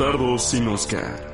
[0.00, 1.29] bastardos sin Oscar.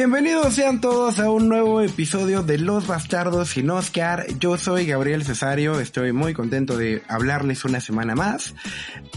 [0.00, 4.24] Bienvenidos sean todos a un nuevo episodio de Los Bastardos sin Oscar.
[4.38, 8.54] Yo soy Gabriel Cesario, estoy muy contento de hablarles una semana más.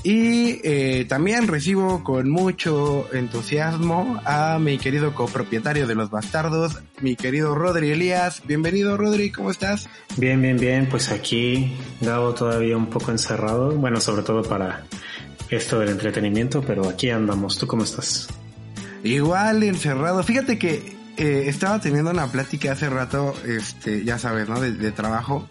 [0.04, 7.16] Y eh, también recibo con mucho entusiasmo a mi querido copropietario de Los Bastardos, mi
[7.16, 8.42] querido Rodri Elías.
[8.46, 9.88] Bienvenido Rodri, ¿cómo estás?
[10.18, 10.90] Bien, bien, bien.
[10.90, 13.72] Pues aquí Gabo todavía un poco encerrado.
[13.72, 14.84] Bueno, sobre todo para
[15.50, 17.58] esto del entretenimiento, pero aquí andamos.
[17.58, 18.28] ¿Tú cómo estás?
[19.04, 20.24] Igual encerrado.
[20.24, 24.60] Fíjate que eh, estaba teniendo una plática hace rato, este, ya sabes, ¿no?
[24.60, 25.48] De, de trabajo.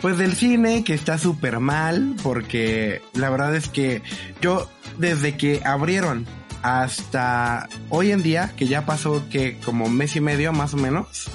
[0.00, 4.02] Pues del cine, que está súper mal, porque la verdad es que
[4.40, 6.26] yo, desde que abrieron
[6.62, 11.28] hasta hoy en día, que ya pasó que como mes y medio más o menos,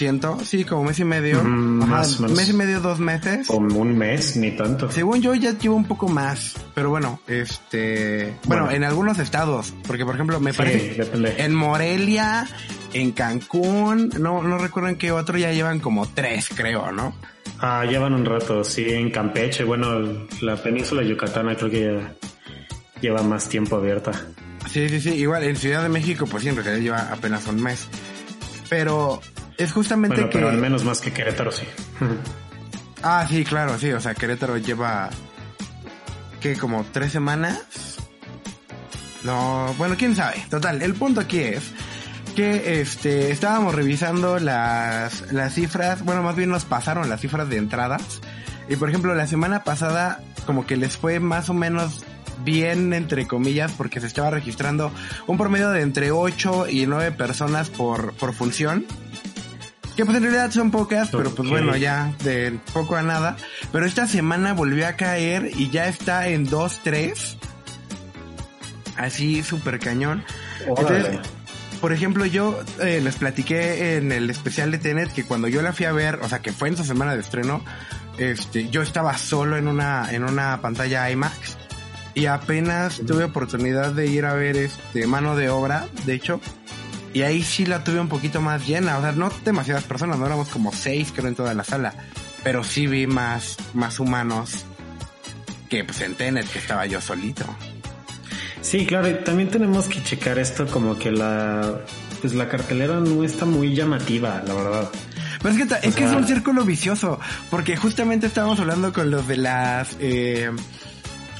[0.00, 2.36] siento, sí, como mes y medio, Mm, ajá, más o menos.
[2.38, 3.46] mes y medio, dos meses.
[3.46, 4.90] Como un mes, ni tanto.
[4.90, 8.76] Según yo ya llevo un poco más, pero bueno, este, bueno, Bueno.
[8.76, 12.48] en algunos estados, porque por ejemplo me Sí, parece en Morelia,
[12.94, 17.14] en Cancún, no, no recuerdo en qué otro ya llevan como tres, creo, ¿no?
[17.60, 19.64] Ah, llevan un rato, sí, en Campeche.
[19.64, 22.14] Bueno, la península yucatana creo que ya
[23.02, 24.12] lleva más tiempo abierta.
[24.70, 27.62] Sí, sí, sí, igual en Ciudad de México, pues sí, en realidad lleva apenas un
[27.62, 27.86] mes.
[28.70, 29.20] Pero
[29.62, 30.38] es justamente Bueno, que...
[30.38, 31.64] pero al menos más que Querétaro, sí.
[33.02, 35.10] Ah, sí, claro, sí, o sea, Querétaro lleva...
[36.40, 36.56] ¿Qué?
[36.56, 37.96] ¿Como tres semanas?
[39.24, 40.44] No, bueno, quién sabe.
[40.48, 41.62] Total, el punto aquí es
[42.34, 47.58] que este estábamos revisando las, las cifras, bueno, más bien nos pasaron las cifras de
[47.58, 48.20] entradas.
[48.68, 52.04] Y por ejemplo, la semana pasada como que les fue más o menos
[52.44, 54.90] bien, entre comillas, porque se estaba registrando
[55.26, 58.86] un promedio de entre 8 y 9 personas por, por función.
[60.00, 63.36] Que pues en realidad son pocas, pero pues bueno, ya de poco a nada.
[63.70, 67.36] Pero esta semana volvió a caer y ya está en 2, 3.
[68.96, 70.24] Así súper cañón.
[70.66, 71.00] Órale.
[71.00, 71.30] Entonces,
[71.82, 75.74] por ejemplo, yo eh, les platiqué en el especial de Tenet que cuando yo la
[75.74, 77.62] fui a ver, o sea, que fue en su semana de estreno,
[78.16, 81.58] este, yo estaba solo en una, en una pantalla IMAX
[82.14, 86.40] y apenas tuve oportunidad de ir a ver este mano de obra, de hecho,
[87.14, 90.26] y ahí sí la tuve un poquito más llena, o sea, no demasiadas personas, no
[90.26, 91.94] éramos como seis creo en toda la sala,
[92.42, 94.64] pero sí vi más, más humanos
[95.68, 97.44] que pues en Tenet que estaba yo solito.
[98.62, 101.80] Sí, claro, y también tenemos que checar esto como que la...
[102.20, 104.90] Pues la cartelera no está muy llamativa, la verdad.
[105.40, 109.10] Pero es que, ta- es, que es un círculo vicioso, porque justamente estábamos hablando con
[109.10, 109.96] los de las...
[110.00, 110.50] Eh,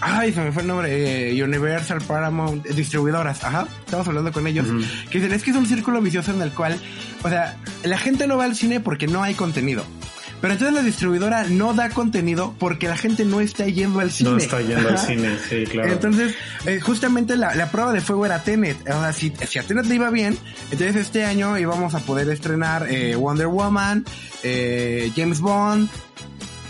[0.00, 4.46] ay, se me fue el nombre, eh, Universal Paramount, eh, distribuidoras, ajá, estamos hablando con
[4.46, 4.66] ellos,
[5.10, 6.80] que dicen, es que es un círculo vicioso en el cual,
[7.22, 9.84] o sea, la gente no va al cine porque no hay contenido.
[10.40, 14.30] Pero entonces la distribuidora no da contenido porque la gente no está yendo al cine.
[14.30, 15.92] No está yendo al cine, sí, claro.
[15.92, 16.34] Entonces,
[16.64, 18.80] eh, justamente la, la prueba de fuego era Tenet.
[18.88, 20.38] O sea, si, si a Tenet le iba bien,
[20.70, 24.06] entonces este año íbamos a poder estrenar eh, Wonder Woman,
[24.42, 25.90] eh, James Bond,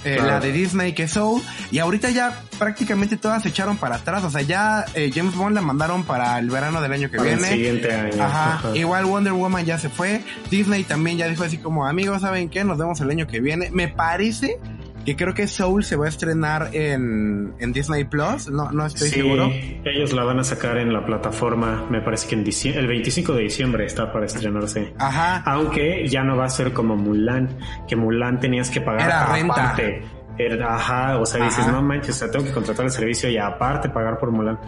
[0.04, 0.30] eh, Claro.
[0.30, 4.24] la de Disney que es Soul, y ahorita ya prácticamente todas se echaron para atrás.
[4.24, 7.30] O sea, ya eh, James Bond la mandaron para el verano del año que Para
[7.32, 7.52] el viene.
[7.52, 8.22] siguiente año.
[8.22, 8.76] Ajá, Ajá.
[8.76, 10.22] igual Wonder Woman ya se fue.
[10.50, 12.64] Disney también ya dijo así como, amigos, ¿saben qué?
[12.64, 13.70] Nos vemos el año que viene.
[13.72, 14.58] Me parece
[15.04, 18.50] que creo que Soul se va a estrenar en, en Disney Plus.
[18.50, 19.50] No, no estoy sí, seguro.
[19.84, 22.44] ellos la van a sacar en la plataforma, me parece que en
[22.78, 24.92] el 25 de diciembre está para estrenarse.
[24.98, 25.42] Ajá.
[25.46, 27.48] Aunque ya no va a ser como Mulan,
[27.88, 29.52] que Mulan tenías que pagar Era renta.
[29.54, 30.02] aparte.
[30.38, 31.72] Era- ajá, o sea, dices, Ajá.
[31.72, 34.58] no manches, o sea, tengo que contratar el servicio y aparte pagar por Mulan.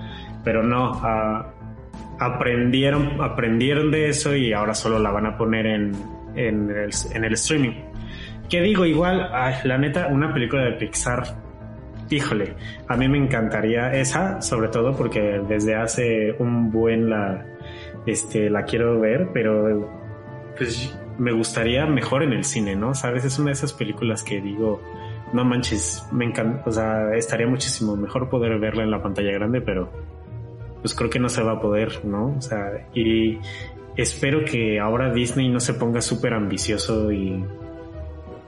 [0.45, 1.51] Pero no, ah,
[2.19, 5.93] aprendieron, aprendieron de eso y ahora solo la van a poner en,
[6.35, 7.73] en, el, en el streaming.
[8.53, 9.31] Que digo, igual,
[9.65, 11.25] la neta, una película de Pixar
[12.11, 12.55] híjole,
[12.87, 17.47] a mí me encantaría esa, sobre todo porque desde hace un buen la,
[18.05, 19.91] este, la quiero ver, pero
[20.59, 22.93] pues me gustaría mejor en el cine, ¿no?
[22.93, 24.83] Sabes, es una de esas películas que digo,
[25.33, 29.63] no manches, me encanta, o sea, estaría muchísimo mejor poder verla en la pantalla grande,
[29.63, 29.91] pero
[30.83, 32.35] pues creo que no se va a poder, ¿no?
[32.37, 33.39] O sea, y
[33.97, 37.43] espero que ahora Disney no se ponga súper ambicioso y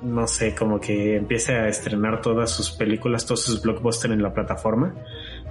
[0.04, 4.32] no sé, como que empiece a estrenar todas sus películas, todos sus blockbusters en la
[4.34, 4.94] plataforma,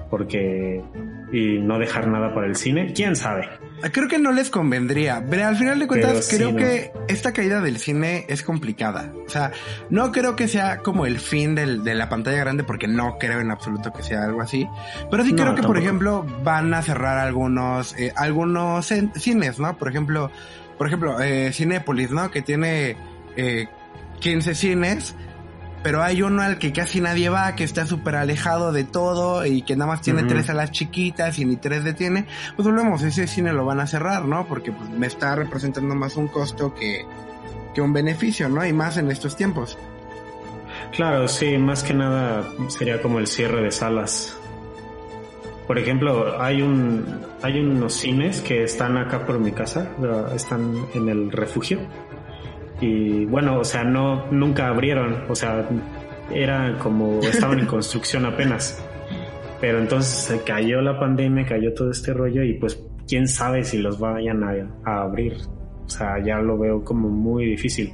[0.10, 0.84] porque
[1.32, 3.50] y no dejar nada para el cine, quién sabe.
[3.92, 6.60] Creo que no les convendría, pero al final de cuentas Pero creo sí, ¿no?
[6.60, 9.12] que esta caída del cine es complicada.
[9.26, 9.52] O sea,
[9.90, 13.40] no creo que sea como el fin del- de la pantalla grande porque no creo
[13.42, 14.68] en absoluto que sea algo así.
[15.12, 19.76] Pero sí No, creo que, por ejemplo, van a cerrar algunos, eh, algunos cines, ¿no?
[19.78, 20.30] Por ejemplo,
[20.78, 22.30] por ejemplo, eh, Cinépolis, ¿no?
[22.32, 22.96] Que tiene
[23.36, 23.68] eh,
[24.20, 25.16] 15 cines,
[25.84, 29.64] pero hay uno al que casi nadie va, que está súper alejado de todo y
[29.64, 32.26] que nada más tiene tres salas chiquitas y ni tres detiene.
[32.56, 34.48] Pues volvemos, ese cine lo van a cerrar, ¿no?
[34.48, 37.06] Porque pues, me está representando más un costo que,
[37.76, 38.66] que un beneficio, ¿no?
[38.66, 39.78] Y más en estos tiempos.
[40.94, 44.38] Claro, sí, más que nada sería como el cierre de salas.
[45.68, 49.90] Por ejemplo, hay un hay unos cines que están acá por mi casa,
[50.36, 51.80] están en el refugio.
[52.84, 55.66] Y bueno, o sea, no nunca abrieron, o sea,
[56.30, 58.84] era como estaban en construcción apenas.
[59.62, 64.00] Pero entonces cayó la pandemia, cayó todo este rollo y pues quién sabe si los
[64.00, 64.52] vayan a,
[64.84, 65.38] a abrir.
[65.86, 67.94] O sea, ya lo veo como muy difícil.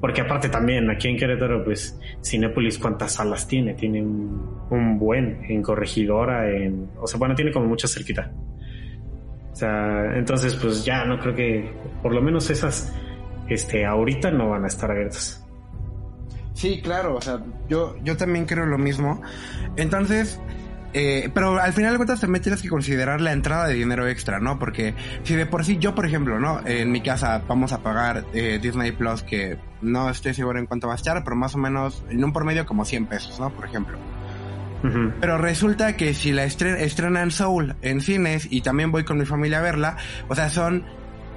[0.00, 5.44] Porque aparte también aquí en Querétaro, pues Cinépolis cuántas salas tiene, tiene un, un buen
[5.48, 8.30] en Corregidora, en, o sea, bueno, tiene como mucha cerquita.
[9.50, 12.94] O sea, entonces pues ya no creo que, por lo menos esas,
[13.48, 15.44] este, ahorita no van a estar abiertas.
[16.54, 19.22] Sí, claro, o sea, yo, yo también creo lo mismo.
[19.76, 20.40] Entonces,
[20.92, 24.40] eh, pero al final de cuentas también tienes que considerar la entrada de dinero extra,
[24.40, 24.58] ¿no?
[24.58, 26.60] Porque si de por sí yo, por ejemplo, ¿no?
[26.66, 30.88] En mi casa vamos a pagar eh, Disney Plus, que no estoy seguro en cuánto
[30.88, 33.50] va a estar, pero más o menos en un promedio como 100 pesos, ¿no?
[33.50, 33.96] Por ejemplo.
[35.20, 39.24] Pero resulta que si la estre- estrenan Soul en cines y también voy con mi
[39.26, 39.96] familia a verla,
[40.28, 40.84] o sea, son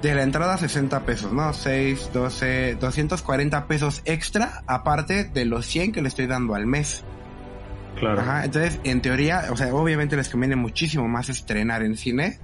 [0.02, 1.52] de la entrada 60 pesos, ¿no?
[1.52, 7.04] 6, 12, 240 pesos extra, aparte de los 100 que le estoy dando al mes.
[7.98, 8.20] Claro.
[8.20, 12.40] Ajá, entonces, en teoría, o sea, obviamente les conviene muchísimo más estrenar en cine.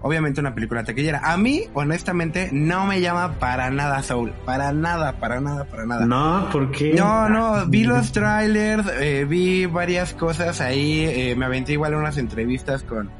[0.00, 1.20] Obviamente una película taquillera.
[1.22, 4.32] A mí, honestamente, no me llama para nada Soul.
[4.44, 6.06] Para nada, para nada, para nada.
[6.06, 6.94] No, ¿por qué?
[6.94, 12.18] No, no, vi los trailers, eh, vi varias cosas ahí, eh, me aventé igual unas
[12.18, 13.10] entrevistas con,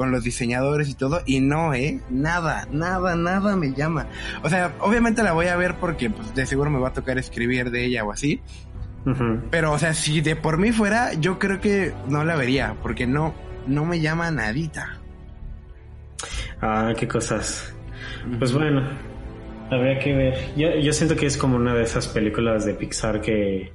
[0.00, 4.06] con los diseñadores y todo, y no, eh, nada, nada, nada me llama.
[4.42, 7.18] O sea, obviamente la voy a ver porque pues, de seguro me va a tocar
[7.18, 8.40] escribir de ella o así,
[9.50, 13.06] pero o sea, si de por mí fuera, yo creo que no la vería, porque
[13.06, 13.34] no,
[13.66, 14.98] no me llama nadita.
[16.62, 17.74] Ah, qué cosas.
[18.38, 18.82] Pues bueno,
[19.70, 20.34] habría que ver.
[20.56, 23.70] Yo, yo siento que es como una de esas películas de Pixar que,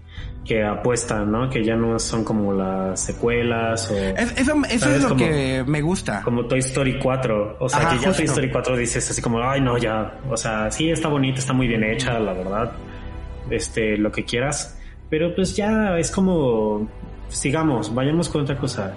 [0.45, 1.49] que apuestan, ¿no?
[1.49, 5.81] Que ya no son como las secuelas o Es- eso es lo Como- que me
[5.81, 6.21] gusta.
[6.23, 7.57] como Toy Story 4.
[7.59, 8.25] O sea, Ajá, que ya Toy.
[8.25, 10.19] Story 4 dices así como, ay, no, ya.
[10.29, 12.71] O sea, sí, está bonita, está muy bien hecha, la verdad.
[13.49, 14.79] Este, lo que quieras.
[15.09, 16.87] Pero pues ya es como,
[17.29, 18.93] sigamos, vayamos con otra cosa.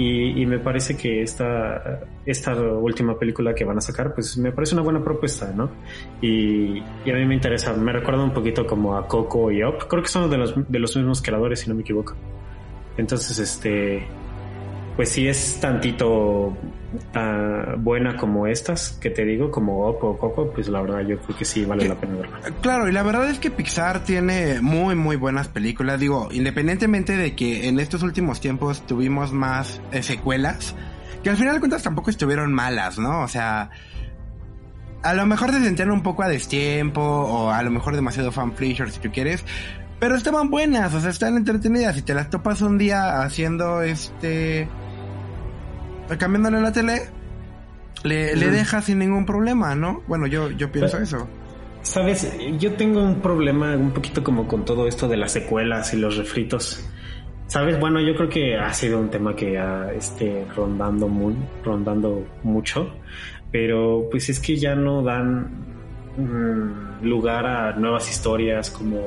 [0.00, 4.74] Y, me parece que esta, esta última película que van a sacar, pues me parece
[4.74, 5.70] una buena propuesta, ¿no?
[6.22, 9.88] Y, y a mí me interesa, me recuerda un poquito como a Coco y Up.
[9.88, 12.14] Creo que son de los, de los mismos creadores, si no me equivoco.
[12.96, 14.06] Entonces, este,
[14.94, 16.56] pues sí es tantito
[17.14, 21.18] ah, buena como estas que te digo, como Up o Coco, pues la verdad yo
[21.20, 22.40] creo que sí vale la pena verla.
[22.60, 26.00] Claro, y la verdad es que Pixar tiene muy, muy buenas películas.
[26.00, 30.74] Digo, independientemente de que en estos últimos tiempos tuvimos más eh, secuelas,
[31.22, 33.22] que al final de cuentas tampoco estuvieron malas, ¿no?
[33.22, 33.70] O sea,
[35.02, 38.52] a lo mejor se sentían un poco a destiempo, o a lo mejor demasiado fan
[38.52, 39.44] pleasure si tú quieres,
[39.98, 41.96] pero estaban buenas, o sea, están entretenidas.
[41.96, 44.68] Y te las topas un día haciendo este.
[46.16, 47.02] Cambiándole la tele,
[48.04, 50.02] le, dejas sin ningún problema, ¿no?
[50.06, 51.28] Bueno, yo, yo pienso Pero- eso.
[51.82, 55.96] Sabes, yo tengo un problema un poquito como con todo esto de las secuelas y
[55.96, 56.84] los refritos.
[57.46, 61.34] Sabes, bueno, yo creo que ha sido un tema que ha este, rondando, muy,
[61.64, 62.90] rondando mucho,
[63.50, 65.48] pero pues es que ya no dan
[66.18, 69.00] mm, lugar a nuevas historias como,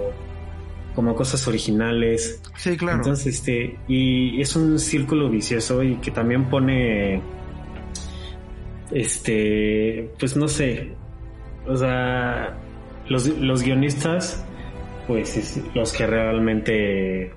[0.95, 2.41] como cosas originales.
[2.55, 2.97] Sí, claro.
[2.97, 7.21] Entonces, este, y es un círculo vicioso y que también pone,
[8.91, 10.91] este, pues no sé,
[11.67, 12.57] o sea,
[13.07, 14.43] los, los guionistas,
[15.07, 17.33] pues es los que realmente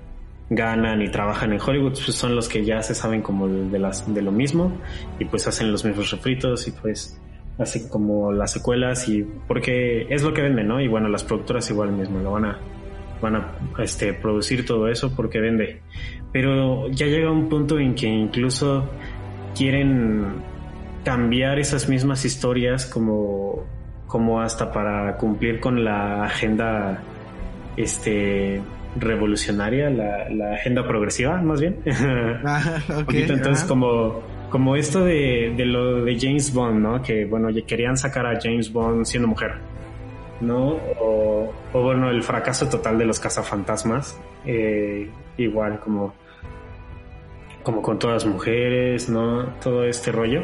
[0.49, 4.13] ganan y trabajan en Hollywood, pues son los que ya se saben como de, las,
[4.13, 4.71] de lo mismo
[5.17, 7.19] y pues hacen los mismos refritos y pues
[7.57, 10.81] hacen como las secuelas y porque es lo que venden, ¿no?
[10.81, 12.59] Y bueno, las productoras igual mismo lo van a
[13.25, 13.47] van a
[13.79, 15.81] este, producir todo eso porque vende.
[16.31, 18.89] Pero ya llega un punto en que incluso
[19.55, 20.43] quieren
[21.03, 23.63] cambiar esas mismas historias como,
[24.07, 27.01] como hasta para cumplir con la agenda
[27.77, 28.61] este
[28.97, 31.79] revolucionaria, la, agenda progresiva, más bien.
[32.45, 32.79] Ah,
[33.09, 37.01] entonces, como, como esto de, de, lo de James Bond, ¿no?
[37.01, 39.55] Que bueno, querían sacar a James Bond siendo mujer,
[40.41, 40.77] ¿no?
[40.99, 46.13] O, bueno, el fracaso total de los cazafantasmas, eh, igual como,
[47.63, 49.45] como con todas las mujeres, ¿no?
[49.61, 50.41] Todo este rollo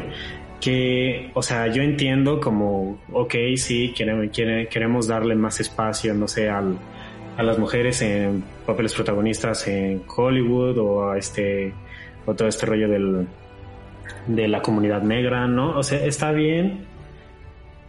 [0.62, 4.27] que, o sea, yo entiendo como, ok, sí, queremos,
[4.69, 6.77] queremos darle más espacio, no sé, al,
[7.36, 11.74] a las mujeres en papeles protagonistas en Hollywood o a este
[12.25, 13.27] o todo este rollo del,
[14.27, 15.77] de la comunidad negra, ¿no?
[15.77, 16.86] O sea, está bien,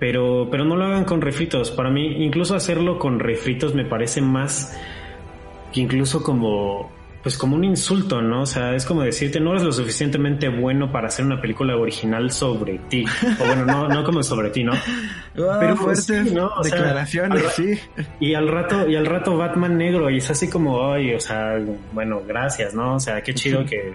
[0.03, 1.71] pero, pero no lo hagan con refritos.
[1.71, 4.77] Para mí, incluso hacerlo con refritos me parece más
[5.73, 6.91] que incluso como
[7.23, 8.43] pues como un insulto, ¿no?
[8.43, 12.33] O sea, es como decirte, no eres lo suficientemente bueno para hacer una película original
[12.33, 13.05] sobre ti.
[13.41, 14.73] O bueno, no, no como sobre ti, ¿no?
[15.37, 16.51] Pero pues, fuertes ¿no?
[16.65, 17.79] declaraciones, sí.
[18.19, 21.61] Y al rato, y al rato Batman negro, y es así como, ay, o sea,
[21.93, 22.97] bueno, gracias, ¿no?
[22.97, 23.95] O sea, qué chido que,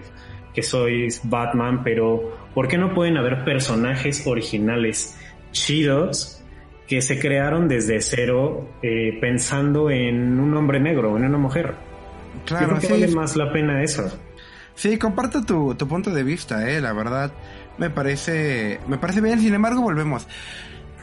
[0.53, 5.17] que sois Batman, pero ¿por qué no pueden haber personajes originales
[5.51, 6.41] chidos
[6.87, 11.75] que se crearon desde cero eh, pensando en un hombre negro, en una mujer?
[12.45, 12.87] Claro, sí.
[12.89, 14.09] vale más la pena eso.
[14.75, 17.31] Sí, comparto tu, tu punto de vista, eh, la verdad.
[17.77, 20.27] Me parece, me parece bien, sin embargo, volvemos.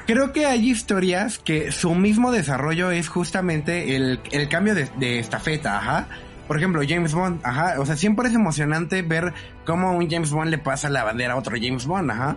[0.06, 5.18] Creo que hay historias que su mismo desarrollo es justamente el, el cambio de, de
[5.18, 6.08] estafeta, ajá.
[6.46, 7.80] Por ejemplo, James Bond, ajá.
[7.80, 9.32] O sea, siempre es emocionante ver
[9.64, 12.36] cómo un James Bond le pasa la bandera a otro James Bond, ajá.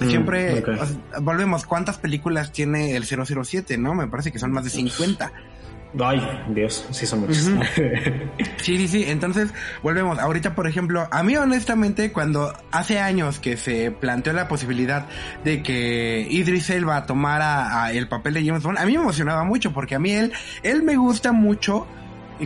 [0.00, 0.64] Mm, siempre,
[1.20, 3.94] volvemos, ¿cuántas películas tiene el 007, no?
[3.94, 5.32] Me parece que son más de 50.
[5.98, 6.22] Ay,
[6.54, 7.36] Dios, sí son muchos.
[8.58, 9.04] sí, sí, sí.
[9.08, 9.52] Entonces,
[9.82, 10.18] volvemos.
[10.18, 15.06] Ahorita, por ejemplo, a mí honestamente, cuando hace años que se planteó la posibilidad
[15.42, 19.72] de que Idris Elba tomara el papel de James Bond, a mí me emocionaba mucho
[19.72, 21.86] porque a mí él, él me gusta mucho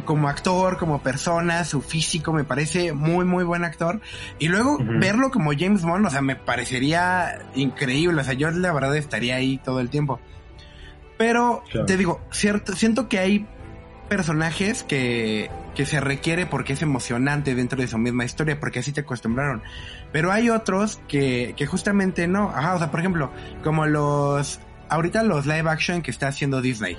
[0.02, 4.00] como actor, como persona, su físico me parece muy, muy buen actor.
[4.38, 8.20] Y luego verlo como James Bond, o sea, me parecería increíble.
[8.20, 10.20] O sea, yo la verdad estaría ahí todo el tiempo.
[11.16, 13.46] Pero te digo, cierto, siento que hay
[14.08, 18.92] personajes que, que se requiere porque es emocionante dentro de su misma historia, porque así
[18.92, 19.62] te acostumbraron.
[20.12, 22.50] Pero hay otros que, que justamente no.
[22.50, 23.30] Ajá, o sea, por ejemplo,
[23.62, 26.96] como los, ahorita los live action que está haciendo Disney.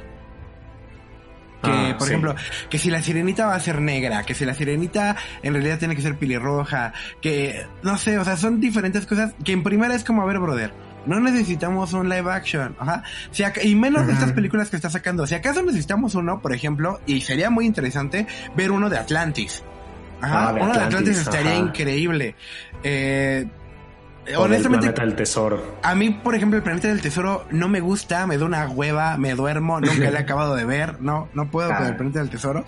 [1.66, 2.36] Que, ah, por ejemplo,
[2.70, 5.96] que si la sirenita va a ser negra, que si la sirenita en realidad tiene
[5.96, 10.04] que ser pilirroja, que, no sé, o sea, son diferentes cosas que en primera es
[10.04, 10.74] como, a ver, brother,
[11.06, 12.76] no necesitamos un live action.
[12.80, 13.04] Ajá.
[13.32, 15.28] Si y menos de estas películas que está sacando.
[15.28, 19.64] Si acaso necesitamos uno, por ejemplo, y sería muy interesante ver uno de Atlantis.
[20.22, 20.50] Ajá.
[20.50, 22.36] Ah, uno de Atlantis estaría increíble.
[22.84, 23.48] Eh,
[24.38, 25.78] honestamente, el planeta del tesoro.
[25.84, 29.18] A mí, por ejemplo, el planeta del tesoro no me gusta, me da una hueva,
[29.18, 31.98] me duermo, nunca le he acabado de ver, no, no puedo con el ah.
[31.98, 32.66] planeta del tesoro.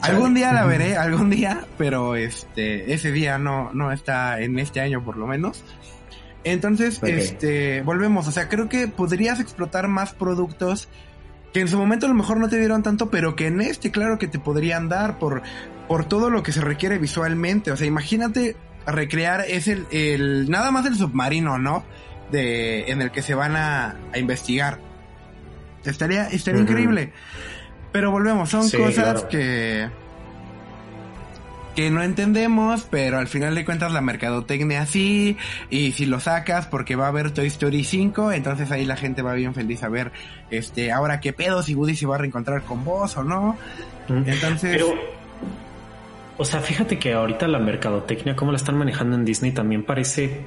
[0.00, 4.80] Algún día la veré, algún día, pero este, ese día no, no está en este
[4.80, 5.62] año por lo menos.
[6.44, 10.88] Entonces, este, volvemos, o sea, creo que podrías explotar más productos
[11.52, 13.92] que en su momento a lo mejor no te dieron tanto, pero que en este
[13.92, 15.42] claro que te podrían dar por,
[15.86, 17.70] por todo lo que se requiere visualmente.
[17.70, 21.84] O sea, imagínate recrear es el, el nada más el submarino, ¿no?
[22.30, 24.78] De, en el que se van a, a investigar.
[25.84, 27.12] Estaría, estaría increíble.
[27.92, 29.88] Pero volvemos, son cosas que
[31.74, 35.36] que no entendemos, pero al final de cuentas la mercadotecnia sí,
[35.70, 39.22] y si lo sacas porque va a haber Toy Story 5, entonces ahí la gente
[39.22, 40.12] va bien feliz a ver,
[40.50, 43.56] este, ahora qué pedo, si Woody se va a reencontrar con vos o no.
[44.08, 44.72] Entonces...
[44.72, 44.94] Pero,
[46.42, 50.40] o sea, fíjate que ahorita la mercadotecnia, como la están manejando en Disney, también parece...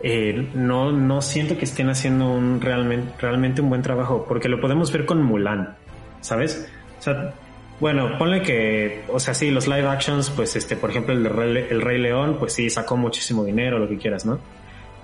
[0.00, 4.58] Eh, no, no siento que estén haciendo un realmente, realmente un buen trabajo, porque lo
[4.58, 5.76] podemos ver con Mulan,
[6.22, 6.66] ¿sabes?
[6.98, 7.34] O sea,
[7.78, 11.98] bueno, ponle que, o sea, sí, los live actions, pues este, por ejemplo, el, Rey,
[11.98, 14.38] León, pues sí, sacó muchísimo dinero, lo que quieras, ¿no?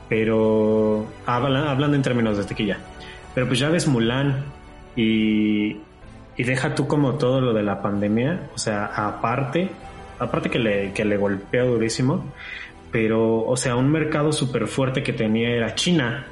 [0.08, 2.78] Pero hablando en términos de tequilla.
[3.34, 4.44] Pero pues ya ves Mulan
[4.96, 5.76] y,
[6.36, 9.70] y deja tú como todo lo de la pandemia, o sea, aparte,
[10.18, 12.24] aparte que le, que le golpea durísimo,
[12.90, 16.26] pero, o sea, un mercado súper fuerte que tenía era China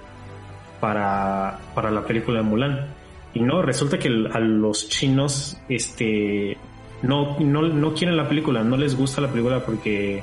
[0.80, 2.86] para, para la película de Mulan.
[3.34, 6.56] Y no, resulta que a los chinos, este,
[7.02, 10.22] no, no, no quieren la película, no les gusta la película porque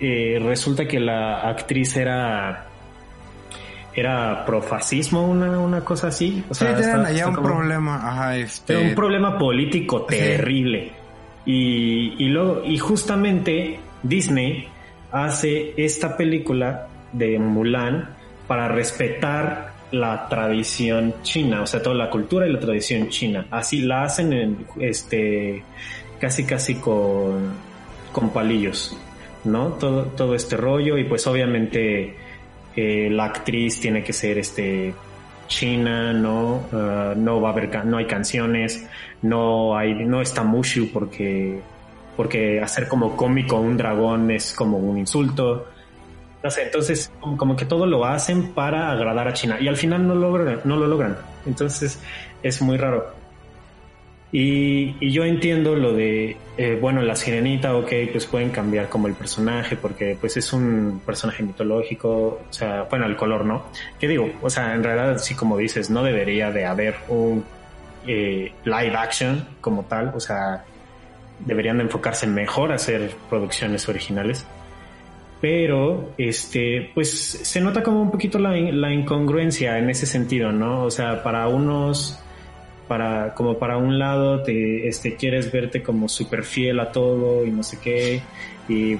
[0.00, 2.66] eh, resulta que la actriz era
[3.94, 6.42] era profascismo, una, una cosa así.
[6.48, 8.76] O Sí, tienen está- allá está un como- problema, ajá, este...
[8.76, 10.16] Un problema político Sí.
[10.16, 10.92] terrible.
[11.46, 14.66] Y, y luego, y justamente Disney
[15.12, 18.08] hace esta película de Mulan
[18.48, 23.46] para respetar la tradición china, o sea, toda la cultura y la tradición china.
[23.50, 25.62] Así la hacen en este
[26.18, 27.52] casi casi con,
[28.10, 28.96] con palillos,
[29.44, 29.68] ¿no?
[29.74, 32.16] Todo, todo este rollo, y pues obviamente
[32.76, 34.94] eh, la actriz tiene que ser este
[35.46, 38.86] china, no, Ah, no va a haber, no hay canciones,
[39.22, 41.60] no hay, no está Mushu porque,
[42.16, 45.66] porque hacer como cómico un dragón es como un insulto.
[46.42, 49.76] No sé, entonces como, como que todo lo hacen para agradar a China y al
[49.76, 51.16] final no logran, no lo logran.
[51.46, 52.00] Entonces
[52.42, 53.23] es muy raro.
[54.36, 59.14] Y, yo entiendo lo de, eh, bueno, la sirenita, ok, pues pueden cambiar como el
[59.14, 63.66] personaje, porque pues es un personaje mitológico, o sea, bueno, el color, ¿no?
[64.00, 64.28] ¿Qué digo?
[64.42, 67.44] O sea, en realidad, sí, como dices, no debería de haber un
[68.08, 70.64] eh, live action como tal, o sea,
[71.38, 74.44] deberían de enfocarse mejor a hacer producciones originales.
[75.40, 80.82] Pero, este, pues se nota como un poquito la incongruencia en ese sentido, ¿no?
[80.82, 82.23] O sea, para unos
[82.88, 87.50] para como para un lado te este quieres verte como súper fiel a todo y
[87.50, 88.22] no sé qué
[88.68, 88.98] y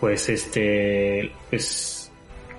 [0.00, 2.10] pues este pues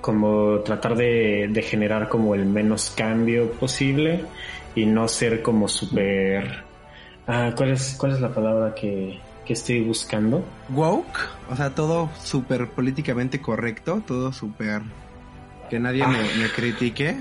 [0.02, 4.26] como tratar de, de generar como el menos cambio posible
[4.74, 6.64] y no ser como súper
[7.28, 10.44] ah, ¿cuál es cuál es la palabra que, que estoy buscando?
[10.70, 14.82] woke, o sea, todo súper políticamente correcto, todo súper
[15.72, 17.16] que nadie me, me critique.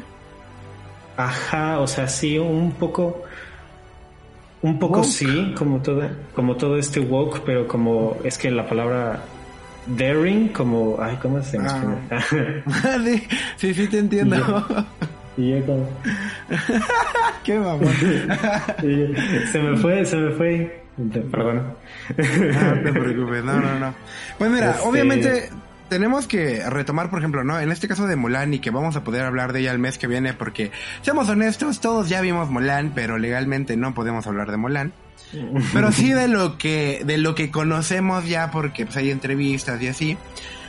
[1.24, 3.22] Ajá, o sea, sí, un poco,
[4.62, 5.08] un poco Woke.
[5.10, 6.02] sí, como todo,
[6.34, 9.20] como todo este woke, pero como es que la palabra
[9.86, 11.96] daring, como, ay, ¿cómo se llama?
[13.04, 14.36] sí, sí, sí te entiendo.
[15.36, 15.88] y yo como,
[17.44, 17.82] Qué mamón.
[18.82, 20.82] y se me fue, se me fue,
[21.30, 21.62] perdón.
[22.18, 23.94] Ah, No te preocupes, no, no, no.
[24.38, 25.50] Pues mira, Este- obviamente
[25.90, 27.60] tenemos que retomar, por ejemplo, ¿no?
[27.60, 29.98] En este caso de Mulan y que vamos a poder hablar de ella el mes
[29.98, 30.70] que viene porque,
[31.02, 34.92] seamos honestos, todos ya vimos Mulan, pero legalmente no podemos hablar de Mulan.
[35.72, 39.86] Pero sí de lo que, de lo que conocemos ya porque pues hay entrevistas y
[39.86, 40.18] así.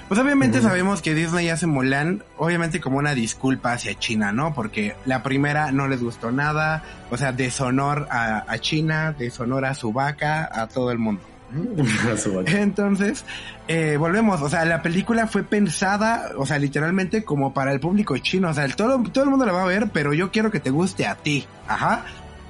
[0.07, 4.53] Pues obviamente sabemos que Disney hace Mulan, obviamente como una disculpa hacia China, ¿no?
[4.53, 9.73] Porque la primera no les gustó nada, o sea, deshonor a, a China, deshonor a
[9.73, 11.23] su vaca, a todo el mundo.
[12.47, 13.25] Entonces,
[13.67, 18.17] eh, volvemos, o sea, la película fue pensada, o sea, literalmente como para el público
[18.17, 20.51] chino, o sea, el- todo, todo el mundo la va a ver, pero yo quiero
[20.51, 22.05] que te guste a ti, ajá.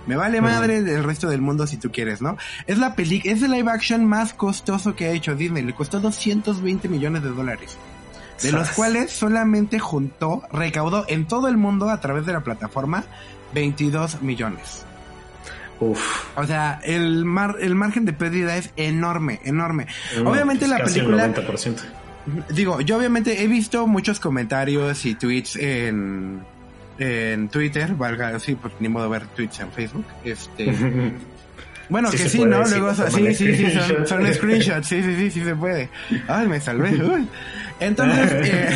[0.07, 2.35] Me vale madre el resto del mundo si tú quieres, ¿no?
[2.65, 5.99] Es la peli es el live action más costoso que ha hecho Disney, le costó
[5.99, 7.77] 220 millones de dólares,
[8.41, 13.03] de los cuales solamente juntó, recaudó en todo el mundo a través de la plataforma
[13.53, 14.85] 22 millones.
[15.81, 16.37] Uf.
[16.37, 19.87] O sea, el mar, el margen de pérdida es enorme, enorme.
[20.15, 21.79] No, Obviamente la casi el película 90%.
[22.51, 26.41] Digo, yo obviamente he visto muchos comentarios y tweets en,
[26.99, 30.05] en Twitter, valga, sí, pues ni modo ver tweets en Facebook.
[30.23, 30.71] Este,
[31.89, 32.63] bueno, Sí que sí, ¿no?
[32.63, 34.09] Luego, sí, sí, sí, son, screenshots.
[34.09, 35.89] son screenshots, sí, sí, sí, sí se puede.
[36.27, 36.91] Ay, me salvé.
[37.03, 37.27] uy.
[37.79, 38.75] Entonces, eh,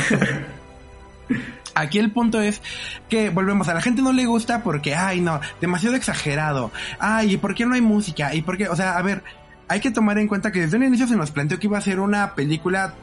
[1.75, 2.61] aquí el punto es
[3.09, 6.71] que volvemos, a la gente no le gusta porque, ay, no, demasiado exagerado.
[6.99, 8.33] Ay, ¿y por qué no hay música?
[8.33, 8.67] ¿Y por qué?
[8.69, 9.23] O sea, a ver,
[9.67, 11.81] hay que tomar en cuenta que desde un inicio se nos planteó que iba a
[11.81, 12.93] ser una película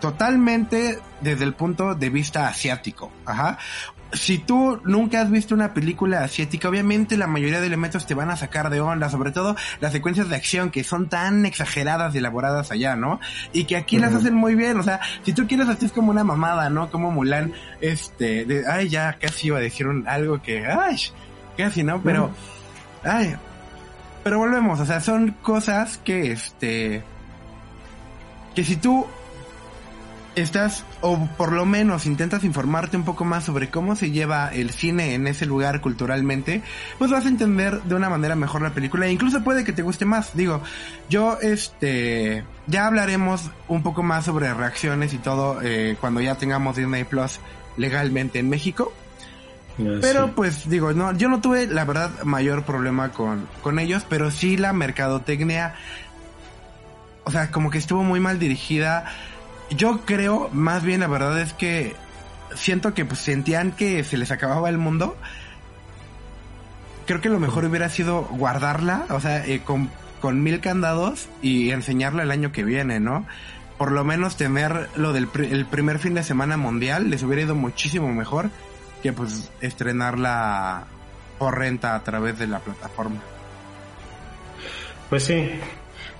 [0.00, 3.12] totalmente desde el punto de vista asiático.
[3.24, 3.58] Ajá.
[4.12, 8.30] Si tú nunca has visto una película asiática, obviamente la mayoría de elementos te van
[8.30, 12.18] a sacar de onda, sobre todo las secuencias de acción que son tan exageradas y
[12.18, 13.20] elaboradas allá, ¿no?
[13.52, 16.24] Y que aquí las hacen muy bien, o sea, si tú quieres hacer como una
[16.24, 16.90] mamada, ¿no?
[16.90, 20.96] Como Mulan, este, de, ay, ya casi iba a decir un, algo que, ay,
[21.56, 22.02] casi, ¿no?
[22.02, 22.30] Pero,
[23.04, 23.36] ay,
[24.22, 27.02] pero volvemos, o sea, son cosas que, este,
[28.54, 29.06] que si tú
[30.34, 34.70] estás, o por lo menos intentas informarte un poco más sobre cómo se lleva el
[34.70, 36.62] cine en ese lugar culturalmente,
[36.98, 39.82] pues vas a entender de una manera mejor la película e incluso puede que te
[39.82, 40.34] guste más.
[40.34, 40.62] Digo,
[41.10, 46.76] yo, este, ya hablaremos un poco más sobre reacciones y todo eh, cuando ya tengamos
[46.76, 47.38] Disney Plus
[47.76, 48.92] legalmente en México.
[50.02, 50.32] Pero Sí.
[50.36, 54.58] pues digo, no, yo no tuve la verdad mayor problema con, con ellos, pero sí
[54.58, 55.74] la mercadotecnia,
[57.24, 59.06] o sea, como que estuvo muy mal dirigida.
[59.76, 61.94] Yo creo, más bien la verdad es que
[62.54, 65.16] siento que pues sentían que se les acababa el mundo.
[67.06, 69.88] Creo que lo mejor hubiera sido guardarla, o sea, eh, com-
[70.20, 73.26] con mil candados y enseñarla el año que viene, ¿no?
[73.78, 77.42] Por lo menos tener lo del pri- el primer fin de semana mundial les hubiera
[77.42, 78.50] ido muchísimo mejor
[79.02, 80.84] que pues estrenarla
[81.38, 83.20] por renta a través de la plataforma.
[85.10, 85.50] Pues sí.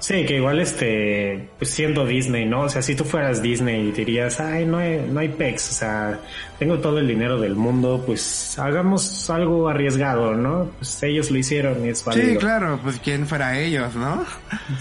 [0.02, 2.62] Sí, que igual este, pues siendo Disney, ¿no?
[2.62, 6.20] O sea, si tú fueras Disney dirías, ay, no hay, no hay pex, o sea,
[6.58, 10.72] tengo todo el dinero del mundo, pues hagamos algo arriesgado, ¿no?
[10.76, 12.30] Pues ellos lo hicieron y es válido.
[12.30, 14.26] Sí, claro, pues quién fuera ellos, ¿no?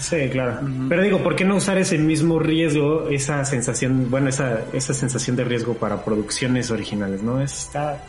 [0.00, 0.58] Sí, claro.
[0.88, 5.36] Pero digo, ¿por qué no usar ese mismo riesgo, esa sensación, bueno, esa, esa sensación
[5.36, 7.40] de riesgo para producciones originales, ¿no?
[7.40, 8.02] Está,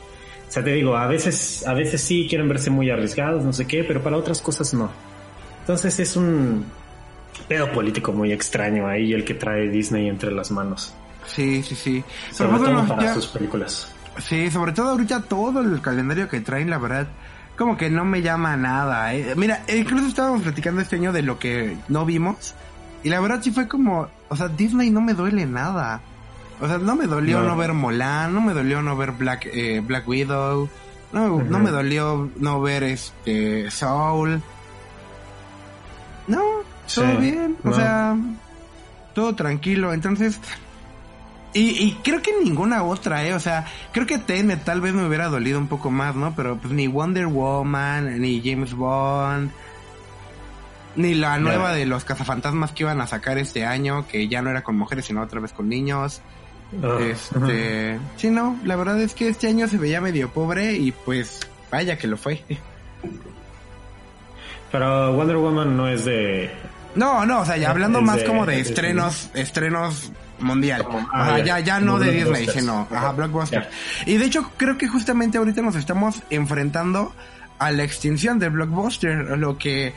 [0.50, 3.68] o sea, te digo, a veces, a veces sí quieren verse muy arriesgados, no sé
[3.68, 4.90] qué, pero para otras cosas no.
[5.62, 6.66] Entonces es un
[7.48, 10.94] pedo político muy extraño ahí el que trae Disney entre las manos.
[11.26, 12.04] Sí, sí, sí.
[12.32, 13.88] Sobre Pero todo para ya- sus películas.
[14.20, 17.08] Sí, sobre todo ahorita todo el calendario que traen, la verdad,
[17.58, 19.14] como que no me llama a nada.
[19.16, 19.34] ¿eh?
[19.36, 22.54] Mira, incluso estábamos platicando este año de lo que no vimos.
[23.04, 26.02] Y la verdad sí fue como, o sea, Disney no me duele nada.
[26.62, 27.58] O sea, no me dolió no, No.
[27.58, 30.70] ver Mulan, no me dolió no ver Black, eh, Black Widow,
[31.12, 34.42] no, no me dolió no ver este Soul.
[36.28, 36.42] No,
[36.94, 38.16] todo Sí, bien, o sea,
[39.14, 39.94] todo tranquilo.
[39.94, 40.40] Entonces,
[41.54, 43.34] y, y creo que ninguna otra, ¿eh?
[43.34, 46.34] O sea, creo que Tenet tal vez me hubiera dolido un poco más, ¿no?
[46.36, 49.52] Pero pues ni Wonder Woman, ni James Bond,
[50.96, 54.50] ni la nueva de los cazafantasmas que iban a sacar este año, que ya no
[54.50, 56.22] era con mujeres, sino otra vez con niños.
[56.82, 60.92] Ah, Este, sí, no, la verdad es que este año se veía medio pobre y
[60.92, 61.40] pues
[61.72, 62.44] vaya que lo fue.
[64.72, 66.52] Pero Wonder Woman no es de...
[66.96, 70.84] No, no, o sea, ya hablando más de- como de de estrenos, estrenos mundial.
[70.84, 71.60] Como- ah, Ajá, ya.
[71.60, 73.70] ya, no de Disney, sino, ajá, blockbuster.
[74.06, 77.14] Y de hecho, creo que justamente ahorita nos estamos enfrentando
[77.60, 79.94] a la extinción del blockbuster, lo que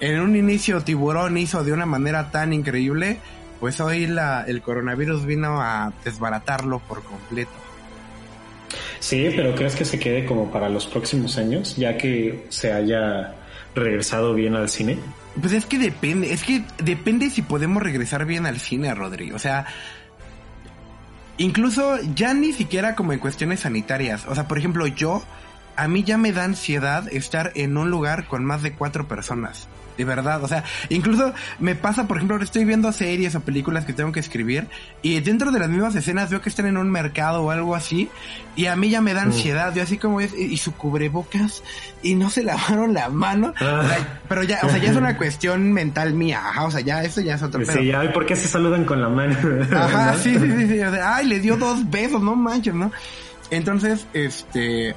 [0.00, 3.18] en un inicio Tiburón hizo de una manera tan increíble,
[3.60, 7.50] pues hoy la, el coronavirus vino a desbaratarlo por completo.
[9.00, 13.34] Sí, pero ¿crees que se quede como para los próximos años, ya que se haya
[13.74, 14.98] regresado bien al cine?
[15.40, 19.32] Pues es que depende, es que depende si podemos regresar bien al cine, Rodri.
[19.32, 19.66] O sea,
[21.38, 24.26] incluso ya ni siquiera como en cuestiones sanitarias.
[24.26, 25.22] O sea, por ejemplo, yo,
[25.76, 29.68] a mí ya me da ansiedad estar en un lugar con más de cuatro personas.
[29.98, 33.84] De verdad, o sea, incluso me pasa, por ejemplo, ahora estoy viendo series o películas
[33.84, 34.66] que tengo que escribir
[35.02, 38.08] y dentro de las mismas escenas veo que están en un mercado o algo así
[38.56, 41.62] y a mí ya me da ansiedad, yo así como es, y su cubrebocas
[42.02, 43.82] y no se lavaron la mano, Ah.
[43.84, 46.80] O sea, pero ya, o sea, ya es una cuestión mental mía, ajá, o sea,
[46.80, 47.72] ya eso ya es otro pedo.
[47.72, 49.36] Sí, ya, ¿y por qué se saludan con la mano?
[49.76, 50.18] Ajá, ¿No?
[50.18, 52.90] sí, sí, sí, sí, o sea, ay, le dio dos besos, no manches, ¿no?
[53.50, 54.94] Entonces, este,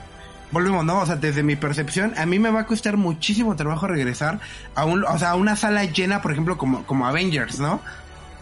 [0.53, 0.99] volvemos, ¿no?
[0.99, 4.39] O sea, desde mi percepción, a mí me va a costar muchísimo trabajo regresar
[4.75, 7.81] a un, o sea, a una sala llena, por ejemplo, como, como Avengers, ¿no?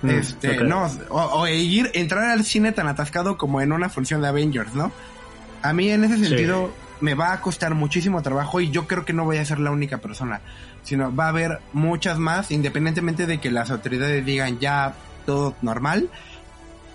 [0.04, 4.21] Mm, este, no, o, o ir, entrar al cine tan atascado como en una función
[4.21, 4.91] de Avengers, ¿no?
[5.63, 6.26] A mí en ese Sí.
[6.26, 6.71] sentido
[7.02, 9.71] me va a costar muchísimo trabajo y yo creo que no voy a ser la
[9.71, 10.41] única persona,
[10.84, 14.93] sino va a haber muchas más, independientemente de que las autoridades digan ya
[15.26, 16.10] todo normal.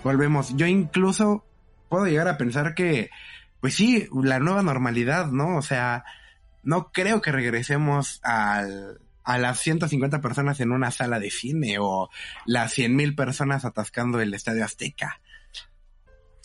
[0.03, 0.55] Volvemos.
[0.55, 1.43] Yo incluso
[1.89, 3.09] puedo llegar a pensar que,
[3.59, 5.57] pues sí, la nueva normalidad, ¿no?
[5.57, 6.03] O sea,
[6.63, 12.09] no creo que regresemos al, a las 150 personas en una sala de cine o
[12.45, 15.19] las 100.000 personas atascando el Estadio Azteca.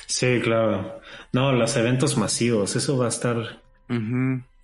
[0.07, 1.01] Sí, claro.
[1.33, 3.63] No, los eventos masivos, eso va a estar,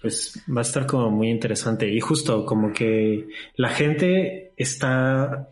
[0.02, 1.88] pues, va a estar como muy interesante.
[1.88, 5.50] Y justo como que la gente está,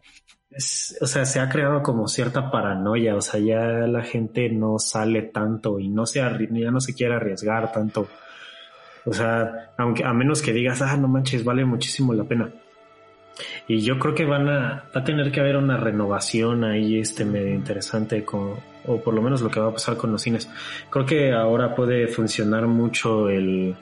[1.01, 5.23] o sea, se ha creado como cierta paranoia, o sea, ya la gente no sale
[5.23, 8.09] tanto y no se ya no se quiere arriesgar tanto.
[9.05, 12.51] O sea, aunque a menos que digas, ah, no manches, vale muchísimo la pena.
[13.69, 17.25] Y yo creo que van a, va a tener que haber una renovación ahí, este,
[17.25, 18.55] medio interesante, con,
[18.87, 20.49] o por lo menos lo que va a pasar con los cines.
[20.91, 23.77] Creo que ahora puede funcionar mucho el,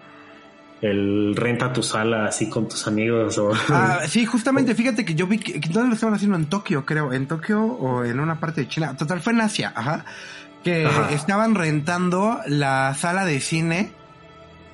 [0.80, 3.52] el renta tu sala así con tus amigos o...
[3.70, 7.12] Ah, sí, justamente, fíjate que yo vi que, todos lo estaban haciendo en Tokio, creo,
[7.12, 8.96] en Tokio o en una parte de China.
[8.96, 10.04] Total, fue en Asia, ajá.
[10.62, 11.10] Que Ajá.
[11.10, 13.92] estaban rentando la sala de cine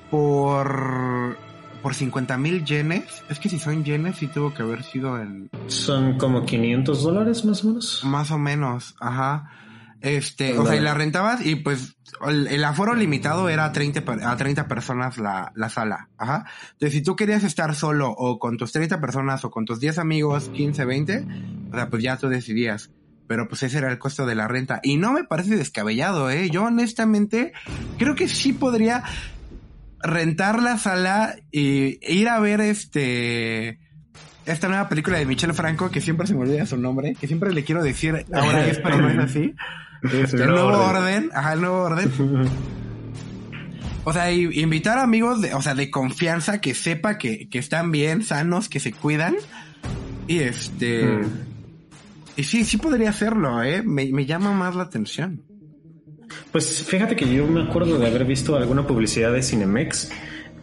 [0.09, 1.37] por,
[1.81, 3.23] por 50 mil yenes.
[3.29, 7.45] Es que si son yenes, sí tuvo que haber sido en, Son como 500 dólares
[7.45, 8.01] más o menos.
[8.05, 9.49] más o menos, ajá.
[10.01, 11.95] Este, o sea, y la rentabas y pues
[12.27, 16.45] el, el aforo limitado era a 30, per- a 30 personas la, la sala, ajá.
[16.73, 19.99] Entonces, si tú querías estar solo o con tus 30 personas o con tus 10
[19.99, 21.25] amigos, 15, 20,
[21.71, 22.89] o sea, pues ya tú decidías.
[23.27, 24.79] Pero pues ese era el costo de la renta.
[24.83, 26.49] Y no me parece descabellado, eh.
[26.49, 27.53] Yo honestamente
[27.97, 29.03] creo que sí podría
[30.03, 33.79] rentar la sala y ir a ver este
[34.45, 37.53] esta nueva película de Michelle Franco, que siempre se me olvida su nombre, que siempre
[37.53, 39.53] le quiero decir ahora es, pero no es así.
[40.03, 41.29] Este, el nuevo orden.
[41.33, 42.11] ajá, el nuevo orden.
[44.03, 48.23] O sea, invitar amigos, de, o sea, de confianza, que sepa que, que están bien,
[48.23, 49.35] sanos, que se cuidan.
[50.27, 51.03] Y este...
[51.05, 51.29] Mm.
[52.35, 53.83] Y sí, sí podría hacerlo, ¿eh?
[53.83, 55.43] Me, me llama más la atención.
[56.51, 60.09] Pues fíjate que yo me acuerdo de haber visto alguna publicidad de Cinemex.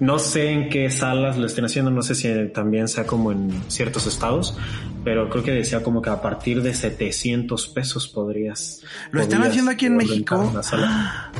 [0.00, 3.50] No sé en qué salas lo estén haciendo, no sé si también sea como en
[3.68, 4.56] ciertos estados,
[5.04, 8.82] pero creo que decía como que a partir de 700 pesos podrías.
[9.10, 10.52] ¿Lo están haciendo aquí en México?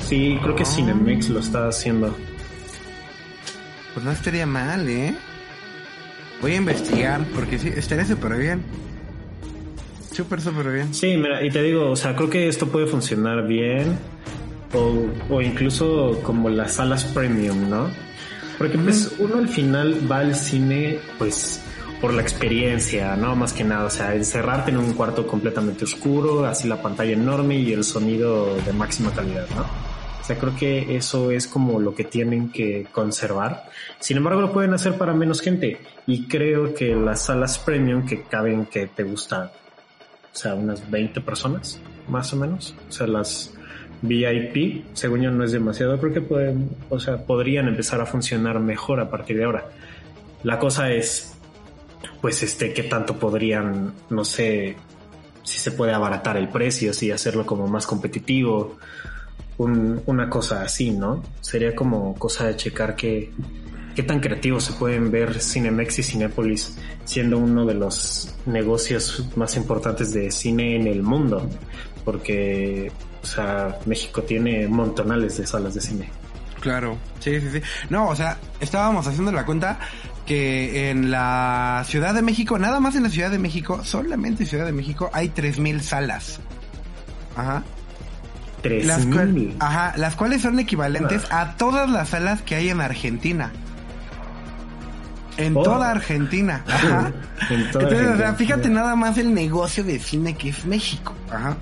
[0.09, 2.17] Sí, creo que Cinemex lo está haciendo.
[3.95, 5.17] Pues no estaría mal, ¿eh?
[6.41, 8.63] Voy a investigar, porque sí, estaría súper bien.
[10.13, 10.95] Súper, súper bien.
[10.95, 13.97] Sí, mira, y te digo, o sea, creo que esto puede funcionar bien
[14.75, 18.08] o, o incluso como las salas premium, ¿no?
[18.59, 21.63] Porque pues uno al final va al cine pues
[22.01, 23.35] por la experiencia, ¿no?
[23.37, 27.57] Más que nada, o sea, encerrarte en un cuarto completamente oscuro, así la pantalla enorme
[27.57, 29.63] y el sonido de máxima calidad, ¿no?
[29.63, 33.71] O sea, creo que eso es como lo que tienen que conservar.
[33.99, 35.81] Sin embargo, lo pueden hacer para menos gente.
[36.07, 39.51] Y creo que las salas premium que caben que te gustan
[40.33, 42.73] o sea, unas 20 personas, más o menos.
[42.89, 43.53] O sea, las
[44.03, 45.99] VIP, según yo, no es demasiado.
[45.99, 49.67] Creo que pueden, o sea, podrían empezar a funcionar mejor a partir de ahora.
[50.43, 51.35] La cosa es,
[52.21, 54.77] pues, este, qué tanto podrían, no sé,
[55.43, 58.77] si se puede abaratar el precio, si hacerlo como más competitivo,
[59.57, 61.23] un- una cosa así, ¿no?
[61.41, 63.33] Sería como cosa de checar que
[63.97, 69.57] qué tan creativos se pueden ver Cinemex y Cinépolis siendo uno de los negocios más
[69.57, 71.51] importantes de cine en el mundo,
[72.05, 76.11] porque o sea, México tiene montonales de salas de cine.
[76.61, 77.63] Claro, sí, sí, sí.
[77.91, 79.79] No, o sea, estábamos haciendo la cuenta
[80.27, 84.49] que en la Ciudad de México, nada más en la Ciudad de México, solamente en
[84.49, 86.41] Ciudad de México, hay 3.000 salas.
[87.37, 87.63] Ajá.
[88.63, 89.55] Tres Las, cual- mil.
[89.61, 93.53] ajá, las cuales son equivalentes a todas las salas que hay en Argentina.
[95.37, 95.63] En Oh.
[95.63, 96.65] toda Argentina.
[96.69, 97.13] Ajá.
[97.51, 101.15] En toda Entonces, o sea, fíjate nada más el negocio de cine que es México.
[101.31, 101.57] Ajá.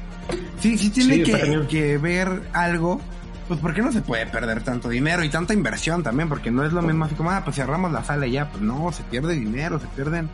[0.61, 1.33] Sí, sí tiene Sí,
[1.69, 3.01] que, ver algo.
[3.49, 6.73] Pues porque no se puede perder tanto dinero y tanta inversión también, porque no es
[6.73, 9.35] lo mismo así como, ah, pues cerramos la sala y ya, pues no, se pierde
[9.35, 10.29] dinero, se pierden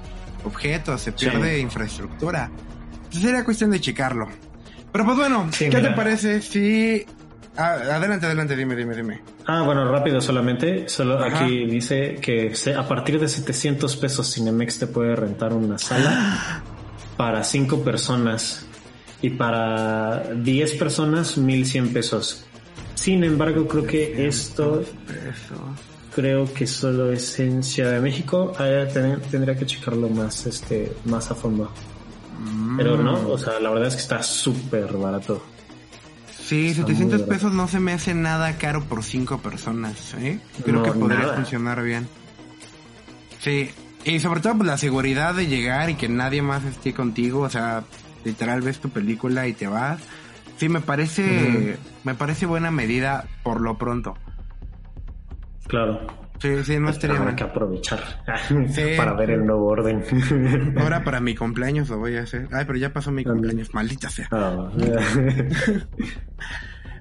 [0.44, 1.26] objetos, se Sí.
[1.26, 2.50] pierde infraestructura.
[2.94, 4.28] Entonces sería cuestión de checarlo.
[4.92, 7.04] Pero pues bueno, Sí, ¿qué te parece si...
[7.54, 9.20] Ah, adelante, adelante, dime, dime, dime.
[9.46, 10.88] Ah, bueno, rápido solamente.
[10.88, 11.44] Solo Ajá.
[11.44, 16.62] aquí dice que a partir de 700 pesos Cinemex te puede rentar una sala
[17.18, 18.64] para 5 personas
[19.22, 22.44] y para 10 personas 1100 pesos.
[22.94, 24.82] Sin embargo, creo que esto
[26.14, 28.52] creo que solo es en Ciudad de México.
[28.58, 31.72] Ah, ten- tendría que checarlo más, este, más a fondo.
[32.76, 35.42] Pero no, o sea, la verdad es que está súper barato.
[36.44, 40.38] Sí, Está 700 muy pesos no se me hace nada caro por cinco personas, ¿eh?
[40.64, 41.34] Creo No, que podría nada.
[41.36, 42.08] funcionar bien.
[43.40, 43.70] Sí,
[44.04, 47.50] y sobre todo pues, la seguridad de llegar y que nadie más esté contigo, o
[47.50, 47.84] sea,
[48.24, 50.00] literal ves tu película y te vas.
[50.56, 54.14] Sí, me parece, me parece buena medida por lo pronto.
[55.66, 56.06] Claro.
[56.42, 58.00] Sí, sí, no estaría Habrá que aprovechar
[58.68, 58.82] Sí.
[58.96, 60.02] para ver el nuevo orden.
[60.76, 62.48] Ahora para mi cumpleaños lo voy a hacer.
[62.52, 64.28] Ay, pero ya pasó mi cumpleaños, maldita sea.
[64.32, 64.68] Ah,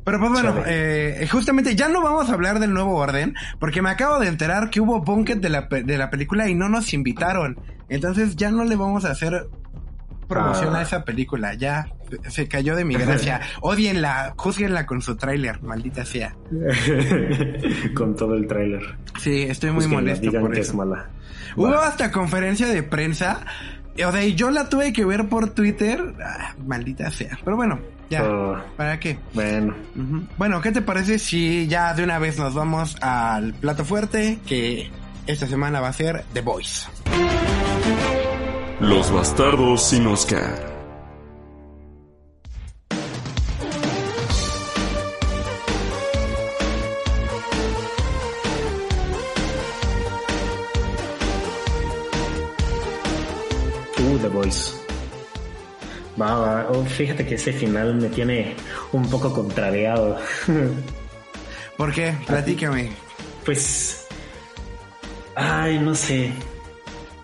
[0.04, 3.90] Pero pues bueno, eh, justamente ya no vamos a hablar del nuevo orden, porque me
[3.90, 7.60] acabo de enterar que hubo bunket de la, de la película y no nos invitaron.
[7.90, 9.48] Entonces ya no le vamos a hacer
[10.32, 10.80] promoción Ah.
[10.80, 11.54] a esa película.
[11.54, 11.88] Ya
[12.30, 13.42] se- cayó de mi gracia.
[13.62, 16.36] Odienla, juzguenla con su tráiler, maldita sea.
[17.96, 18.96] Con todo el tráiler.
[19.20, 20.72] Sí, estoy muy molesto digan por que eso.
[20.72, 21.10] es mala.
[21.56, 23.46] Hubo hasta conferencia de prensa.
[24.06, 26.02] O sea, y yo la tuve que ver por Twitter.
[26.26, 27.38] Ah, maldita sea.
[27.44, 28.22] Pero bueno, ya.
[28.24, 29.20] Ah, ¿Para qué?
[29.34, 29.76] bueno.
[30.38, 34.40] Bueno, ¿qué te parece si ya de una vez nos vamos al plato fuerte?
[34.48, 34.90] Que
[35.28, 36.88] esta semana va a ser The Voice.
[38.82, 40.72] Los bastardos sin Oscar.
[54.00, 54.74] uh, The Voice.
[56.20, 56.68] Va, va.
[56.72, 58.56] Oh, fíjate que ese final me tiene
[58.94, 60.18] un poco contrariado.
[61.78, 62.16] ¿Por qué?
[62.26, 62.90] Platícame.
[63.46, 64.08] Pues.
[65.36, 66.34] Ay, no sé.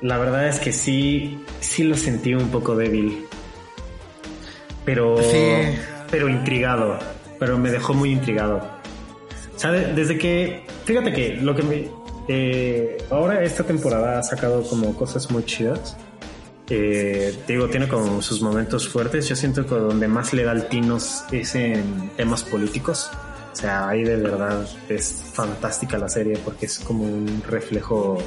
[0.02, 3.26] La verdad es que sí, sí lo sentí un poco débil.
[4.86, 5.18] Pero.
[5.22, 5.78] Sí.
[6.12, 7.00] Pero intrigado.
[7.40, 8.62] Pero me dejó muy intrigado.
[9.56, 9.94] ¿Sabe?
[9.94, 10.66] Desde que.
[10.86, 11.90] Fíjate que lo que me.
[12.28, 15.98] eh, ahora esta temporada ha sacado como cosas muy chidas.
[16.70, 19.28] eh, digo, tiene como sus momentos fuertes.
[19.28, 23.10] Yo siento que donde más le da el tinos es en temas políticos.
[23.52, 28.20] O sea, ahí de verdad es fantástica la serie porque es como un reflejo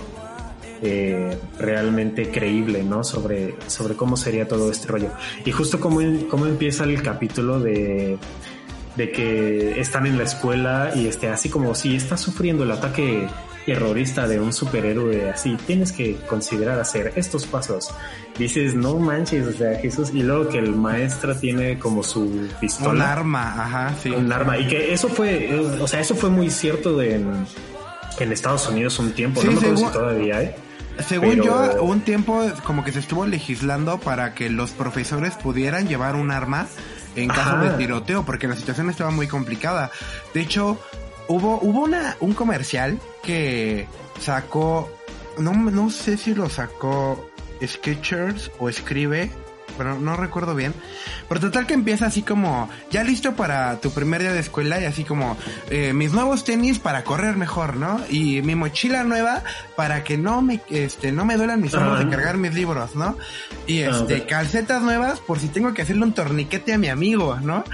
[0.83, 3.05] eh, realmente creíble, ¿no?
[3.05, 5.11] Sobre, sobre cómo sería todo este rollo.
[5.45, 8.19] Y justo como, cómo empieza el capítulo de,
[8.97, 13.29] de que están en la escuela y este, así como si está sufriendo el ataque
[13.67, 17.91] terrorista de un superhéroe así, tienes que considerar hacer estos pasos.
[18.39, 22.91] Dices, no manches, o sea, Jesús, y luego que el maestro tiene como su pistola.
[22.91, 24.11] Un arma, ajá, sí.
[24.11, 24.59] Un arma.
[24.59, 27.47] Y que eso fue, o sea, eso fue muy cierto de en,
[28.19, 30.55] en Estados Unidos un tiempo, Sí, no me acuerdo si todavía, ¿eh?
[31.03, 35.89] Según Pero- yo, un tiempo como que se estuvo legislando para que los profesores pudieran
[35.89, 36.67] llevar un arma
[37.17, 37.63] en caso Ajá.
[37.63, 39.91] de tiroteo, porque la situación estaba muy complicada.
[40.35, 40.79] De hecho,
[41.29, 43.87] hubo, hubo una, un comercial que
[44.21, 44.91] sacó,
[45.39, 47.29] no, no sé si lo sacó
[47.65, 49.31] Sketchers o Escribe,
[49.81, 50.75] pero no recuerdo bien.
[51.27, 54.85] Pero total que empieza así como, ya listo para tu primer día de escuela y
[54.85, 55.39] así como,
[55.71, 57.99] eh, mis nuevos tenis para correr mejor, ¿no?
[58.11, 59.43] Y mi mochila nueva
[59.77, 63.17] para que no me, este, no me duelan mis hombros de cargar mis libros, ¿no?
[63.67, 67.41] Y Ah, este, calcetas nuevas por si tengo que hacerle un torniquete a mi amigo,
[67.41, 67.65] ¿no?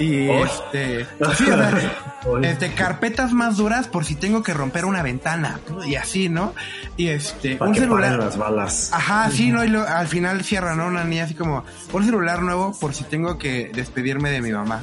[0.00, 0.44] Y Oh.
[0.46, 1.92] este, sí, o sea,
[2.26, 2.50] Oye.
[2.50, 6.54] este, carpetas más duras por si tengo que romper una ventana, y así, ¿no?
[6.96, 8.10] Y este, Para un que celular.
[8.12, 8.90] paren las balas.
[8.92, 9.62] Ajá, sí, ¿no?
[9.64, 10.86] Y lo- al final cierra, ¿no?
[10.86, 14.82] Una niña así como, un celular nuevo por si tengo que despedirme de mi mamá.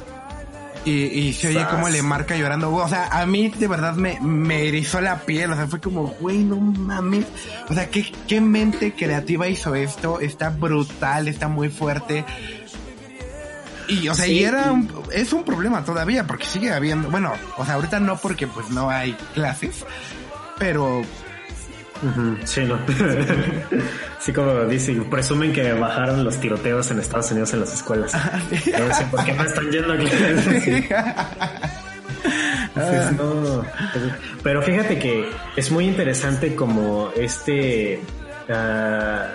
[0.84, 2.72] Y, y se oye como le marca llorando.
[2.72, 5.50] O sea, a mí de verdad me, me erizó la piel.
[5.52, 7.26] O sea, fue como, güey, no mames.
[7.68, 10.20] O sea, ¿qué, qué mente creativa hizo esto?
[10.20, 12.24] Está brutal, está muy fuerte.
[13.88, 17.32] Y, o sea, Sí, y era un, es un problema todavía porque sigue habiendo, bueno,
[17.56, 19.84] o sea, ahorita no porque pues no hay clases,
[20.58, 21.02] pero
[22.44, 22.78] Sí, no.
[24.20, 28.12] sí, como dicen, presumen que bajaron los tiroteos en Estados Unidos en las escuelas.
[28.14, 30.64] No sé por qué no están yendo a clases.
[30.64, 30.70] Sí.
[32.74, 33.64] Dices, no.
[34.42, 38.00] Pero fíjate que es muy interesante como este
[38.48, 39.26] ah,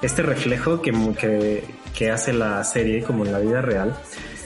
[0.00, 1.64] este reflejo que, que,
[1.98, 3.98] que hace la serie como en la vida real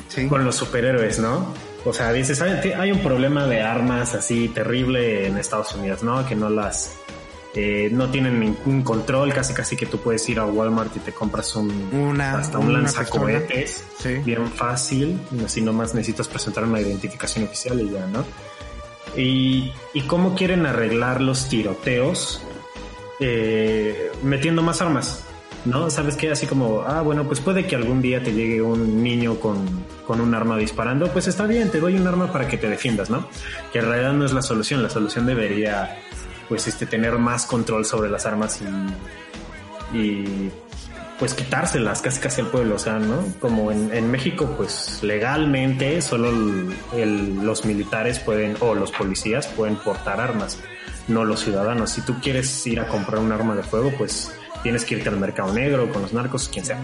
[0.08, 0.26] sí.
[0.26, 1.52] con los superhéroes, ¿no?
[1.84, 6.24] O sea, dices, hay, hay un problema de armas así terrible en Estados Unidos, ¿no?
[6.26, 6.94] Que no las...
[7.54, 11.12] eh, no tienen ningún control, casi casi que tú puedes ir a Walmart y te
[11.12, 14.14] compras un, Una- hasta un una lanzacohetes Sí.
[14.24, 18.24] bien fácil, así nomás necesitas presentar una identificación oficial y ya, ¿no?
[19.16, 22.40] Y, y cómo quieren arreglar los tiroteos
[23.20, 25.24] eh, metiendo más armas,
[25.64, 25.90] ¿no?
[25.90, 26.30] ¿Sabes qué?
[26.30, 30.20] Así como, ah, bueno, pues puede que algún día te llegue un niño con, con
[30.20, 33.26] un arma disparando, pues está bien, te doy un arma para que te defiendas, ¿no?
[33.72, 35.98] Que en realidad no es la solución, la solución debería,
[36.48, 38.60] pues, este, tener más control sobre las armas
[39.92, 40.50] y, y
[41.18, 43.24] pues quitárselas casi casi al pueblo, o sea, ¿no?
[43.38, 50.20] Como en, en México, pues legalmente solo los militares pueden, o los policías pueden portar
[50.20, 50.58] armas,
[51.06, 51.90] no los ciudadanos.
[51.90, 55.18] Si tú quieres ir a comprar un arma de fuego, pues tienes que irte al
[55.18, 56.78] mercado negro con los narcos, quien sea.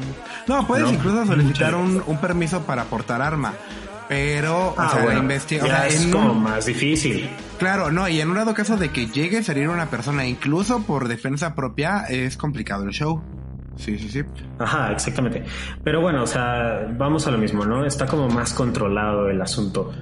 [0.47, 0.93] No, puedes No.
[0.93, 3.55] incluso solicitar un, un permiso para portar arma.
[4.09, 5.65] Pero, o Ah, sea, bueno, investiga.
[5.65, 7.29] O ya sea, es en como más difícil.
[7.59, 10.83] claro, no, y en un dado caso de que llegue a salir una persona, incluso
[10.83, 13.23] por defensa propia, es complicado el show.
[13.77, 14.23] Sí, sí, sí.
[14.59, 15.45] Ajá, exactamente.
[15.85, 17.85] Pero bueno, o sea, vamos a lo mismo, ¿no?
[17.85, 19.93] Está como más controlado el asunto.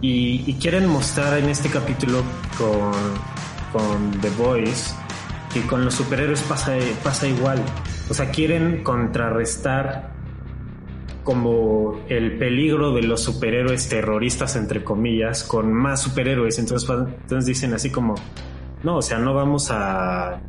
[0.00, 2.22] Y, y quieren mostrar en este capítulo
[2.56, 2.92] con,
[3.72, 4.94] con The Boys
[5.52, 7.62] que con los superhéroes pasa, pasa igual.
[8.10, 10.12] O sea, quieren contrarrestar
[11.24, 16.58] como el peligro de los superhéroes terroristas, entre comillas, con más superhéroes.
[16.58, 18.14] Entonces, fa- entonces dicen así como,
[18.82, 20.40] no, o sea, no vamos a,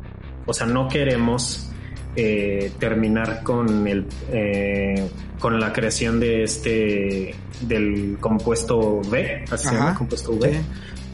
[0.46, 1.70] o sea, no queremos
[2.16, 5.06] eh, terminar con el, eh,
[5.38, 10.50] con la creación de este, del compuesto B, así se llama, compuesto V.
[10.52, 10.60] sí.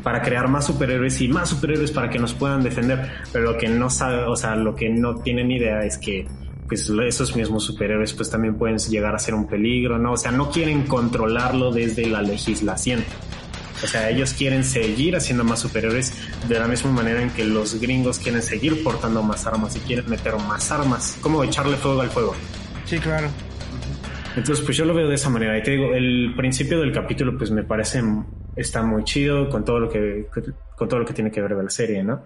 [0.06, 3.10] Para crear más superhéroes y más superhéroes para que nos puedan defender.
[3.32, 6.28] Pero lo que no sabe, o sea, lo que no tienen idea es que
[6.68, 10.12] pues esos mismos superhéroes pues también pueden llegar a ser un peligro, ¿no?
[10.12, 13.02] O sea, no quieren controlarlo desde la legislación.
[13.82, 16.14] O sea, ellos quieren seguir haciendo más superhéroes
[16.48, 20.08] de la misma manera en que los gringos quieren seguir portando más armas y quieren
[20.08, 21.18] meter más armas.
[21.20, 22.36] Como echarle fuego al fuego.
[22.84, 23.26] Sí, claro.
[24.36, 25.58] Entonces, pues yo lo veo de esa manera.
[25.58, 28.04] Y te digo, el principio del capítulo, pues me parece
[28.56, 30.26] está muy chido con todo lo que
[30.76, 32.24] con todo lo que tiene que ver de la serie, ¿no?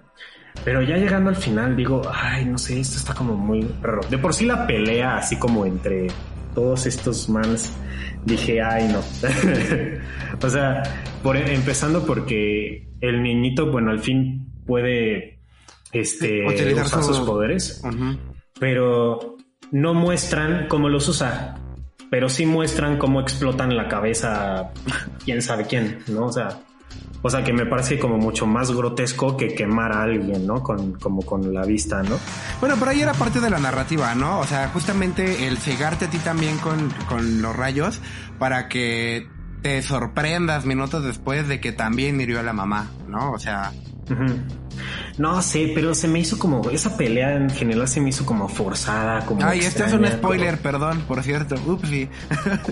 [0.64, 4.00] Pero ya llegando al final, digo, ay, no sé, esto está como muy raro.
[4.10, 6.08] De por sí la pelea, así como entre
[6.54, 7.72] todos estos mans,
[8.24, 8.98] dije, ay, no.
[10.46, 10.82] o sea,
[11.22, 15.38] por, empezando porque el niñito, bueno, al fin puede
[15.92, 17.82] este, Utilizar usar su- sus poderes.
[18.58, 19.36] Pero
[19.70, 21.59] no muestran cómo los usa,
[22.10, 24.72] pero sí muestran cómo explotan la cabeza
[25.24, 26.26] quién sabe quién, ¿no?
[26.26, 26.58] O sea,
[27.22, 30.62] o sea que me parece como mucho más grotesco que quemar a alguien, ¿no?
[30.62, 32.18] Con, como con la vista, ¿no?
[32.60, 34.40] Bueno, pero ahí era parte de la narrativa, ¿no?
[34.40, 38.00] O sea, justamente el cegarte a ti también con, con los rayos
[38.38, 39.28] para que
[39.62, 43.32] te sorprendas minutos después de que también hirió a la mamá, ¿no?
[43.32, 43.72] O sea,
[45.18, 48.48] No sé, pero se me hizo como, esa pelea en general se me hizo como
[48.48, 49.44] forzada, como...
[49.44, 51.56] Ay, este es un extraña, spoiler, como- perdón, por cierto.
[51.66, 52.08] Upsi.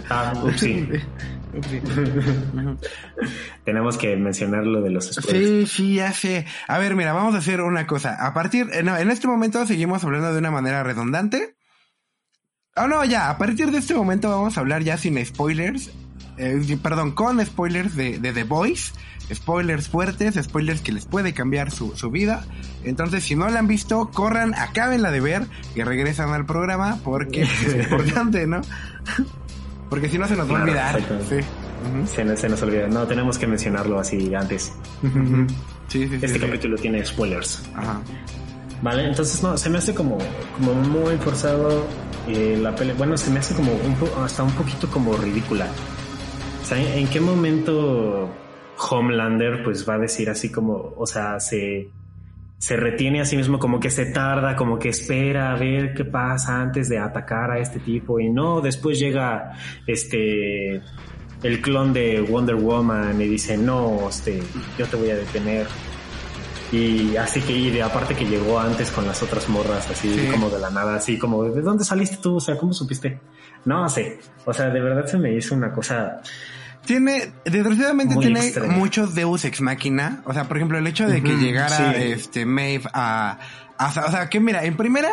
[0.08, 0.32] Ah.
[0.42, 0.88] Upsi.
[3.64, 5.70] Tenemos que mencionar lo de los spoilers.
[5.70, 6.46] Sí, sí, ya sé.
[6.66, 8.16] A ver, mira, vamos a hacer una cosa.
[8.24, 11.56] A partir, eh, no, en este momento seguimos hablando de una manera redundante.
[12.76, 15.90] Oh, no, ya, a partir de este momento vamos a hablar ya sin spoilers.
[16.38, 18.92] Eh, perdón, con spoilers de, de The Voice.
[19.32, 22.46] Spoilers fuertes, spoilers que les puede cambiar su, su vida.
[22.84, 27.42] Entonces, si no la han visto, corran, acábenla de ver y regresan al programa porque
[27.66, 28.62] es importante, ¿no?
[29.90, 31.00] Porque si no se nos va a olvidar.
[31.28, 31.36] Sí.
[32.14, 32.86] Se, nos- se nos olvida.
[32.88, 34.72] No, tenemos que mencionarlo así antes.
[35.88, 37.62] Sí, sí, Este capítulo tiene spoilers.
[37.74, 38.00] Ajá.
[38.82, 40.18] Vale, entonces no, se me hace como,
[40.56, 41.86] como muy forzado
[42.28, 42.94] eh, la pelea.
[42.96, 45.66] Bueno, se me hace como un po- hasta un poquito como ridícula.
[46.68, 48.28] Sea, ¿en, en qué momento
[48.90, 51.88] Homelander pues va a decir así como, o sea, se,
[52.58, 56.04] se retiene a sí mismo como que se tarda, como que espera a ver qué
[56.04, 59.52] pasa antes de atacar a este tipo y no, después llega
[59.86, 60.82] este
[61.42, 64.40] el clon de Wonder Woman y dice, no, este,
[64.76, 65.66] yo te voy a detener.
[66.72, 70.26] Y así que, y de aparte que llegó antes con las otras morras, así Sí.
[70.32, 72.36] como de la nada, así como, ¿de dónde saliste tú?
[72.36, 73.20] O sea, ¿cómo supiste?
[73.64, 76.20] No sé, o sea, de verdad se me hizo una cosa,
[76.88, 78.72] Tiene, desgraciadamente Muy tiene extraño.
[78.72, 80.22] muchos Deus ex máquina.
[80.24, 82.02] O sea, por ejemplo, el hecho de que llegara sí.
[82.12, 83.38] este Maeve a,
[83.76, 85.10] a- O sea, que mira, en primera,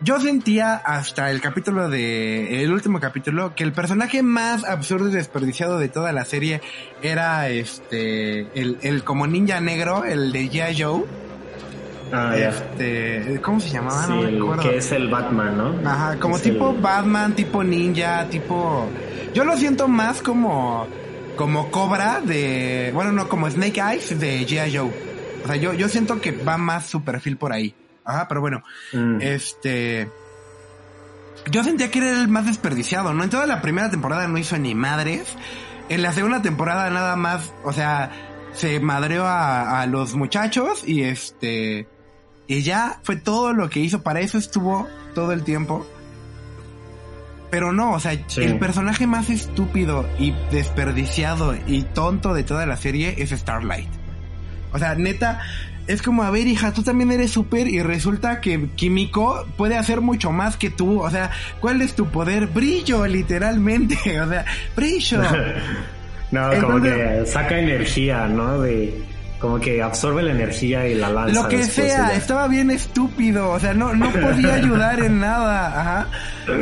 [0.00, 2.62] yo sentía hasta el capítulo de.
[2.64, 6.62] El último capítulo, que el personaje más absurdo y desperdiciado de toda la serie
[7.02, 8.40] era este.
[8.58, 10.82] El, el como ninja negro, el de G.I.
[10.82, 11.04] Joe.
[12.12, 12.48] ah, ya.
[12.48, 13.38] Este.
[13.42, 14.04] ¿Cómo se llamaba?
[14.06, 14.62] Sí, no me acuerdo.
[14.62, 15.90] que es el Batman, ¿no?
[15.90, 18.88] Ajá, como Es tipo el- Batman, tipo ninja, tipo...
[19.36, 20.88] Yo lo siento más como...
[21.36, 22.90] Como Cobra de...
[22.94, 24.74] Bueno, no, como Snake Eyes de G.I.
[24.74, 24.90] Joe.
[25.44, 27.74] O sea, yo, yo siento que va más su perfil por ahí.
[28.02, 28.62] Ajá, pero bueno.
[28.94, 29.20] Mm.
[29.20, 30.10] Este...
[31.50, 33.24] Yo sentía que era el más desperdiciado, ¿no?
[33.24, 35.36] En toda la primera temporada no hizo ni madres.
[35.90, 38.12] En la segunda temporada nada más, o sea,
[38.54, 41.86] se madreó a, a los muchachos y este...
[42.46, 44.02] Y ya fue todo lo que hizo.
[44.02, 45.86] Para eso estuvo todo el tiempo.
[47.50, 48.42] Pero no, o sea, Sí.
[48.42, 53.88] el personaje más estúpido y desperdiciado y tonto de toda la serie es Starlight.
[54.72, 55.40] O sea, neta,
[55.86, 60.00] es como, a ver, hija, tú también eres súper y resulta que Kimiko puede hacer
[60.00, 61.00] mucho más que tú.
[61.00, 61.30] O sea,
[61.60, 62.48] ¿cuál es tu poder?
[62.48, 63.96] Brillo, literalmente.
[64.20, 64.44] O sea,
[64.74, 65.22] brillo.
[66.32, 68.60] No, como que saca energía, ¿no?
[68.60, 69.00] De,
[69.38, 71.40] como que absorbe la energía y la lanza.
[71.42, 76.06] Lo que sea, estaba bien estúpido, o sea, no, no podía ayudar en nada, ajá.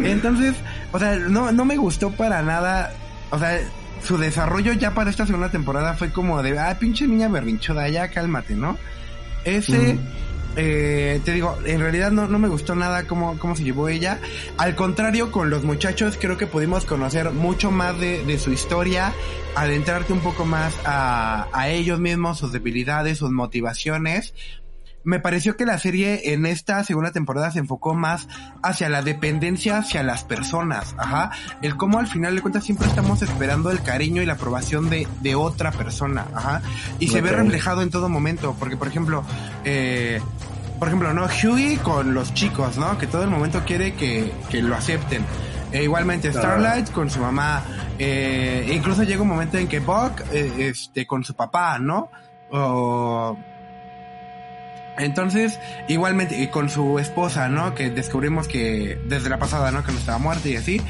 [0.05, 0.55] Entonces,
[0.95, 2.95] o sea, no, no me gustó para nada,
[3.33, 3.59] o sea,
[4.05, 8.13] su desarrollo ya para esta segunda temporada fue como de, ah, pinche niña berrinchuda, ya
[8.13, 8.79] cálmate, ¿no?
[9.43, 9.99] Ese,
[10.55, 14.21] eh, te digo, en realidad no, no me gustó nada cómo, cómo se llevó ella.
[14.57, 19.13] Al contrario, con los muchachos creo que pudimos conocer mucho más de, de su historia,
[19.57, 24.33] adentrarte un poco más a, a ellos mismos, sus debilidades, sus motivaciones.
[25.05, 28.27] Me pareció que la serie en esta segunda temporada se enfocó más
[28.63, 31.31] hacia la dependencia hacia las personas, ajá.
[31.63, 35.07] El cómo al final de cuentas siempre estamos esperando el cariño y la aprobación de,
[35.21, 36.63] de otra persona, ajá.
[36.99, 39.25] Y se ve reflejado en todo momento, porque por ejemplo,
[39.65, 40.21] eh,
[40.79, 41.27] por ejemplo, ¿no?
[41.27, 42.99] Hughie con los chicos, ¿no?
[42.99, 45.25] Que todo el momento quiere que, que lo acepten.
[45.71, 47.63] E igualmente Starlight con su mamá.
[47.99, 52.11] Eh, e incluso llega un momento en que Buck, eh, este, con su papá, ¿no?
[52.51, 53.37] O...
[54.97, 57.75] Entonces, igualmente, y con su esposa, ¿no?
[57.75, 59.85] Que descubrimos que desde la pasada, ¿no?
[59.85, 60.81] Que no estaba muerta y así.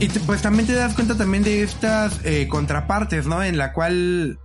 [0.00, 3.42] Y pues también te das cuenta también de estas eh, contrapartes, ¿no?
[3.42, 4.38] En la cual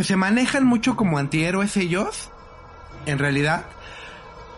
[0.00, 2.30] se manejan mucho como antihéroes ellos,
[3.04, 3.64] en realidad.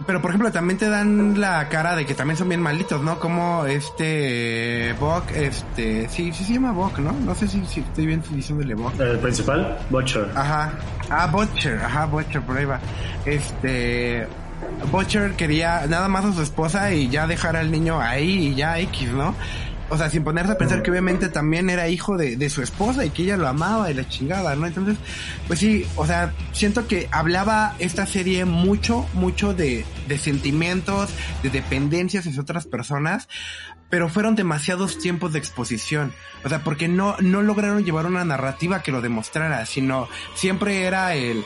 [0.06, 3.18] Pero por ejemplo también te dan la cara de que también son bien malitos, ¿no?
[3.20, 7.12] Como este Buck, este, sí, sí se llama Buck, ¿no?
[7.12, 8.98] No sé si, si estoy bien diciéndole Buck.
[9.00, 10.28] El principal, Butcher.
[10.34, 10.72] Ajá.
[11.10, 12.80] Ah, Butcher, ajá, Butcher, por ahí va.
[13.24, 14.26] Este.
[14.90, 18.78] Butcher quería nada más a su esposa y ya dejar al niño ahí y ya
[18.80, 19.34] X, ¿no?
[19.90, 23.04] O sea, sin ponerse a pensar que obviamente también era hijo de, de su esposa
[23.04, 24.66] y que ella lo amaba y la chingada, ¿no?
[24.66, 24.96] Entonces,
[25.46, 31.10] pues sí, o sea, siento que hablaba esta serie mucho, mucho de, de sentimientos,
[31.42, 33.28] de dependencias hacia otras personas,
[33.90, 36.12] pero fueron demasiados tiempos de exposición.
[36.44, 41.14] O sea, porque no, no lograron llevar una narrativa que lo demostrara, sino siempre era
[41.14, 41.44] el,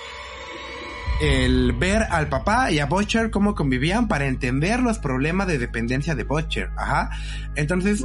[1.21, 6.15] el ver al papá y a Butcher cómo convivían para entender los problemas de dependencia
[6.15, 6.71] de Butcher.
[6.77, 7.11] Ajá.
[7.55, 8.05] Entonces,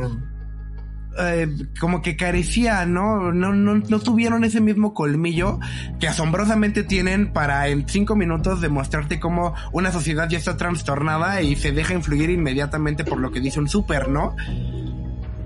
[1.19, 1.47] eh,
[1.79, 3.31] como que carecía, ¿no?
[3.31, 5.59] No, no, no tuvieron ese mismo colmillo
[5.99, 11.55] que asombrosamente tienen para en cinco minutos demostrarte cómo una sociedad ya está trastornada y
[11.55, 14.35] se deja influir inmediatamente por lo que dice un súper, ¿no?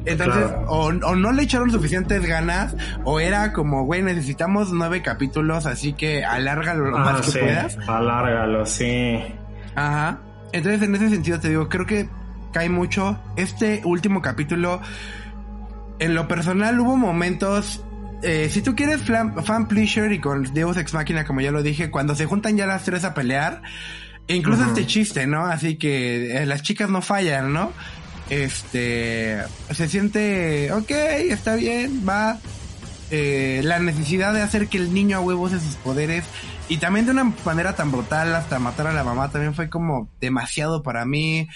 [0.08, 0.66] Entonces, Claro.
[0.68, 5.93] o, o no le echaron suficientes ganas, o era como, güey, necesitamos nueve capítulos, así
[5.93, 7.78] que alárgalo lo Ah, más que puedas.
[7.88, 9.18] alárgalo, sí.
[9.76, 10.20] Ajá.
[10.53, 12.10] Entonces, en ese sentido te digo, creo que
[12.53, 13.20] cae mucho.
[13.36, 14.82] Este último capítulo,
[15.99, 17.84] en lo personal, hubo momentos.
[18.24, 21.91] eh, si tú quieres fan pleasure y con Deus Ex Machina, como ya lo dije,
[21.91, 23.62] cuando se juntan ya las tres a pelear,
[24.28, 25.45] incluso este chiste, ¿no?
[25.45, 27.72] Así que eh, las chicas no fallan, ¿no?
[28.30, 30.89] Este se siente, ok,
[31.30, 32.38] está bien, va.
[33.09, 36.25] Eh, la necesidad de hacer que el niño a huevo use sus poderes
[36.67, 40.09] y también de una manera tan brutal hasta matar a la mamá también fue como
[40.19, 41.47] demasiado para mí.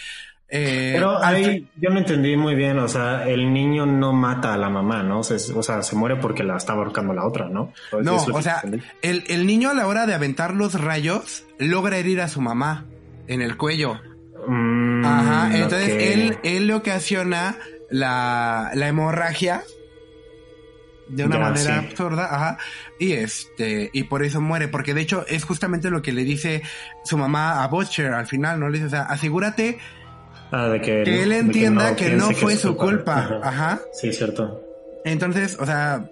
[0.54, 4.58] Eh, Pero ahí yo no entendí muy bien, o sea, el niño no mata a
[4.58, 5.20] la mamá, ¿no?
[5.20, 7.72] O sea, es- o sea, se muere porque la está ahorcando la otra, ¿no?
[8.04, 8.62] no, o sea,
[9.02, 12.86] el, el niño a la hora de aventar los rayos logra herir a su mamá
[13.28, 14.00] en el cuello.
[14.48, 16.00] Mm, Ajá, entonces ok.
[16.02, 17.58] él, él le ocasiona
[17.90, 19.64] la, la hemorragia
[21.08, 21.86] de una Ya, manera sí.
[21.88, 22.58] absurda, ajá,
[22.98, 26.62] y este, y por eso muere, porque de hecho es justamente lo que le dice
[27.04, 28.70] su mamá a Butcher al final, ¿no?
[28.70, 29.78] Le dice, o sea, asegúrate
[30.54, 33.40] Ah, de que, que él de entienda que no, fue su culpa, Ajá.
[33.44, 33.82] ajá.
[33.94, 34.62] Sí, cierto.
[35.04, 36.06] Entonces, o sea,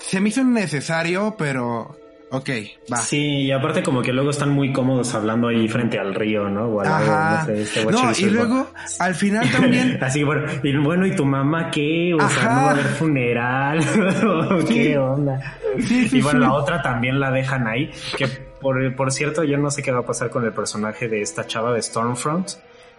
[0.00, 1.96] se me hizo innecesario, pero,
[2.30, 2.50] ok,
[2.92, 2.96] va.
[2.98, 6.66] Sí, y aparte como que luego están muy cómodos hablando ahí frente al río, ¿no?
[6.66, 7.38] O al Ajá.
[7.40, 11.24] no sé, este No, y luego, al final también, Así, bueno, y bueno, ¿y tu
[11.24, 12.14] mamá qué?
[12.14, 12.54] O sea, Ajá.
[12.54, 13.78] ¿no va a haber funeral?
[14.26, 14.74] ¿O Sí.
[14.74, 15.58] ¿Qué onda?
[15.78, 18.26] Sí, sí, y bueno, la otra también la dejan ahí, que
[18.60, 21.46] por, por cierto, yo no sé qué va a pasar con el personaje de esta
[21.46, 22.48] chava de Stormfront,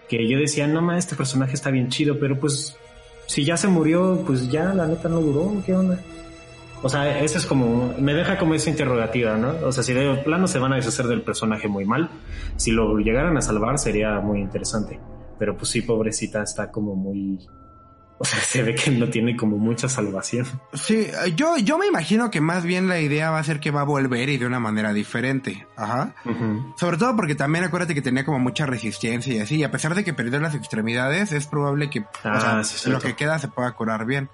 [0.07, 2.77] que yo decía, no ma, este personaje está bien chido, pero pues,
[3.25, 5.99] si ya se murió, pues ya, la neta no duró, ¿qué onda?
[6.81, 9.53] O sea, eso es como, me deja como esa interrogativa, ¿no?
[9.65, 12.09] O sea, si de plano se van a deshacer del personaje muy mal,
[12.55, 14.99] si lo llegaran a salvar sería muy interesante.
[15.37, 17.37] Pero pues sí, pobrecita, está como muy...
[18.21, 20.45] O sea, se ve que no tiene como mucha salvación.
[20.73, 23.81] Sí, yo, yo me imagino que más bien la idea va a ser que va
[23.81, 25.65] a volver y de una manera diferente.
[25.77, 26.13] Ajá.
[26.77, 29.55] Sobre todo porque también acuérdate que tenía como mucha resistencia y así.
[29.57, 32.89] Y a pesar de que perdió las extremidades, es probable que o Ah, sea, sí,
[32.89, 34.29] lo que queda se pueda curar bien.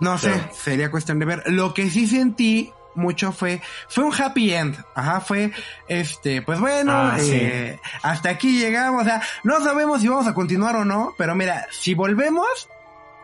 [0.00, 1.42] No sé, sería cuestión de ver.
[1.46, 4.76] Lo que sí sentí mucho fue, fue un happy end.
[4.94, 5.52] Ajá, fue,
[5.88, 7.30] este, pues bueno, Ah, sí.
[7.32, 9.02] eh, hasta aquí llegamos.
[9.02, 12.68] O sea, no sabemos si vamos a continuar o no, pero mira, si volvemos,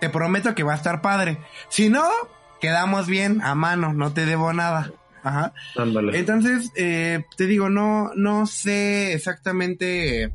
[0.00, 1.38] te prometo que va a estar padre.
[1.68, 2.04] Si no,
[2.60, 4.92] quedamos bien a mano, no te debo nada.
[5.24, 5.52] Ajá.
[5.76, 6.16] Ándale.
[6.18, 10.30] Entonces, eh, te digo, no, no sé exactamente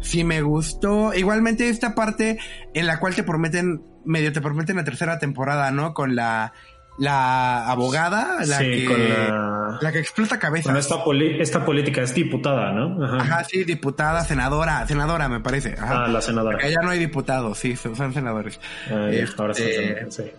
[0.00, 1.12] si me gustó.
[1.14, 2.38] Igualmente esta parte
[2.72, 5.94] en la cual te prometen, medio te prometen la tercera temporada, ¿no?
[5.94, 6.52] Con la,
[6.98, 9.78] la abogada, la sí, que, con la...
[9.80, 10.66] la que explota cabezas.
[10.66, 13.04] Con esta, poli- esta política es diputada, ¿no?
[13.04, 13.16] Ajá.
[13.18, 15.74] Ajá, sí, diputada, senadora, senadora me parece.
[15.78, 16.04] Ajá.
[16.04, 16.56] Ah, la senadora.
[16.56, 18.60] Porque allá no hay diputados, sí, son senadores.
[18.90, 20.30] Ah, ya, ahora sí, Este, sí.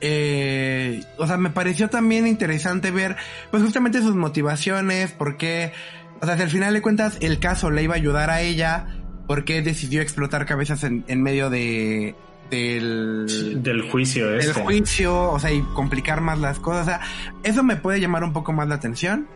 [0.00, 3.16] eh, o sea, me pareció también interesante ver,
[3.50, 5.72] pues justamente sus motivaciones, porque,
[6.20, 8.86] o sea, si al final de cuentas el caso le iba a ayudar a ella,
[9.26, 12.14] porque decidió explotar cabezas en, en medio de,
[12.50, 14.62] del, Del juicio del este.
[14.62, 17.00] juicio, o sea, y complicar más las cosas, o sea,
[17.42, 19.26] eso me puede llamar un poco más la atención.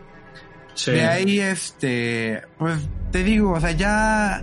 [0.75, 0.91] Sí.
[0.91, 2.79] De ahí, este, pues
[3.11, 4.41] te digo, o sea, ya,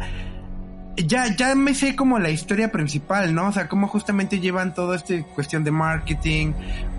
[0.96, 3.48] ya, ya me sé como la historia principal, ¿no?
[3.48, 6.52] O sea, cómo justamente llevan todo este cuestión de marketing.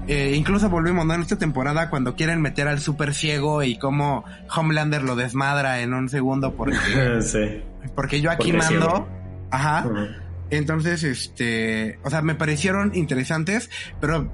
[0.07, 1.13] Eh, incluso volvimos, ¿no?
[1.15, 4.23] En esta temporada cuando quieren meter al super ciego y cómo
[4.55, 6.77] Homelander lo desmadra en un segundo porque,
[7.21, 7.61] sí.
[7.95, 8.87] porque yo aquí Porque mando.
[8.87, 9.07] ciego.
[9.51, 9.85] Ajá.
[10.49, 13.69] Entonces, este, o sea, me parecieron interesantes,
[13.99, 14.31] pero,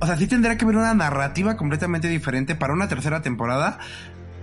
[0.00, 3.78] o sea, sí tendría que haber una narrativa completamente diferente para una tercera temporada,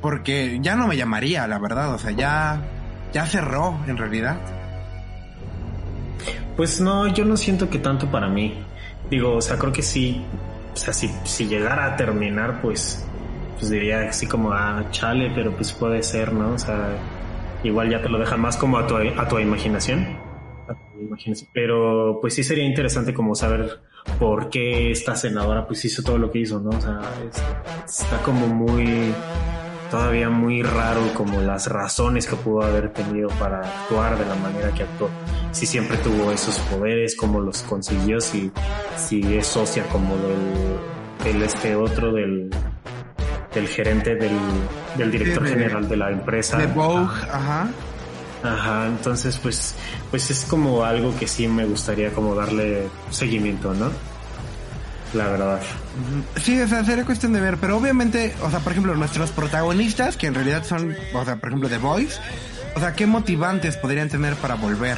[0.02, 2.62] porque ya no me llamaría, la verdad, o sea, ya,
[3.14, 4.38] ya cerró, en realidad.
[6.58, 8.54] Pues no, yo no siento que tanto para mí.
[9.10, 10.24] Digo, o sea, creo que sí.
[10.74, 13.06] O sea, si, si llegara a terminar, pues,
[13.58, 16.54] pues diría así como, ah, chale, pero pues puede ser, ¿no?
[16.54, 16.90] O sea,
[17.64, 20.18] igual ya te lo dejan más como a tu, a tu imaginación.
[21.54, 23.82] Pero pues sí sería interesante como saber
[24.20, 26.70] por qué esta senadora pues hizo todo lo que hizo, ¿no?
[26.70, 29.14] O sea, es- está como muy
[29.92, 34.72] todavía muy raro como las razones que pudo haber tenido para actuar de la manera
[34.72, 35.10] que actuó.
[35.52, 38.52] Si siempre tuvo esos poderes, cómo los consiguió, si,
[38.96, 42.50] si es socia como del, del este otro, del,
[43.54, 44.32] del gerente, del,
[44.98, 46.58] del director de- general de la empresa.
[46.58, 47.34] De Vogue, Ajá.
[47.34, 47.68] ajá.
[48.44, 49.76] Ajá, entonces pues,
[50.10, 53.92] pues es como algo que sí me gustaría como darle seguimiento, ¿no?
[55.14, 55.60] La verdad.
[56.42, 60.16] Sí, o sea, sería cuestión de ver, pero obviamente, o sea, por ejemplo, nuestros protagonistas,
[60.16, 62.20] que en realidad son, o sea, por ejemplo, The Boys,
[62.76, 64.98] o sea, ¿qué motivantes podrían tener para volver?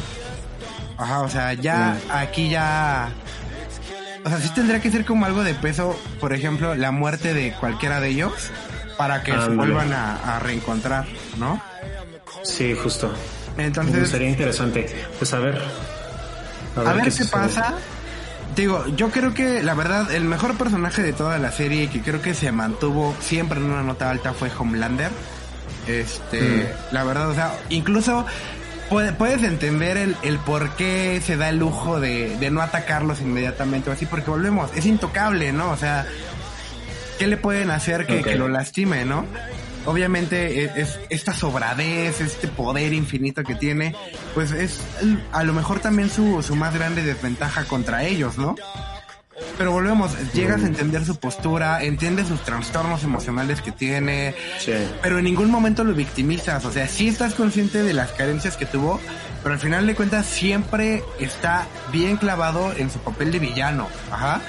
[0.97, 3.09] Ajá, o sea, ya aquí ya...
[4.24, 7.53] O sea, sí tendría que ser como algo de peso, por ejemplo, la muerte de
[7.59, 8.51] cualquiera de ellos,
[8.97, 11.05] para que se vuelvan a, a reencontrar,
[11.38, 11.61] ¿no?
[12.43, 13.14] Sí, justo.
[13.57, 14.88] Entonces, Sería interesante.
[15.18, 15.61] Pues a ver.
[16.76, 17.76] A ver qué, pasa.
[18.55, 22.21] Digo, yo creo que la verdad, el mejor personaje de toda la serie que creo
[22.21, 25.09] que se mantuvo siempre en una nota alta fue Homelander.
[25.87, 28.25] Este, la verdad, o sea, incluso
[28.89, 33.21] puede- puedes entender el, el por qué se da el lujo de, de no atacarlos
[33.21, 35.71] inmediatamente o así, porque volvemos, es intocable, ¿no?
[35.71, 36.05] O sea,
[37.19, 39.25] ¿qué le pueden hacer que lo lastime, no?
[39.86, 43.95] Obviamente es, es- esta sobradez, este poder infinito que tiene,
[44.34, 44.79] pues es
[45.31, 48.55] a lo mejor también su, su más grande desventaja contra ellos, ¿no?
[49.57, 54.71] Pero volvemos, llegas a entender su postura, entiendes sus trastornos emocionales que tiene, Sí.
[55.01, 58.65] pero en ningún momento lo victimizas, o sea, sí estás consciente de las carencias que
[58.65, 58.99] tuvo,
[59.41, 64.39] pero al final de cuentas siempre está bien clavado en su papel de villano, ajá.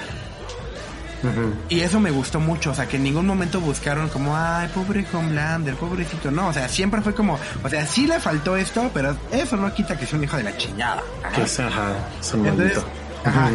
[1.69, 5.05] Y eso me gustó mucho, o sea, que en ningún momento buscaron como, ay, pobre
[5.11, 6.31] Homelander, pobrecito.
[6.31, 9.73] No, o sea, siempre fue como, o sea, sí le faltó esto, pero eso no
[9.73, 11.03] quita que sea un hijo de la chingada.
[11.37, 11.93] Es, ajá,
[12.33, 12.83] Entonces,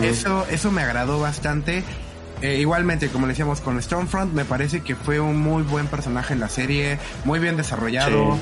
[0.02, 1.84] eso, eso me agradó bastante.
[2.42, 6.32] Eh, igualmente, como le decíamos con Stormfront, me parece que fue un muy buen personaje
[6.32, 8.38] en la serie, muy bien desarrollado.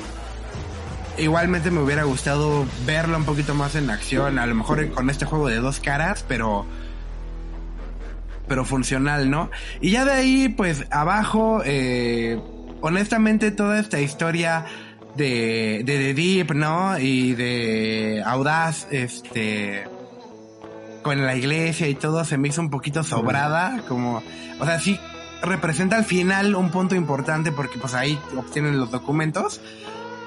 [1.18, 5.24] Igualmente me hubiera gustado verlo un poquito más en acción, a lo mejor con este
[5.24, 6.64] juego de dos caras, pero
[8.49, 9.51] pero funcional, ¿no?
[9.80, 12.40] Y ya de ahí, pues abajo, eh,
[12.80, 14.64] honestamente toda esta historia
[15.16, 16.99] de, de The Deep, ¿no?
[16.99, 19.84] Y de Audaz, este,
[21.03, 24.22] con la iglesia y todo, se me hizo un poquito sobrada, como,
[24.59, 24.99] o sea, sí
[25.42, 29.61] representa al final un punto importante porque pues ahí obtienen los documentos,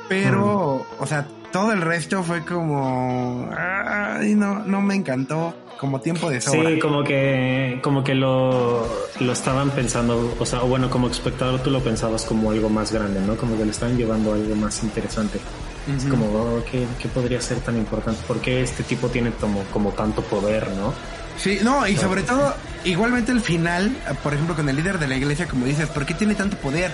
[0.07, 6.29] pero, o sea, todo el resto fue como, ay, no, no me encantó, como tiempo
[6.29, 6.69] de sobra.
[6.69, 8.87] Sí, como que, como que lo,
[9.19, 12.91] lo estaban pensando, o sea, o bueno, como espectador tú lo pensabas como algo más
[12.91, 13.35] grande, ¿no?
[13.35, 15.39] Como que le estaban llevando algo más interesante.
[15.97, 18.21] Es como, oh, ¿qué, qué podría ser tan importante?
[18.27, 20.93] ¿Por qué este tipo tiene como, como tanto poder, no?
[21.37, 25.15] Sí, no, y sobre todo, igualmente el final, por ejemplo, con el líder de la
[25.15, 26.91] iglesia, como dices, ¿por qué tiene tanto poder?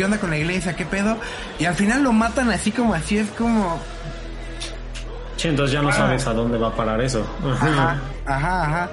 [0.00, 0.74] ¿Qué onda con la iglesia?
[0.74, 1.18] ¿Qué pedo?
[1.58, 3.78] Y al final lo matan así como así, es como...
[5.36, 7.22] Sí, entonces ya no sabes a dónde va a parar eso.
[7.44, 8.90] Ajá, ajá, ajá.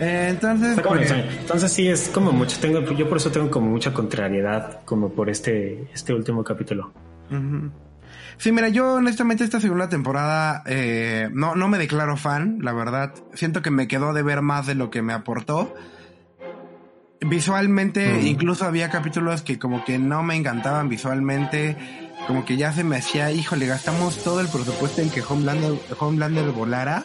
[0.00, 1.08] Eh, entonces, pues.
[1.12, 5.30] Entonces sí es como mucho, tengo, yo por eso tengo como mucha contrariedad como por
[5.30, 6.92] este, este último capítulo.
[8.36, 13.14] Sí, mira, yo honestamente esta segunda temporada eh, no, no me declaro fan, la verdad.
[13.34, 15.76] Siento que me quedó de ver más de lo que me aportó.
[17.28, 18.26] Visualmente, Mm.
[18.26, 21.76] incluso había capítulos que como que no me encantaban visualmente.
[22.26, 26.50] Como que ya se me hacía, híjole, gastamos todo el presupuesto en que Homelander, Homelander
[26.52, 27.04] volara.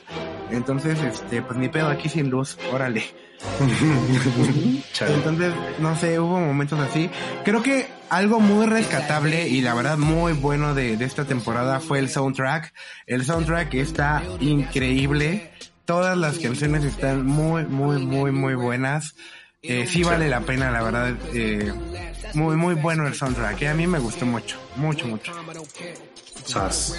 [0.52, 3.04] Entonces, este, pues ni pedo aquí sin luz, órale.
[5.02, 7.10] Entonces, no sé, hubo momentos así.
[7.44, 12.00] Creo que algo muy rescatable y la verdad muy bueno de, de esta temporada fue
[12.00, 12.74] el soundtrack.
[13.06, 15.52] El soundtrack está increíble.
[15.86, 19.16] Todas las canciones están muy, muy, muy, muy buenas.
[19.62, 21.14] Eh, sí vale la pena, la verdad.
[21.34, 21.74] Eh,
[22.34, 23.62] muy, muy bueno el soundtrack.
[23.64, 23.68] eh.
[23.68, 25.34] A mí me gustó mucho, mucho, mucho.
[26.46, 26.96] Sas.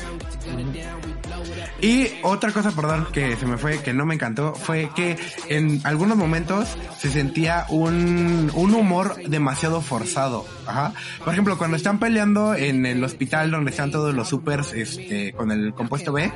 [1.81, 5.17] Y otra cosa, perdón, que se me fue, que no me encantó, fue que
[5.49, 10.47] en algunos momentos se sentía un, un humor demasiado forzado.
[10.67, 10.93] Ajá.
[11.25, 15.51] Por ejemplo, cuando están peleando en el hospital donde están todos los supers, este, con
[15.51, 16.31] el compuesto B.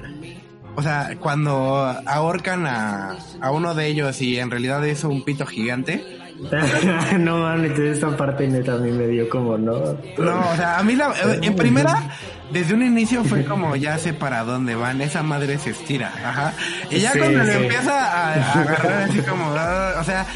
[0.77, 5.47] O sea, cuando ahorcan a, a uno de ellos y en realidad es un pito
[5.47, 6.05] gigante.
[7.19, 9.97] no mames, esa parte neta a mí me dio como no.
[10.19, 12.11] No, o sea, a mí la, en primera,
[12.51, 16.53] desde un inicio fue como ya sé para dónde van, esa madre se estira, ajá.
[16.91, 17.63] Y ya Sí, cuando le sí.
[17.63, 20.27] empieza a, a agarrar así como, ah, o sea,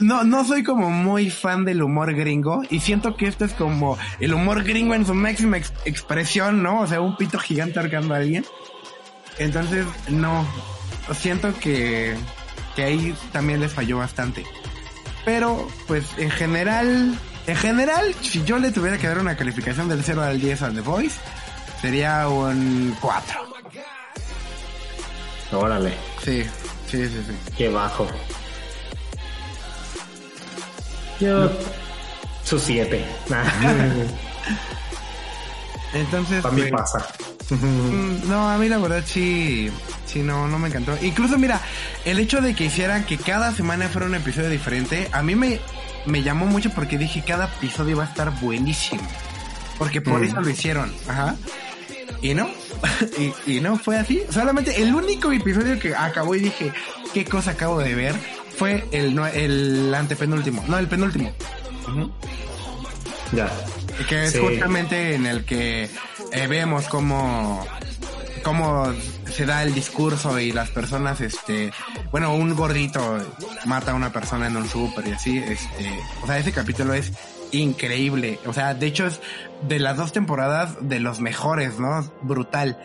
[0.00, 3.98] no, no soy como muy fan del humor gringo y siento que esto es como
[4.20, 6.80] el humor gringo en su máxima ex- expresión, ¿no?
[6.80, 8.44] O sea, un pito gigante ahorcando a alguien.
[9.38, 10.46] Entonces, no.
[11.18, 12.14] Siento que,
[12.76, 14.44] que ahí también les falló bastante.
[15.24, 20.02] Pero, pues, en general, en general, si yo le tuviera que dar una calificación del
[20.04, 21.18] 0 al 10 a The Voice,
[21.80, 23.40] sería un 4.
[25.52, 25.94] Órale,
[26.24, 26.42] Sí,
[26.90, 27.52] sí, sí, sí.
[27.56, 28.06] qué bajo.
[31.20, 31.50] Yo,
[32.44, 33.04] su 7.
[35.94, 37.06] Entonces, Para mí pues, pasa.
[37.50, 39.70] Mm, No, a mí la verdad sí,
[40.06, 40.96] sí, no, no me encantó.
[41.02, 41.60] Incluso mira,
[42.04, 45.60] el hecho de que hicieran que cada semana fuera un episodio diferente, a mí me,
[46.06, 49.02] me llamó mucho porque dije cada episodio va a estar buenísimo.
[49.78, 50.24] Porque por Mm.
[50.24, 51.36] eso lo hicieron, ajá.
[52.20, 52.48] Y no,
[53.46, 54.22] y, y no fue así.
[54.30, 56.72] Solamente el único episodio que acabó y dije,
[57.14, 58.14] ¿qué cosa acabo de ver?
[58.58, 61.32] Fue el, no- el antepenúltimo, no, el penúltimo.
[63.32, 63.48] Ya.
[64.08, 64.38] Que es Sí.
[64.38, 65.84] justamente en el que
[66.32, 67.64] eh, vemos cómo,
[68.42, 68.92] cómo
[69.32, 71.72] se da el discurso y las personas, este,
[72.10, 73.18] bueno, un gordito
[73.66, 75.90] mata a una persona en un súper y así, este,
[76.22, 77.12] o sea, ese capítulo es
[77.52, 78.38] increíble.
[78.46, 79.20] O sea, de hecho es
[79.68, 82.10] de las dos temporadas de los mejores, ¿no?
[82.22, 82.78] Brutal.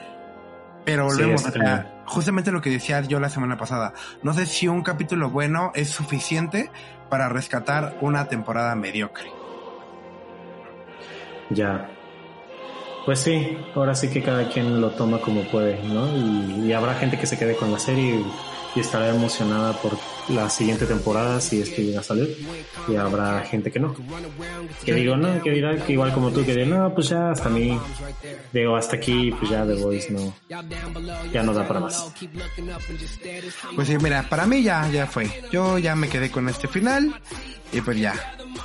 [0.85, 3.93] Pero Sí, volvemos, o sea, justamente lo que decía yo la semana pasada.
[4.21, 6.71] No sé si un capítulo bueno es suficiente
[7.09, 9.31] para rescatar una temporada mediocre.
[11.49, 11.89] Ya.
[13.05, 16.07] Pues sí, ahora sí que cada quien lo toma como puede, ¿no?
[16.07, 18.25] Y, habrá gente que se quede con la serie y,
[18.75, 19.97] y estará emocionada por
[20.29, 22.37] la siguiente temporada si es que llega a salir.
[22.87, 23.95] Y habrá gente que no.
[24.85, 27.49] Que digo, no, que dirá que igual como tú, que dirá, no, pues ya hasta
[27.49, 27.77] mí,
[28.51, 30.33] digo, hasta aquí, pues ya The Voice no,
[31.31, 32.11] ya no da para más.
[33.75, 35.29] Pues sí, mira, para mí ya, ya fue.
[35.51, 37.13] Yo ya me quedé con este final
[37.71, 38.13] y pues ya.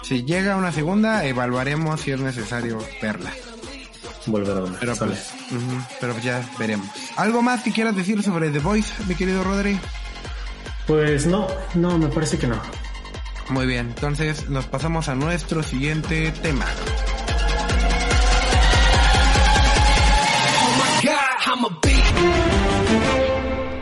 [0.02, 3.32] Si llega una segunda, evaluaremos si es necesario verla.
[4.26, 4.72] Volver a ver.
[4.80, 6.88] Pero pues, ujú, pero pues ya veremos.
[7.16, 9.78] ¿Algo más que quieras decir sobre The Voice, mi querido Rodri?
[10.88, 12.56] Pues no, no, me parece que no.
[13.50, 16.64] Muy bien, entonces nos pasamos a nuestro siguiente tema.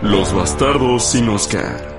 [0.03, 1.95] Los bastardos sin Oscar.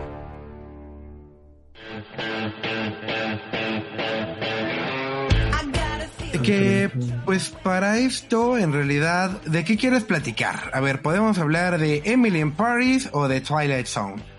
[6.43, 6.89] Que
[7.25, 10.71] pues para esto, en realidad, ¿de qué quieres platicar?
[10.73, 14.36] A ver, podemos hablar de Emily in Paris o de Twilight Zone.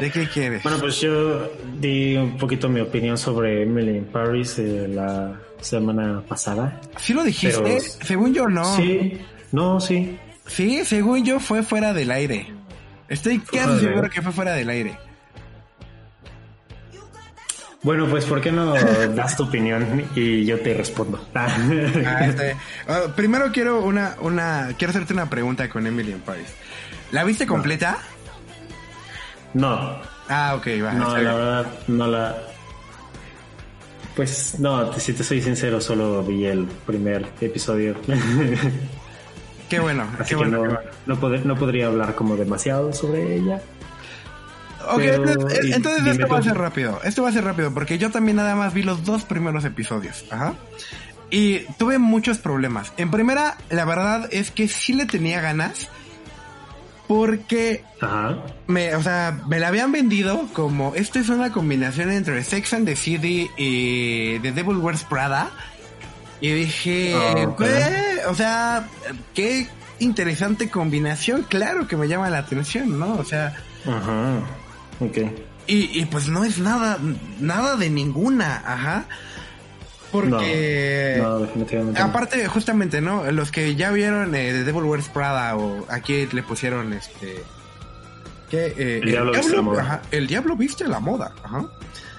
[0.00, 0.62] ¿De qué quieres?
[0.62, 6.22] Bueno, pues yo di un poquito mi opinión sobre Emily in Paris eh, la semana
[6.26, 6.80] pasada.
[6.98, 7.60] ¿Sí lo dijiste?
[7.62, 8.64] pero- Según yo no.
[8.76, 9.18] Sí,
[9.52, 10.18] no, sí.
[10.46, 12.52] Sí, según yo fue fuera del aire.
[13.08, 14.96] Estoy casi seguro que fue fuera del aire.
[17.82, 18.74] Bueno, pues ¿por qué no
[19.14, 21.24] das tu opinión y yo te respondo?
[21.34, 22.56] Ah, este,
[22.88, 26.48] ah, primero quiero una, una, quiero hacerte una pregunta con Emily in Paris.
[27.10, 27.92] ¿La viste completa?
[27.92, 28.19] no,
[30.28, 30.92] Ah, ok, va.
[30.92, 32.36] no, la verdad, no la...
[34.16, 37.94] Pues no, si te soy sincero, solo vi el primer episodio.
[39.68, 40.56] Qué bueno, Así qué que bueno.
[40.58, 40.90] no, qué bueno.
[41.06, 43.60] no, pod- no podría hablar como demasiado sobre ella.
[44.88, 45.64] Ok, Pero, entonces,
[46.16, 47.00] esto va a ser rápido.
[47.04, 50.24] Esto va a ser rápido porque yo también nada más vi los dos primeros episodios.
[50.30, 50.54] Ajá.
[51.30, 52.92] Y tuve muchos problemas.
[52.96, 55.88] En primera, la verdad es que sí le tenía ganas
[57.10, 58.36] porque Ajá.
[58.68, 62.86] me, o sea, me la habían vendido como esto es una combinación entre Sex and
[62.86, 65.50] the City y The Devil Wears Prada.
[66.40, 67.58] Y dije, Ah, ok.
[67.58, 67.72] "Güey,
[68.28, 68.86] o sea,
[69.34, 69.66] qué
[69.98, 73.14] interesante combinación, claro que me llama la atención, ¿no?
[73.14, 74.38] O sea, Ajá.
[75.00, 75.18] Ok.
[75.66, 76.96] y, y pues no es nada,
[77.40, 79.06] nada de ninguna, ajá.
[80.12, 81.16] Porque...
[81.18, 82.00] No, no, definitivamente.
[82.00, 82.06] no.
[82.06, 83.30] Aparte, justamente, ¿no?
[83.30, 87.42] Los que ya vieron eh, The Devil Wears Prada o aquí le pusieron este...
[88.50, 88.74] ¿qué?
[88.76, 89.82] Eh, El diablo viste la moda.
[89.82, 91.64] ajá, el diablo viste la moda, ajá.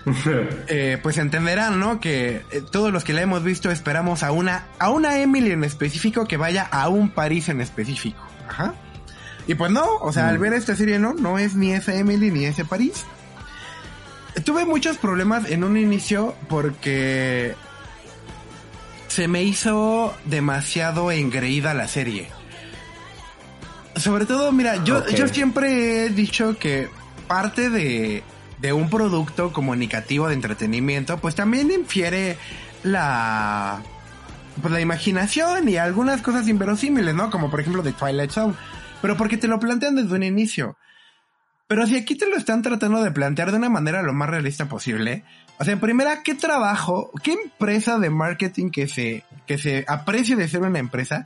[0.68, 2.00] Eh, pues entenderán, ¿no?
[2.00, 5.64] Que eh, todos los que la hemos visto esperamos a una, a una Emily en
[5.64, 8.20] específico que vaya a un París en específico,
[8.50, 8.74] ajá.
[9.48, 10.42] Y pues no, o sea, al Mm.
[10.42, 13.06] ver esta serie, no, no es ni esa Emily ni ese París.
[14.46, 17.54] Tuve muchos problemas en un inicio porque
[19.12, 22.30] se me hizo demasiado engreída la serie.
[23.98, 26.88] Sobre todo, mira, yo, yo siempre he dicho que
[27.28, 28.24] parte de,
[28.60, 32.38] de un producto comunicativo de entretenimiento, pues también infiere
[32.84, 33.82] la,
[34.62, 37.30] pues la imaginación y algunas cosas inverosímiles, ¿no?
[37.30, 38.54] Como por ejemplo de Twilight Zone.
[39.02, 40.78] Pero porque te lo plantean desde un inicio.
[41.68, 44.70] Pero si aquí te lo están tratando de plantear de una manera lo más realista
[44.70, 45.26] posible,
[45.62, 50.36] o sea, en primera, ¿qué trabajo, qué empresa de marketing que se, que se aprecie
[50.36, 51.24] de ser una empresa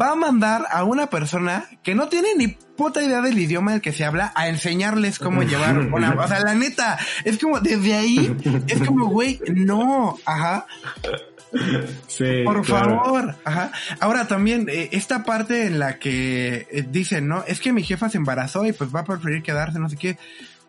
[0.00, 3.82] va a mandar a una persona que no tiene ni puta idea del idioma del
[3.82, 7.92] que se habla a enseñarles cómo llevar una, o sea, la neta, es como desde
[7.92, 8.34] ahí,
[8.68, 10.66] es como, güey, no, ajá.
[12.06, 13.02] Sí, Por claro.
[13.02, 13.34] favor.
[13.44, 13.70] Ajá.
[14.00, 17.44] Ahora también, eh, esta parte en la que eh, dicen, ¿no?
[17.46, 20.16] Es que mi jefa se embarazó y pues va a preferir quedarse, no sé qué.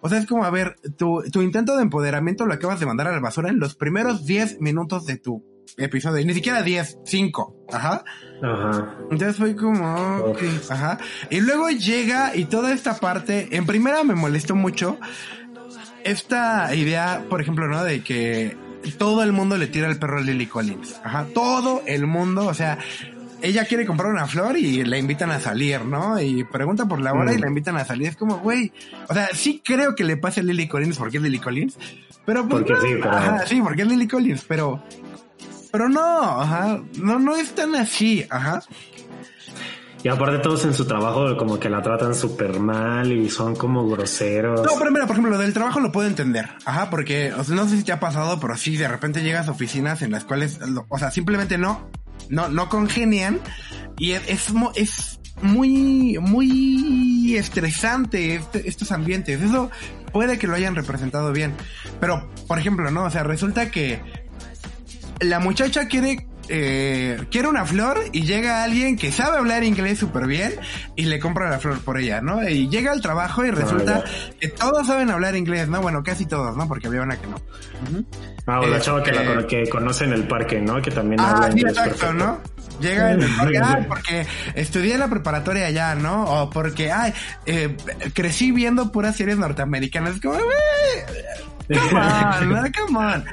[0.05, 3.07] O sea, es como, a ver, tu, tu intento de empoderamiento lo acabas de mandar
[3.07, 5.45] a la basura en los primeros 10 minutos de tu
[5.77, 6.19] episodio.
[6.19, 7.65] Y ni siquiera 10, 5.
[7.71, 8.03] Ajá.
[8.41, 8.97] Ajá.
[9.09, 10.39] Entonces fue como, ok,
[10.69, 10.97] ajá.
[11.29, 14.97] Y luego llega y toda esta parte, en primera me molestó mucho
[16.03, 17.81] esta idea, por ejemplo, ¿no?
[17.85, 18.57] De que
[18.97, 20.99] todo el mundo le tira el perro a Lily Collins.
[21.01, 21.27] Ajá.
[21.33, 22.77] Todo el mundo, o sea,
[23.43, 26.19] ella quiere comprar una flor y la invitan a salir, ¿no?
[26.19, 27.35] Y pregunta por la hora Mm.
[27.35, 28.07] y la invitan a salir.
[28.07, 28.71] Es como, güey,
[29.09, 31.77] o sea, sí creo que le pase a Lily Collins porque es Lily Collins,
[32.25, 34.81] pero pues, Porque no, sí, pero- ajá, sí, porque es Lily Collins, pero,
[35.71, 38.61] pero no, ajá, no, no es tan así, ajá.
[40.05, 43.87] Y aparte todos en su trabajo como que la tratan súper mal y son como
[43.87, 44.61] groseros.
[44.61, 46.49] No, pero mira, por ejemplo, lo del trabajo lo puedo entender.
[46.65, 49.47] Ajá, porque o sea, no sé si te ha pasado, pero sí, de repente llegas
[49.47, 51.89] a oficinas en las cuales, o sea, simplemente no,
[52.29, 53.39] no, no congenian
[53.97, 59.41] y es, es, es muy, muy estresante este- estos ambientes.
[59.41, 59.69] Eso
[60.11, 61.53] puede que lo hayan representado bien.
[61.99, 64.01] Pero, por ejemplo, no, o sea, resulta que
[65.19, 70.27] la muchacha quiere eh, quiere una flor y llega alguien que sabe hablar inglés súper
[70.27, 70.53] bien
[70.95, 72.47] y le compra la flor por ella, ¿no?
[72.47, 74.03] Y llega al trabajo y resulta
[74.39, 75.81] que todos saben hablar inglés, ¿no?
[75.81, 76.67] Bueno, casi todos, ¿no?
[76.67, 77.41] Porque había una que no.
[78.45, 80.81] Ah, o la Este- chava que, la, cono- que conoce en el parque, ¿no?
[80.81, 82.13] Que también Ah, habla sí, inglés exacto, perfecto.
[82.25, 82.41] ¿no?
[82.81, 86.23] Llega en el parque, ah, porque estudié en la preparatoria allá, ¿no?
[86.25, 87.13] O porque, ay,
[87.45, 87.75] eh,
[88.13, 90.15] crecí viendo puras series norteamericanas.
[90.15, 91.99] Es como, "Güey, come
[92.59, 93.25] on, come on.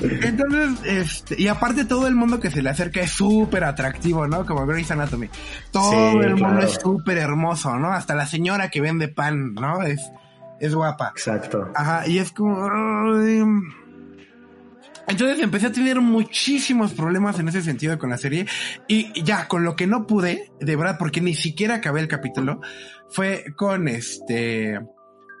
[0.00, 4.46] Entonces, este, y aparte todo el mundo que se le acerca es súper atractivo, ¿no?
[4.46, 5.28] Como Grey's Anatomy.
[5.72, 6.66] Todo Sí, el mundo claro.
[6.66, 7.92] es súper hermoso, ¿no?
[7.92, 9.82] Hasta la señora que vende pan, ¿no?
[9.82, 10.00] Es,
[10.60, 11.08] es guapa.
[11.10, 11.70] Exacto.
[11.74, 12.64] Ajá, y es como...
[13.16, 13.42] ay.
[15.08, 18.46] Entonces empecé a tener muchísimos problemas en ese sentido con la serie
[18.88, 22.60] y ya con lo que no pude, de verdad, porque ni siquiera acabé el capítulo,
[23.08, 24.78] fue con este,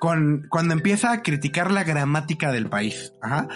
[0.00, 3.12] con cuando empieza a criticar la gramática del país.
[3.20, 3.46] Ajá.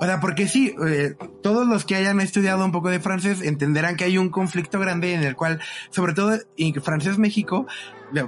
[0.00, 3.96] O sea, porque sí, eh, todos los que hayan estudiado un poco de francés entenderán
[3.96, 7.66] que hay un conflicto grande en el cual, sobre todo en francés México,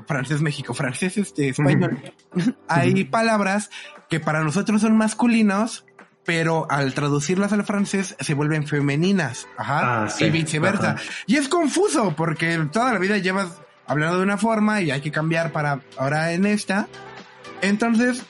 [0.07, 2.01] francés México, francés este español,
[2.69, 3.71] hay palabras
[4.09, 5.85] que para nosotros son masculinos,
[6.25, 10.93] pero al traducirlas al francés se vuelven femeninas, ajá, Ah, sí, y viceversa.
[10.93, 11.03] ajá.
[11.27, 15.13] Y es confuso porque toda la vida llevas hablando de una forma y hay que
[15.13, 16.89] cambiar para ahora en esta.
[17.63, 18.25] Entonces,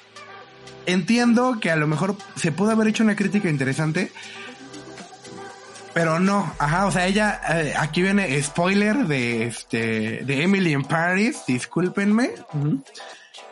[0.87, 4.13] entiendo que a lo mejor se pudo haber hecho una crítica interesante,
[5.95, 10.85] pero no, ajá, o sea, ella, eh, aquí viene spoiler de este, de Emily in
[10.85, 12.31] Paris, discúlpenme.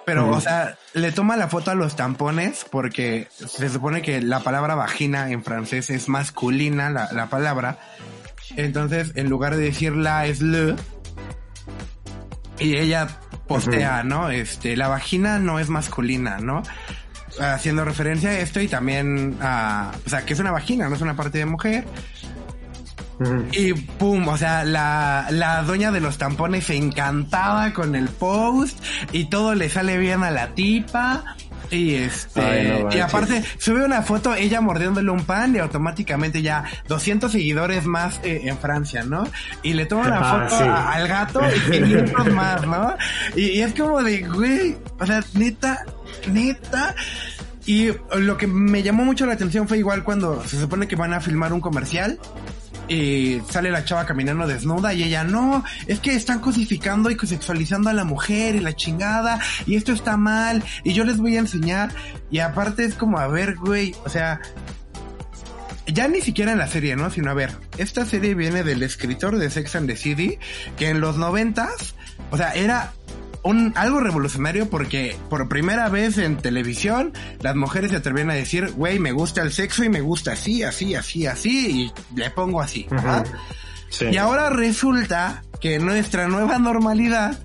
[0.04, 4.40] Pero, o sea, le toma la foto a los tampones porque se supone que la
[4.40, 7.78] palabra vagina en francés es masculina, la, la palabra.
[8.56, 10.76] Entonces, en lugar de decir la es le,
[12.58, 13.08] y ella
[13.46, 14.30] postea, ¿no?
[14.30, 16.62] Este, la vagina no es masculina, ¿no?
[17.40, 21.00] Haciendo referencia a esto y también a, o sea, que es una vagina, no es
[21.02, 21.84] una parte de mujer.
[23.52, 28.76] Y pum, o sea, la, la doña de los tampones se encantaba con el post
[29.12, 31.22] y todo le sale bien a la tipa.
[31.70, 36.42] Y este, Ay, no y aparte sube una foto ella mordiéndole un pan y automáticamente
[36.42, 39.24] ya 200 seguidores más eh, en Francia, ¿no?
[39.62, 40.68] Y le toma una Ah, foto sí.
[40.68, 42.94] a- al gato y 500 más, ¿no?
[43.34, 45.84] Y, y es como de, güey, o sea, neta,
[46.30, 46.94] neta.
[47.66, 51.14] Y lo que me llamó mucho la atención fue igual cuando se supone que van
[51.14, 52.18] a filmar un comercial
[52.88, 57.90] y sale la chava caminando desnuda y ella no, es que están cosificando y sexualizando
[57.90, 61.40] a la mujer y la chingada y esto está mal y yo les voy a
[61.40, 61.90] enseñar
[62.30, 64.40] y aparte es como a ver güey, o sea,
[65.86, 67.10] ya ni siquiera en la serie, ¿no?
[67.10, 70.38] Sino a ver, esta serie viene del escritor de Sex and the City
[70.76, 71.94] que en los noventas,
[72.30, 72.92] o sea, era
[73.44, 78.72] un, algo revolucionario porque por primera vez en televisión las mujeres se atrevían a decir,
[78.72, 82.60] güey, me gusta el sexo y me gusta así, así, así, así y le pongo
[82.60, 82.88] así.
[83.90, 84.06] Sí.
[84.10, 87.38] Y ahora resulta que nuestra nueva normalidad,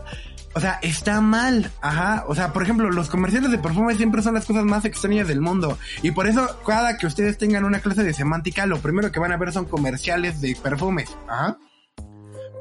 [0.55, 1.69] o sea, está mal.
[1.81, 2.23] Ajá.
[2.27, 5.41] O sea, por ejemplo, los comerciales de perfume siempre son las cosas más extrañas del
[5.41, 5.77] mundo.
[6.01, 9.31] Y por eso, cada que ustedes tengan una clase de semántica, lo primero que van
[9.31, 11.09] a ver son comerciales de perfumes.
[11.27, 11.57] Ajá.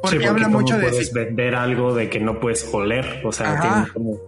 [0.03, 0.89] Porque, Sí, habla ¿cómo mucho de...
[0.89, 4.19] puedes vender algo de que no puedes oler, o sea, tiene como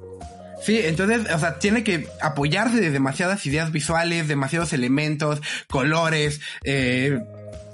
[0.63, 7.19] Sí, entonces, o sea, tiene que apoyarse de demasiadas ideas visuales, demasiados elementos, colores, eh,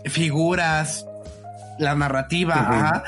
[0.05, 1.05] figuras.
[1.78, 3.05] la narrativa, ajá.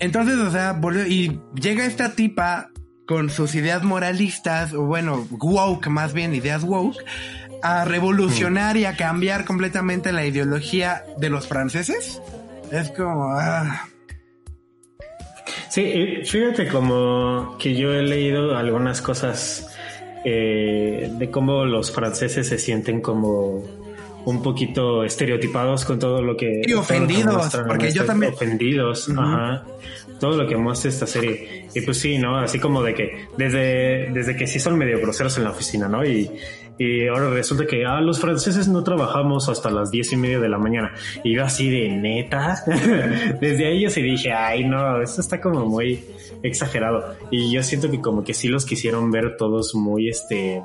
[0.00, 2.70] Entonces, o sea, volvió y llega esta tipa
[3.06, 7.02] con sus ideas moralistas, o bueno, woke más bien, ideas woke,
[7.62, 12.20] a revolucionar y a cambiar completamente la ideología de los franceses.
[12.72, 13.32] Es como...
[13.38, 13.88] ah,
[15.70, 19.68] Sí, fíjate como que yo he leído algunas cosas
[20.24, 23.62] eh, de cómo los franceses se sienten como
[24.24, 26.60] un poquito estereotipados con todo lo que...
[26.60, 29.64] Y que ofendidos, porque yo también- Ofendidos, ajá.
[30.18, 31.68] Todo lo que muestra esta serie.
[31.74, 32.38] Y pues sí, ¿no?
[32.38, 36.04] Así como de que desde, desde que sí son medio groseros en la oficina, ¿no?
[36.04, 36.28] Y,
[36.78, 40.48] y ahora resulta que, ah, los franceses no trabajamos hasta las diez y media de
[40.48, 40.92] la mañana.
[41.24, 42.62] Y yo así de neta.
[43.40, 46.04] desde ahí yo sí dije, ay, no, esto está como muy
[46.42, 47.16] exagerado.
[47.30, 50.62] Y yo siento que como que sí los quisieron ver todos muy, este,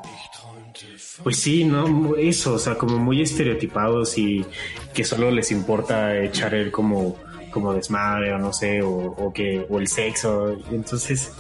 [1.23, 2.15] pues sí, ¿no?
[2.15, 4.45] Eso, o sea, como muy estereotipados y
[4.93, 7.17] que solo les importa echar el como,
[7.51, 10.55] como desmadre o no sé, o, que, o el sexo.
[10.71, 11.33] Entonces,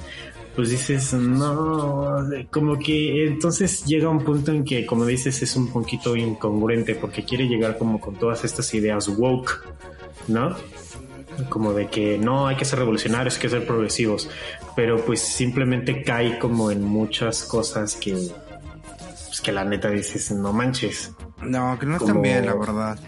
[0.55, 2.17] pues dices, no,
[2.51, 7.23] como que entonces llega un punto en que, como dices, es un poquito incongruente porque
[7.25, 9.63] quiere llegar como con todas estas ideas woke,
[10.27, 10.55] ¿no?
[11.49, 14.29] Como de que no hay que ser revolucionarios, hay que ser progresivos,
[14.75, 20.53] pero pues simplemente cae como en muchas cosas que, pues que la neta dices, no
[20.53, 22.99] manches, no, que no están Como- bien, la verdad.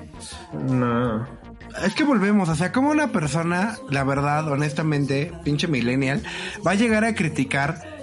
[0.67, 1.44] no.
[1.83, 6.23] Es que volvemos, o sea, como una persona, la verdad, honestamente, pinche millennial,
[6.65, 7.95] va a llegar a criticar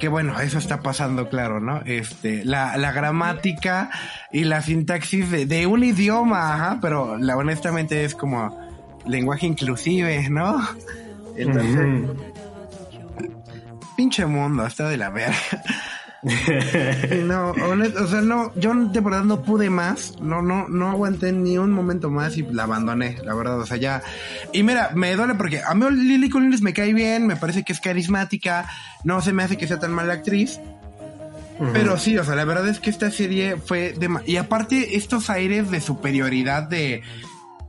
[0.00, 1.82] que bueno, eso está pasando, claro, ¿no?
[1.84, 3.90] Este, la, la gramática
[4.32, 8.58] y la sintaxis de, de un idioma, ajá, pero la honestamente es como
[9.06, 10.58] lenguaje inclusive, ¿no?
[11.36, 12.10] Entonces,
[13.96, 15.36] pinche mundo, está de la verga.
[17.24, 21.58] No, o sea, no, yo de verdad no pude más, no, no, no aguanté ni
[21.58, 24.02] un momento más y la abandoné, la verdad, o sea, ya.
[24.52, 27.72] Y mira, me duele porque a mí Lily Collins me cae bien, me parece que
[27.72, 28.68] es carismática,
[29.04, 30.60] no se me hace que sea tan mala actriz,
[31.72, 34.08] pero sí, o sea, la verdad es que esta serie fue de...
[34.26, 37.02] Y aparte, estos aires de superioridad de...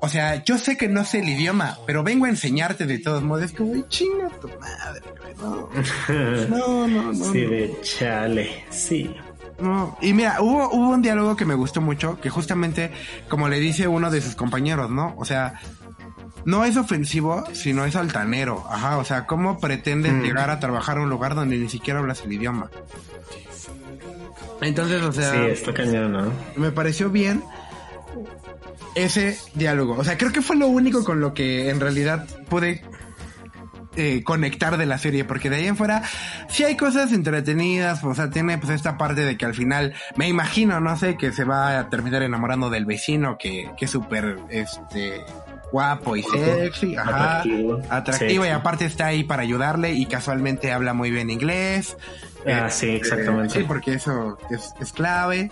[0.04, 3.22] O sea, yo sé que no sé el idioma, pero vengo a enseñarte de todos
[3.24, 3.44] modos.
[3.46, 5.02] Es como, "Ay, chinga tu madre,
[5.38, 5.70] no.
[6.50, 7.14] No, no, no.
[7.14, 7.50] sí, no.
[7.52, 9.16] de chale, sí.
[9.60, 12.92] No, y mira, hubo, hubo un diálogo que me gustó mucho, que justamente,
[13.30, 15.14] como le dice uno de sus compañeros, ¿no?
[15.18, 15.60] O sea,
[16.46, 18.66] no es ofensivo, sino es altanero.
[18.72, 20.22] Ajá, o sea, ¿cómo pretendes Mm.
[20.24, 22.72] llegar a trabajar a un lugar donde ni siquiera hablas el idioma?
[24.62, 26.32] Entonces, o sea, Sí, está cañón, ¿no?
[26.56, 27.44] me pareció bien
[28.96, 29.96] ese diálogo.
[29.98, 32.84] O sea, creo que fue lo único con lo que en realidad pude
[33.96, 36.02] eh, conectar de la serie, porque de ahí en fuera
[36.50, 40.30] sí hay cosas entretenidas, o sea, tiene pues esta parte de que al final, me
[40.30, 44.38] imagino, no sé, que se va a terminar enamorando del vecino, que, que es súper,
[44.50, 45.26] este,
[45.72, 47.82] guapo y sexy, ajá, Atractivo.
[47.90, 51.98] atractivo, Sí, y aparte está ahí para ayudarle y casualmente habla muy bien inglés.
[52.48, 53.60] Ah, sí, exactamente.
[53.60, 55.52] Sí, porque eso es, es clave.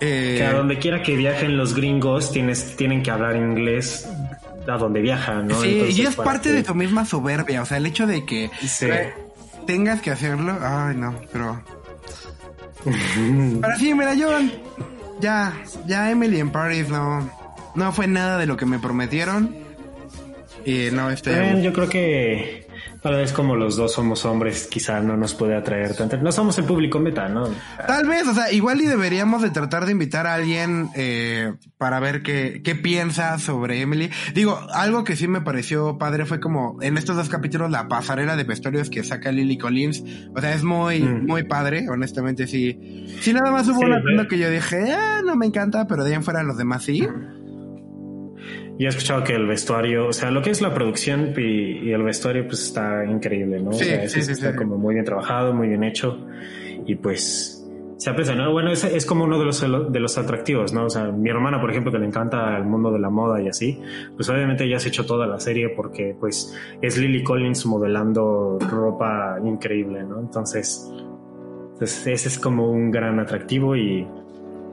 [0.00, 4.08] Eh, Que a donde quiera que viajen los gringos tienes, tienen que hablar inglés
[4.66, 5.60] a donde viajan, ¿no?
[5.60, 8.24] Sí, Entonces, y es parte que- de tu misma soberbia, o sea, el hecho de
[8.24, 8.86] que Sí.
[9.66, 11.62] tengas que hacerlo, ay no, pero...
[12.84, 14.28] Pero sí, mira, yo
[15.20, 15.52] ya,
[15.86, 17.30] ya Emily en Paris no,
[17.74, 19.56] no fue nada de lo que me prometieron.
[20.66, 21.38] Y no, este...
[21.40, 22.63] Bien, yo creo que
[23.04, 26.16] tal vez como los dos somos hombres, quizá no nos puede atraer tanto.
[26.16, 27.46] No somos el público meta, ¿no?
[27.86, 32.00] Tal vez, o sea, igual y deberíamos de tratar de invitar a alguien eh, para
[32.00, 34.08] ver qué, qué piensa sobre Emily.
[34.32, 38.36] Digo, algo que sí me pareció padre fue como en estos dos capítulos la pasarela
[38.36, 40.02] de vestuarios que saca Lily Collins.
[40.34, 41.26] O sea, es muy, Mm.
[41.26, 43.04] muy padre, honestamente sí.
[43.20, 46.04] Sí, nada más hubo Sí, una tienda que yo dije, ah, no me encanta, pero
[46.04, 47.06] de ahí en fuera los demás sí.
[48.78, 51.92] Y he escuchado que el vestuario, o sea, lo que es la producción y, y
[51.92, 53.72] el vestuario, pues está increíble, ¿no?
[53.72, 56.26] Sí, o sea, eso sí, sí, está como muy bien trabajado, muy bien hecho.
[56.86, 57.64] Y pues
[57.96, 58.52] se aprecia, ¿no?
[58.52, 60.86] Bueno, es, es como uno de los, de los atractivos, ¿no?
[60.86, 63.48] O sea, mi hermana, por ejemplo, que le encanta el mundo de la moda y
[63.48, 63.80] así,
[64.16, 69.38] pues obviamente ella se hecho toda la serie porque, pues, es Lily Collins modelando ropa
[69.44, 70.20] increíble, ¿no?
[70.20, 70.92] Entonces,
[71.78, 74.06] pues, ese es como un gran atractivo y,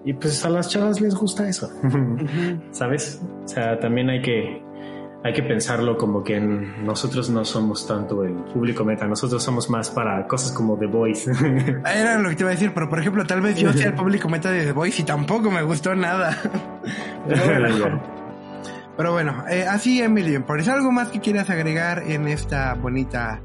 [0.05, 1.69] y pues a las chavas les gusta eso.
[2.71, 3.21] ¿sabes?
[3.43, 4.61] O sea, también hay que,
[5.23, 9.69] hay que pensarlo como que en- nosotros no somos tanto el público meta, nosotros somos
[9.69, 11.31] más para cosas como The Voice.
[11.85, 13.93] Era lo que te iba a decir, pero por ejemplo, tal vez yo sea el
[13.93, 16.35] público meta de The Voice y tampoco me gustó nada.
[18.97, 19.43] Pero bueno.
[19.49, 20.67] Eh, así Emily Paris.
[20.67, 23.41] ¿Algo más que quieras agregar en esta bonita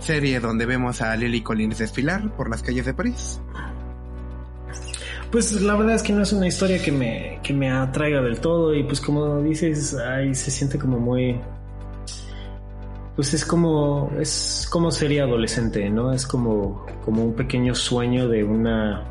[0.00, 3.40] serie donde vemos a Lily Collins desfilar por las calles de París?
[5.30, 8.40] Pues la verdad es que no es una historia que me, que me atraiga del
[8.40, 11.38] todo y pues como dices, ahí se siente como muy...
[13.14, 16.12] Pues es como, es como sería adolescente, ¿no?
[16.12, 19.02] Es como, como un pequeño sueño de una,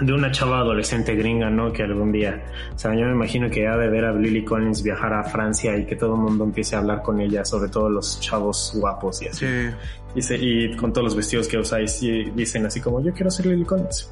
[0.00, 1.72] de una chava adolescente gringa, ¿no?
[1.72, 4.82] Que algún día, o sea, yo me imagino que ha de ver a Lily Collins
[4.82, 7.88] viajar a Francia y que todo el mundo empiece a hablar con ella, sobre todo
[7.88, 9.46] los chavos guapos y así.
[9.46, 9.70] Sí.
[10.14, 13.30] Y, se- y con todos los vestidos que usáis y dicen así como, yo quiero
[13.30, 14.10] ser Lily Collins.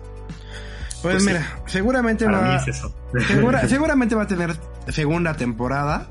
[1.04, 1.28] Pues, Pues sí.
[1.28, 2.92] mira, seguramente Para va, es eso.
[3.28, 4.56] segura- seguramente va a tener
[4.88, 6.08] segunda temporada.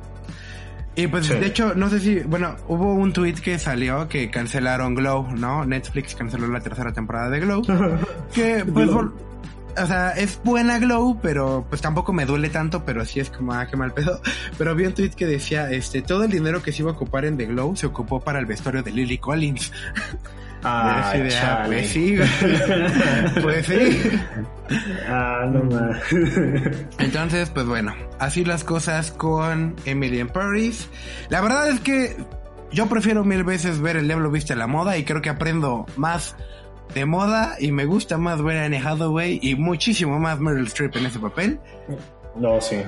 [0.96, 1.34] Y pues Sí.
[1.34, 5.66] de hecho, no sé si, bueno, hubo un tweet que salió que cancelaron Glow, ¿no?
[5.66, 7.64] Netflix canceló la tercera temporada de Glow.
[8.34, 9.12] que pues Glow.
[9.76, 13.54] o sea, es buena Glow, pero pues tampoco me duele tanto, pero sí es como,
[13.54, 14.22] ah, qué mal pedo.
[14.60, 17.26] Pero vi un tweet que decía, este, todo el dinero que se iba a ocupar
[17.26, 19.72] en The Glow se ocupó para el vestuario de Lily Collins.
[20.64, 22.18] Ah, ah, pues sí,
[23.42, 23.70] pues.
[25.08, 26.02] Ah, no más.
[27.00, 30.90] Entonces, pues bueno, así las cosas con Emily in Paris.
[31.30, 32.16] La verdad es que
[32.72, 35.86] yo prefiero mil veces ver El Diablo Viste a la Moda y creo que aprendo
[35.98, 36.36] más
[36.94, 40.96] de moda y me gusta más ver a Anne Hathaway y muchísimo más Meryl Streep
[40.98, 41.60] en ese papel.
[42.36, 42.82] No, sí.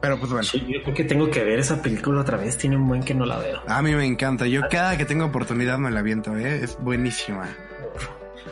[0.00, 2.56] Pero pues bueno, Sí, Yo creo que tengo que ver esa película otra vez.
[2.56, 3.60] Tiene un buen que no la veo.
[3.66, 4.46] a mí me encanta.
[4.46, 6.60] Yo cada que tengo oportunidad me la aviento, ¿eh?
[6.62, 7.46] Es buenísima.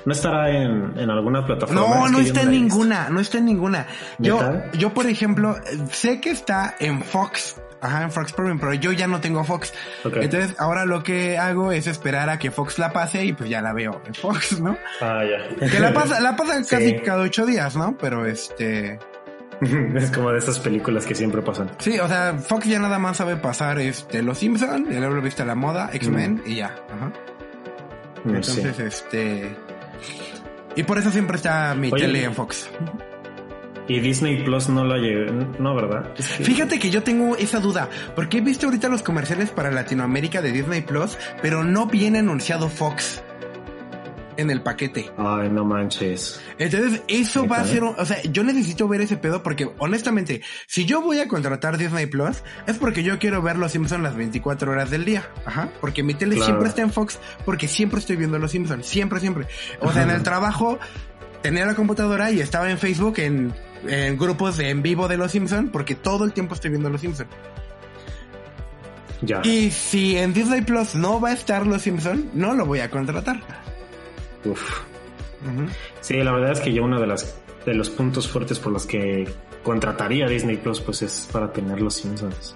[0.05, 1.81] ¿No estará en, en alguna plataforma?
[1.81, 3.87] No, Es no está en ninguna, no está en ninguna.
[4.19, 4.41] Yo,
[4.75, 5.57] yo por ejemplo,
[5.91, 9.73] sé que está en Fox, ajá, en Fox Premium, pero yo ya no tengo Fox.
[10.05, 13.63] Entonces, ahora lo que hago es esperar a que Fox la pase y pues ya
[13.63, 14.77] la veo en Fox, ¿no?
[15.01, 15.69] Ah, ya.
[15.69, 16.71] Que la pasa, la pasan Sí.
[16.75, 17.97] casi cada ocho días, ¿no?
[17.97, 18.99] Pero este,
[19.97, 21.71] es como de esas películas que siempre pasan.
[21.79, 25.43] sí, o sea, Fox ya nada más sabe pasar este Los Simpson, ya lo viste
[25.43, 27.13] a la moda, X-Men y ya, ajá.
[28.25, 28.29] Sé.
[28.29, 29.57] Entonces, este,
[30.77, 32.69] y por eso siempre está mi Oye, tele en Fox.
[33.89, 35.31] Y Disney Plus no la llevé.
[35.59, 36.13] No, ¿verdad?
[36.17, 39.71] Es que- Fíjate que yo tengo esa duda, porque he visto ahorita los comerciales para
[39.73, 43.23] Latinoamérica de Disney Plus, pero no viene anunciado Fox
[44.37, 45.11] en el paquete.
[45.19, 46.41] Ay, no manches.
[46.59, 50.43] Entonces, eso va a ser, un- o sea, yo necesito ver ese pedo porque honestamente,
[50.67, 54.17] si yo voy a contratar Disney Plus, es porque yo quiero ver Los Simpsons las
[54.17, 55.29] 24 horas del día.
[55.45, 55.69] Ajá.
[55.81, 56.47] Porque mi tele Claro.
[56.47, 59.47] siempre está en Fox porque siempre estoy viendo Los Simpsons, siempre, siempre.
[59.81, 60.79] O sea, en el trabajo
[61.43, 63.53] tenía la computadora y estaba en Facebook en,
[63.87, 67.01] en grupos de en vivo de Los Simpsons porque todo el tiempo estoy viendo Los
[67.01, 67.29] Simpsons.
[69.25, 69.41] Ya.
[69.45, 72.91] Y si en Disney Plus no va a estar Los Simpsons, no lo voy a
[72.91, 73.41] contratar.
[74.45, 74.81] Uf.
[76.01, 77.37] Sí, la verdad es que yo uno de las
[77.67, 79.29] de los puntos fuertes por los que
[79.63, 82.55] contrataría Disney Plus pues es para tener los Simpsons.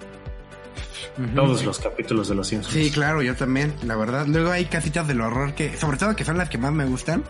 [1.34, 2.74] Todos los capítulos de los Simpsons.
[2.74, 4.26] Sí, claro, yo también, la verdad.
[4.26, 7.24] Luego hay casitas del horror que, sobre todo que son las que más me gustan,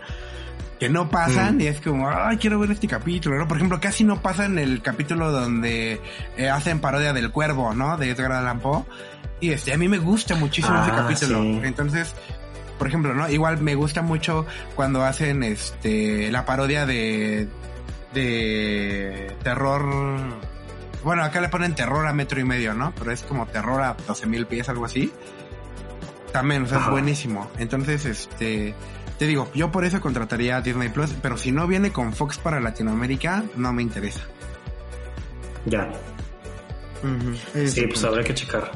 [0.79, 1.61] que no pasan Mm.
[1.61, 3.47] y es como, ay, quiero ver este capítulo, ¿no?
[3.47, 6.01] Por ejemplo, casi no pasan el capítulo donde
[6.37, 7.97] eh, hacen parodia del cuervo, ¿no?
[7.97, 8.83] De Edgar Allan Poe.
[9.39, 11.41] Y este, a mí me gusta muchísimo ese Ah, capítulo.
[11.41, 11.61] sí.
[11.63, 12.13] Entonces,
[12.77, 13.29] por ejemplo, ¿no?
[13.29, 17.47] Igual me gusta mucho cuando hacen este, la parodia de,
[18.13, 19.85] de terror.
[21.03, 22.93] Bueno, acá le ponen terror a metro y medio, ¿no?
[22.97, 25.11] Pero es como terror a 12 mil pies, algo así.
[26.31, 27.49] También, o sea, es buenísimo.
[27.57, 28.75] Entonces, este,
[29.17, 32.37] te digo, yo por eso contrataría a Disney Plus, pero si no viene con Fox
[32.37, 34.21] para Latinoamérica, no me interesa.
[35.65, 35.89] Ya.
[37.01, 38.07] Sí, pues punto.
[38.07, 38.71] habrá que checar.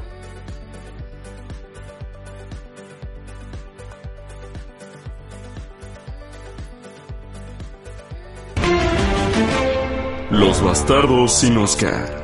[10.32, 12.22] Los bastardos sin Oscar.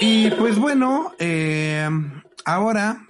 [0.00, 1.88] Y pues bueno, eh,
[2.44, 3.06] ahora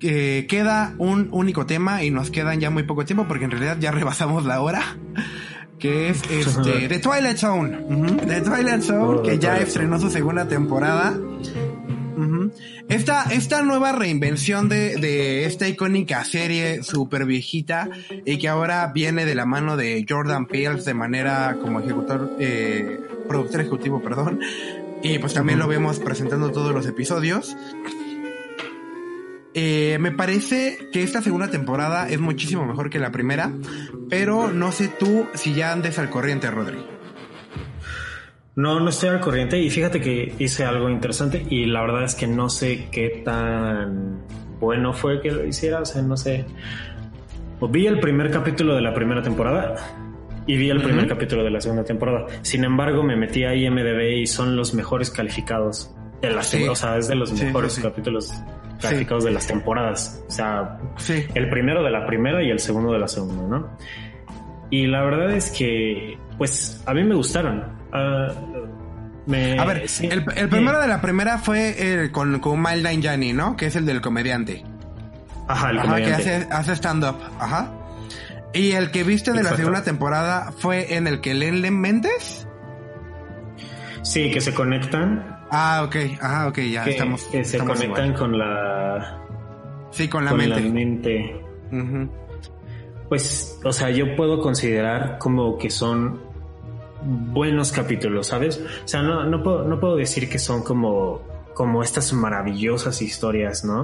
[0.00, 3.76] eh, queda un único tema y nos quedan ya muy poco tiempo porque en realidad
[3.78, 4.82] ya rebasamos la hora.
[5.78, 7.78] Que es este The Twilight Zone.
[8.26, 11.14] The Twilight Zone, Oh, que The ya Twilight estrenó su segunda temporada.
[12.88, 17.88] Esta, esta nueva reinvención de, de esta icónica serie super viejita
[18.26, 23.00] y que ahora viene de la mano de Jordan Peele de manera como ejecutor, eh,
[23.26, 24.40] productor ejecutivo, perdón.
[25.02, 27.56] Y pues también lo vemos presentando todos los episodios.
[29.54, 33.52] Eh, me parece que esta segunda temporada es muchísimo mejor que la primera,
[34.10, 36.93] pero no sé tú si ya andes al corriente, Rodri.
[38.56, 42.14] No, no estoy al corriente y fíjate que hice algo interesante y la verdad es
[42.14, 44.20] que no sé qué tan
[44.60, 46.44] bueno fue que lo hiciera, o sea, no sé.
[47.58, 49.74] Pues vi el primer capítulo de la primera temporada
[50.46, 52.26] y vi el primer capítulo de la segunda temporada.
[52.42, 56.68] Sin embargo, me metí a IMDB y son los mejores calificados de las Sí.
[56.68, 58.32] o sea, es de los Sí, mejores sí, capítulos
[58.80, 60.22] calificados de las temporadas.
[60.28, 61.24] O sea, Sí.
[61.34, 63.76] el primero de la primera y el segundo de la segunda, ¿no?
[64.70, 67.64] Y la verdad es que, pues, a mí me gustaron.
[67.94, 68.28] Ah,
[69.26, 72.60] me- A ver, Eh, sí, el, el primero de la primera fue el con, con
[72.62, 73.56] Mild Nine ¿no?
[73.56, 74.62] Que es el del comediante.
[75.48, 76.34] Ajá, el Ajá, que comediante.
[76.34, 77.16] hace, hace stand-up.
[77.38, 77.72] Ajá.
[78.52, 82.46] Y el que viste de la segunda temporada fue en el que leen Len Méndez.
[84.02, 85.38] Sí, que se conectan.
[85.50, 85.96] Ah, ok.
[86.20, 87.22] Ajá, ok, ya que, estamos.
[87.24, 88.18] que se estamos conectan igual.
[88.20, 89.18] con la,
[89.90, 90.60] Sí, con la con mente.
[90.60, 91.40] la mente.
[93.08, 96.20] Pues, o sea, yo puedo considerar como que son
[97.04, 98.64] buenos capítulos, ¿sabes?
[98.84, 101.20] O sea, no, no, puedo, no puedo decir que son como,
[101.54, 103.80] como estas maravillosas historias, ¿no?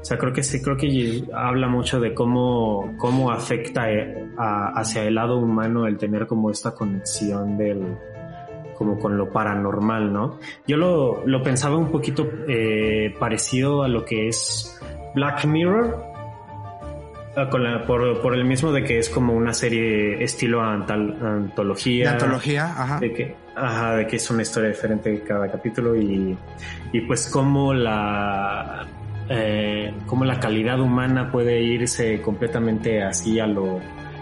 [0.00, 4.68] O sea, creo que sí, creo que habla mucho de cómo, cómo afecta eh, a-
[4.78, 7.96] hacia el lado humano el tener como esta conexión del,
[8.76, 10.38] como con lo paranormal, ¿no?
[10.66, 14.80] Yo lo, lo pensaba un poquito eh, parecido a lo que es
[15.14, 15.96] Black Mirror,
[17.50, 21.26] con la- por, por el mismo de que es como una serie estilo antal- De
[21.26, 22.12] antología.
[22.12, 22.98] antología, ajá.
[23.00, 26.36] De que, ajá, de que es una historia diferente cada capítulo y,
[26.92, 28.86] y pues cómo la,
[29.28, 33.80] eh, cómo la calidad humana puede irse completamente así a lo,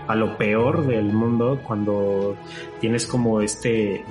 [0.08, 2.36] a lo peor del mundo cuando
[2.80, 4.02] tienes como este,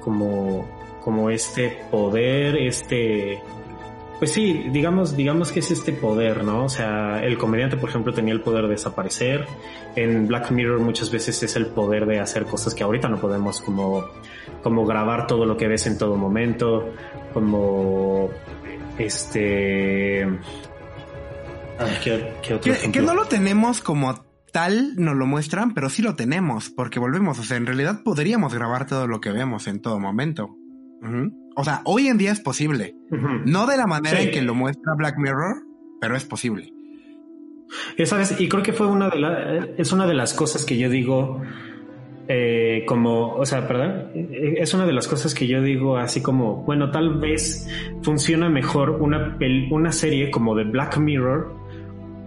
[0.00, 0.68] como,
[1.00, 3.40] como este poder, este,
[4.22, 6.66] pues sí, digamos, digamos que es este poder, ¿no?
[6.66, 9.48] O sea, el comediante, por ejemplo, tenía el poder de desaparecer.
[9.96, 13.60] En Black Mirror muchas veces es el poder de hacer cosas que ahorita no podemos,
[13.60, 14.04] como,
[14.62, 16.94] como grabar todo lo que ves en todo momento,
[17.32, 18.30] como
[18.96, 20.22] este.
[21.80, 25.90] Ay, ¿qué, qué otro Que, que no lo tenemos como tal, nos lo muestran, pero
[25.90, 29.66] sí lo tenemos, porque volvemos, o sea, en realidad podríamos grabar todo lo que vemos
[29.66, 30.61] en todo momento.
[31.54, 32.96] O sea, hoy en día es posible.
[33.44, 34.24] No de la manera Sí.
[34.26, 35.62] en que lo muestra Black Mirror,
[36.00, 36.72] pero es posible.
[38.38, 41.40] Y creo que fue una de las, es una de las cosas que yo digo,
[42.28, 46.64] eh, como, o sea, perdón, es una de las cosas que yo digo así como,
[46.64, 47.68] bueno, tal vez
[48.02, 49.36] funciona mejor una,
[49.70, 51.52] una serie como de Black Mirror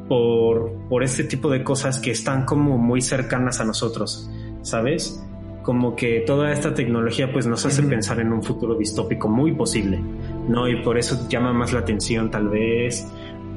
[0.09, 4.29] por, por este tipo de cosas que están como muy cercanas a nosotros,
[4.61, 5.24] ¿sabes?
[5.65, 9.99] Como que toda esta tecnología pues nos hace pensar en un futuro distópico muy posible,
[10.47, 10.67] ¿no?
[10.69, 13.07] Y por eso llama más la atención tal vez,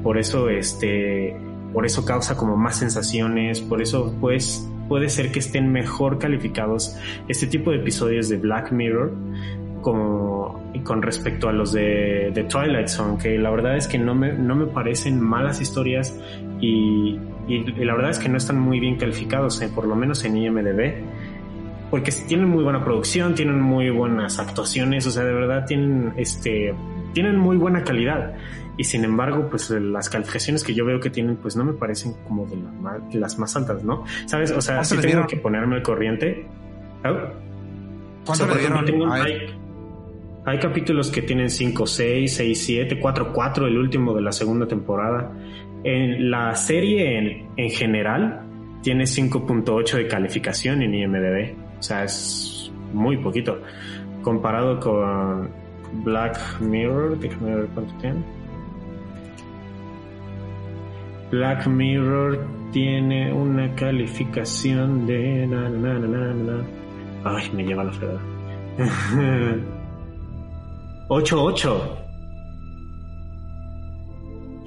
[0.01, 1.35] por eso este,
[1.71, 6.97] por eso causa como más sensaciones, por eso pues puede ser que estén mejor calificados
[7.27, 9.13] este tipo de episodios de Black Mirror
[9.81, 14.13] como con respecto a los de, de Twilight Zone, que la verdad es que no
[14.15, 16.19] me, no me parecen malas historias
[16.59, 17.17] y,
[17.47, 20.25] y- y la verdad es que no están muy bien calificados, eh, por lo menos
[20.25, 20.95] en IMDB,
[21.89, 26.73] porque tienen muy buena producción, tienen muy buenas actuaciones, o sea, de verdad tienen, este,
[27.13, 28.35] tienen muy buena calidad.
[28.77, 32.13] Y sin embargo, pues las calificaciones que yo veo que tienen, pues no me parecen
[32.27, 34.05] como de las más, de las más altas, ¿no?
[34.25, 34.51] ¿Sabes?
[34.51, 35.27] O sea, ¿Cuánto sí le tengo dieron?
[35.27, 36.45] que ponerme al corriente.
[37.01, 37.31] ¿Cuánto
[38.31, 38.85] O sea, le por ejemplo, dieron?
[38.85, 39.33] tengo- hay,
[40.45, 44.65] hay capítulos que tienen 5, 6, 6, 7, 4, 4, el último de la segunda
[44.67, 45.31] temporada.
[45.83, 48.41] En la serie en, en general
[48.81, 51.53] tiene 5.8 de calificación en IMDb.
[51.79, 53.59] O sea, es muy poquito.
[54.21, 55.49] Comparado con
[56.03, 58.23] Black Mirror, déjame ver cuánto tiene.
[61.31, 62.39] Black Mirror
[62.71, 65.47] tiene una calificación de...
[65.47, 66.63] na, na, na, na, na, na.
[67.23, 68.21] Ay, me lleva la fregada.
[71.09, 71.81] 8-8.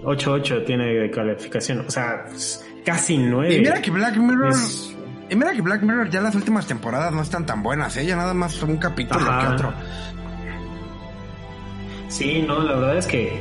[0.05, 1.81] 8-8 tiene de calificación.
[1.81, 2.25] O sea,
[2.85, 3.55] casi 9.
[3.55, 4.49] Y mira que Black Mirror.
[4.51, 4.92] Es-
[5.33, 8.05] Y mira que Black Mirror ya las últimas temporadas no están tan buenas, ¿eh?
[8.05, 9.41] Ya nada más un capítulo Ajá.
[9.49, 9.73] que otro.
[12.09, 13.41] Sí, no, la verdad es que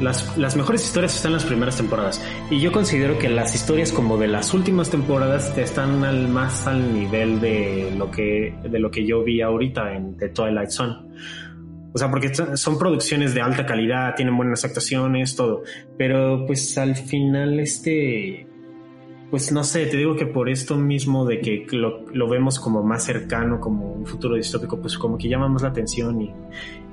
[0.00, 2.24] las, las mejores historias están en las primeras temporadas.
[2.50, 6.94] Y yo considero que las historias como de las últimas temporadas están al, más al
[6.94, 10.96] nivel de lo que, de lo que yo vi ahorita en The Twilight Zone.
[11.92, 15.62] O sea, porque son- son producciones de alta calidad, tienen buenas actuaciones, todo.
[15.98, 18.46] Pero pues al final este...
[19.30, 22.82] Pues no sé, te digo que por esto mismo de que lo, lo vemos como
[22.82, 26.32] más cercano, como un futuro distópico, pues como que llama más la atención y,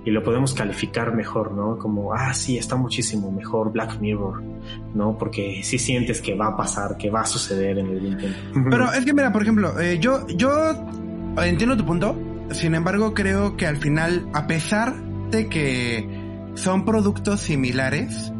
[0.06, 1.78] y lo podemos calificar mejor, ¿no?
[1.78, 4.44] Como, ah, sí, está muchísimo mejor Black Mirror,
[4.94, 5.18] ¿no?
[5.18, 8.38] Porque sí sientes que va a pasar, que va a suceder en el intento.
[8.70, 10.52] Pero es que mira, por ejemplo, eh, yo, yo
[11.38, 12.18] entiendo tu punto.
[12.52, 14.94] Sin embargo, creo que al final, a pesar
[15.32, 16.08] de que
[16.56, 18.33] son productos similares,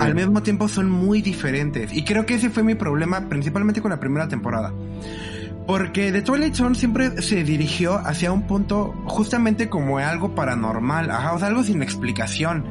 [0.00, 1.92] al mismo tiempo son muy diferentes.
[1.92, 4.72] Y creo que ese fue mi problema principalmente con la primera temporada.
[5.66, 11.32] Porque The Twilight Zone siempre se dirigió hacia un punto justamente como algo paranormal, ajá,
[11.32, 12.64] o sea, algo sin explicación.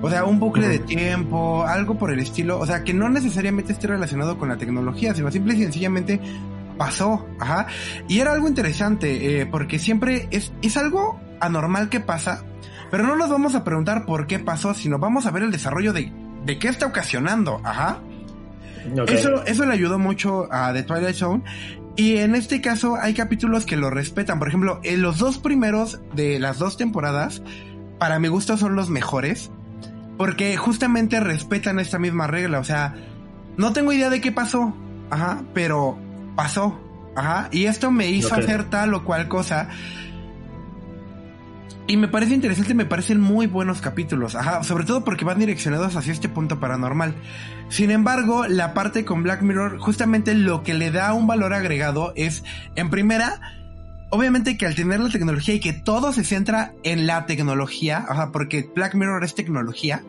[0.00, 3.72] O sea, un bucle de tiempo, algo por el estilo, o sea, que no necesariamente
[3.72, 6.20] esté relacionado con la tecnología, sino simple y sencillamente
[6.78, 7.66] pasó, ajá.
[8.06, 12.44] Y era algo interesante, eh, porque siempre es, es algo anormal que pasa,
[12.90, 15.92] pero no nos vamos a preguntar por qué pasó, sino vamos a ver el desarrollo
[15.92, 16.12] de,
[16.46, 17.98] de qué está ocasionando, ajá.
[19.08, 21.42] Eso, eso le ayudó mucho a The Twilight Zone.
[21.96, 24.38] Y en este caso hay capítulos que lo respetan.
[24.38, 27.42] Por ejemplo, en los dos primeros de las dos temporadas,
[27.98, 29.50] para mi gusto son los mejores.
[30.16, 32.60] Porque justamente respetan esta misma regla.
[32.60, 32.94] O sea,
[33.56, 34.74] no tengo idea de qué pasó.
[35.10, 35.98] Ajá, pero
[36.36, 36.78] pasó.
[37.16, 37.48] Ajá.
[37.50, 39.68] Y esto me hizo hacer tal o cual cosa.
[41.88, 45.94] Y me parece interesante, me parecen muy buenos capítulos, ajá, sobre todo porque van direccionados
[45.94, 47.14] hacia este punto paranormal.
[47.68, 52.12] Sin embargo, la parte con Black Mirror, justamente lo que le da un valor agregado
[52.16, 52.42] es,
[52.74, 53.40] en primera,
[54.10, 58.32] obviamente que al tener la tecnología y que todo se centra en la tecnología, ajá,
[58.32, 60.02] porque Black Mirror es tecnología,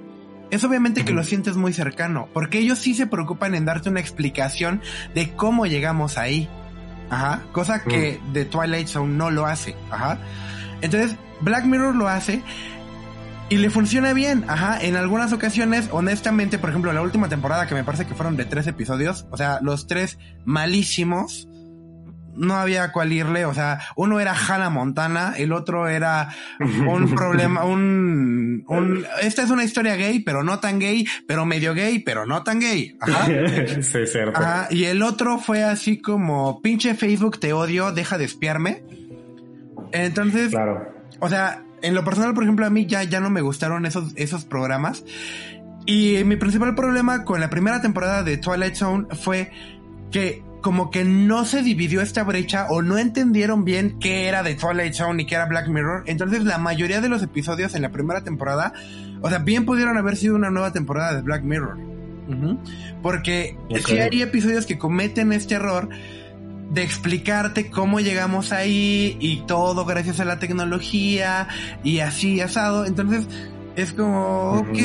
[0.49, 3.99] es obviamente que lo sientes muy cercano, porque ellos sí se preocupan en darte una
[3.99, 4.81] explicación
[5.13, 6.49] de cómo llegamos ahí.
[7.09, 10.19] Ajá, cosa que The Twilight Zone no lo hace, ajá.
[10.81, 12.41] Entonces, Black Mirror lo hace
[13.49, 14.79] y le funciona bien, ajá.
[14.81, 18.45] En algunas ocasiones, honestamente, por ejemplo, la última temporada que me parece que fueron de
[18.45, 21.47] tres episodios, o sea, los tres malísimos,
[22.37, 26.29] no había cuál irle, o sea, uno era Hannah Montana, el otro era
[26.59, 31.73] un problema, un, un, esta es una historia gay, pero no tan gay, pero medio
[31.73, 33.25] gay, pero no tan gay, ajá.
[33.81, 34.39] sí, cierto.
[34.39, 38.83] Ajá, y el otro fue así como, pinche Facebook, te odio, deja de espiarme.
[39.91, 40.89] Entonces, Claro.
[41.19, 44.13] o sea, en lo personal, por ejemplo, a mí ya, ya no me gustaron esos,
[44.15, 45.03] esos programas.
[45.85, 49.51] Y mi principal problema con la primera temporada de Twilight Zone fue
[50.11, 54.55] que como que no se dividió esta brecha o no entendieron bien qué era de
[54.55, 56.03] Twilight Zone y qué era Black Mirror.
[56.07, 58.73] Entonces la mayoría de los episodios en la primera temporada,
[59.21, 61.77] o sea, bien pudieron haber sido una nueva temporada de Black Mirror.
[63.01, 63.77] Porque Ok.
[63.85, 65.87] sí hay episodios que cometen este error
[66.69, 71.47] de explicarte cómo llegamos ahí y todo gracias a la tecnología
[71.83, 72.85] y así asado.
[72.85, 73.27] Entonces
[73.75, 74.77] es como, ok,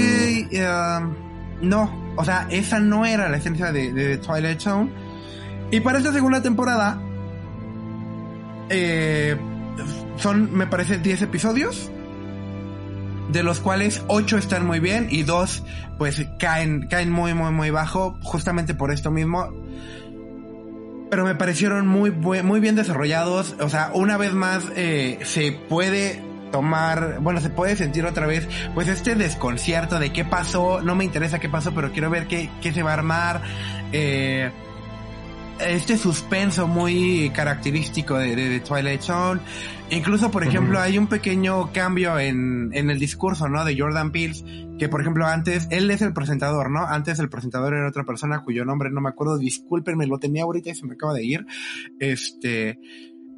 [0.52, 1.14] um,
[1.62, 4.90] no, o sea, esa no era la esencia de, de Twilight Zone.
[5.70, 7.00] Y para esta segunda temporada,
[8.68, 9.36] eh,
[10.16, 11.90] son, me parece, 10 episodios.
[13.30, 15.64] De los cuales 8 están muy bien y 2
[15.96, 19.50] pues caen, caen muy, muy, muy bajo, justamente por esto mismo
[21.12, 23.55] pero me parecieron muy, muy bien desarrollados.
[23.60, 28.48] O sea, una vez más eh, se puede tomar, bueno, se puede sentir otra vez,
[28.72, 32.48] pues este desconcierto de qué pasó, no me interesa qué pasó, pero quiero ver qué,
[32.62, 33.43] qué se va a armar.
[33.93, 34.51] Eh,
[35.66, 39.40] este suspenso muy característico de, de- de Twilight Zone.
[39.90, 43.64] Incluso, por ejemplo, hay un pequeño cambio en, en el discurso, ¿no?
[43.64, 46.86] De Jordan Peele, que por ejemplo antes, él es el presentador, ¿no?
[46.86, 50.70] Antes el presentador era otra persona cuyo nombre no me acuerdo, discúlpenme, lo tenía ahorita
[50.70, 51.47] y se me acaba de ir.
[52.01, 52.78] Este,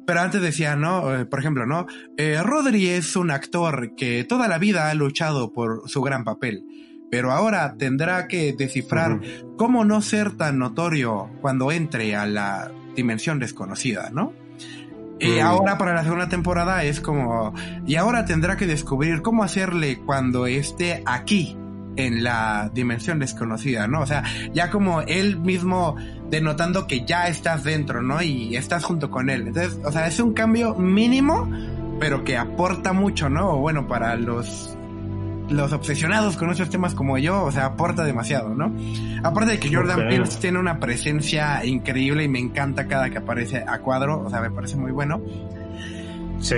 [0.07, 1.13] pero antes decía, ¿no?
[1.13, 1.87] Eh, por ejemplo, ¿no?
[2.17, 6.63] Eh, Rodri es un actor que toda la vida ha luchado por su gran papel,
[7.11, 9.19] pero ahora tendrá que descifrar
[9.57, 14.33] cómo no ser tan notorio cuando entre a la dimensión desconocida, ¿no?
[15.19, 15.45] Y Mm.
[15.45, 17.53] ahora para la segunda temporada es como,
[17.85, 21.57] y ahora tendrá que descubrir cómo hacerle cuando esté aquí
[21.95, 24.01] en la dimensión desconocida, ¿no?
[24.01, 24.23] O sea,
[24.53, 25.95] ya como él mismo
[26.29, 28.21] denotando que ya estás dentro, ¿no?
[28.21, 29.47] Y estás junto con él.
[29.47, 31.49] Entonces, o sea, es un cambio mínimo,
[31.97, 33.55] pero que aporta mucho, ¿no?
[33.57, 34.74] Bueno, para los
[35.49, 38.71] los obsesionados con esos temas como yo, o sea, aporta demasiado, ¿no?
[39.23, 40.07] Aparte de que Jordan Ok.
[40.09, 44.41] Peele tiene una presencia increíble y me encanta cada que aparece a cuadro, o sea,
[44.41, 45.21] me parece muy bueno.
[46.41, 46.55] Sí.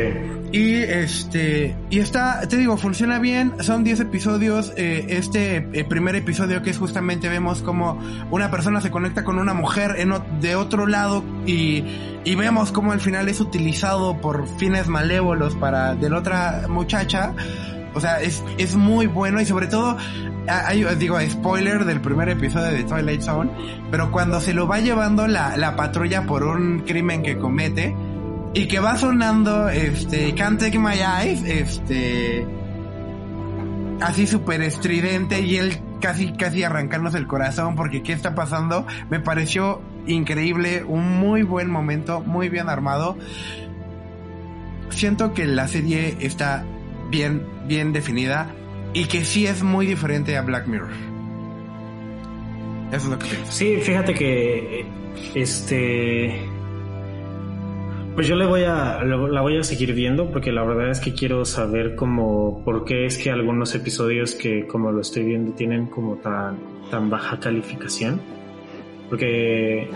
[0.51, 6.15] Y este, y está, te digo, funciona bien, son 10 episodios, eh, este eh, primer
[6.15, 7.99] episodio que es justamente vemos como
[8.31, 11.83] una persona se conecta con una mujer en, o- de otro lado y,
[12.25, 17.33] y vemos como al final es utilizado por fines malévolos para de la otra muchacha.
[17.97, 19.97] O sea, es, es muy bueno y sobre todo,
[20.47, 23.49] hay, digo, spoiler del primer episodio de Twilight Zone,
[23.89, 27.95] pero cuando se lo va llevando la, la patrulla por un crimen que comete
[28.53, 32.45] y que va sonando, este, Can't Take My Eyes, este,
[33.99, 39.19] así súper estridente y él casi, casi arrancándose el corazón porque qué está pasando, me
[39.19, 43.17] pareció increíble, un muy buen momento, muy bien armado.
[44.89, 46.63] Siento que la serie está
[47.09, 48.53] bien, bien definida
[48.93, 50.91] y que sí es muy diferente a Black Mirror.
[52.87, 53.51] Eso es lo que pienso.
[53.51, 54.85] Sí, fíjate que
[55.35, 56.39] este
[58.15, 61.13] Pues yo le voy a, la voy a seguir viendo porque la verdad es que
[61.13, 65.87] quiero saber como por qué es que algunos episodios que como lo estoy viendo tienen
[65.87, 66.57] como tan,
[66.89, 68.21] tan baja calificación.
[69.09, 69.89] Porque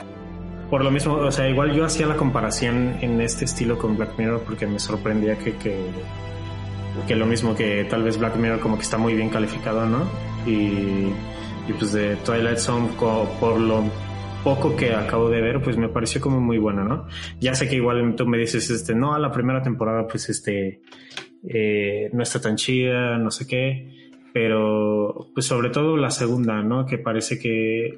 [0.69, 4.17] por lo mismo, o sea, igual yo hacía la comparación en este estilo con Black
[4.17, 5.77] Mirror porque me sorprendía que, que,
[7.07, 10.09] que lo mismo que tal vez Black Mirror como que está muy bien calificado, ¿no?
[10.45, 11.11] Y,
[11.68, 13.84] y pues de Twilight Zone por lo
[14.43, 17.07] poco que acabo de ver, pues me pareció como muy bueno, ¿no?
[17.39, 20.81] Ya sé que igual tú me dices, este, no, la primera temporada, pues este,
[21.47, 26.85] eh, no está tan chida, no sé qué, pero pues sobre todo la segunda, ¿no?
[26.85, 27.97] Que parece que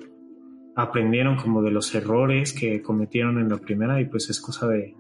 [0.76, 4.96] aprendieron como de los errores que cometieron en la primera y pues es cosa de,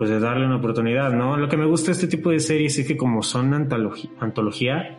[0.00, 1.36] pues de darle una oportunidad, ¿no?
[1.36, 4.96] Lo que me gusta de este tipo de series es que como son antología, antología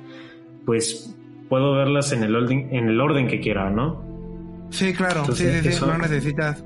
[0.64, 1.18] pues
[1.49, 4.68] puedo verlas en el orden, en el orden que quiera, ¿no?
[4.69, 6.64] Sí, claro, sí, sí, sí, no necesitas.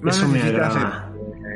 [0.00, 0.76] No necesitas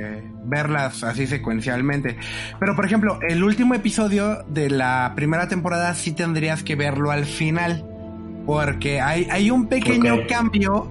[0.00, 2.16] eh, verlas así secuencialmente.
[2.58, 7.24] Pero, por ejemplo, el último episodio de la primera temporada sí tendrías que verlo al
[7.24, 7.84] final.
[8.46, 10.90] Porque hay, hay un pequeño cambio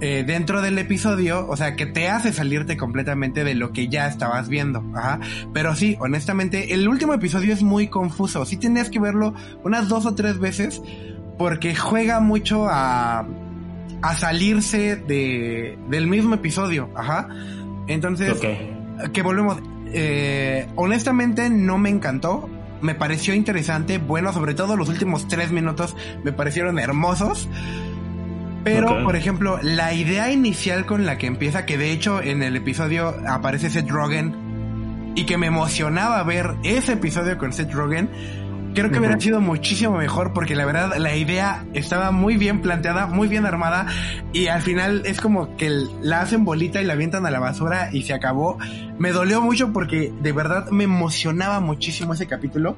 [0.00, 4.06] eh, dentro del episodio, o sea, que te hace salirte completamente de lo que ya
[4.06, 4.84] estabas viendo.
[4.94, 5.20] Ajá.
[5.52, 8.44] Pero sí, honestamente, el último episodio es muy confuso.
[8.44, 9.34] Sí tendrías que verlo
[9.64, 10.82] unas dos o tres veces
[11.36, 13.26] porque juega mucho a,
[14.02, 17.28] a salirse de, del mismo episodio, ajá.
[17.86, 18.34] Entonces,
[19.12, 19.58] que volvemos,
[19.92, 22.48] eh, honestamente no me encantó,
[22.80, 27.48] me pareció interesante, bueno, sobre todo los últimos tres minutos me parecieron hermosos.
[28.74, 32.56] Pero, por ejemplo, la idea inicial con la que empieza, que de hecho en el
[32.56, 38.08] episodio aparece Seth Rogen, y que me emocionaba ver ese episodio con Seth Rogen,
[38.74, 43.06] Creo que hubiera sido muchísimo mejor porque la verdad la idea estaba muy bien planteada,
[43.06, 43.86] muy bien armada
[44.32, 45.68] y al final es como que
[46.00, 48.58] la hacen bolita y la avientan a la basura y se acabó.
[48.98, 52.76] Me dolió mucho porque de verdad me emocionaba muchísimo ese capítulo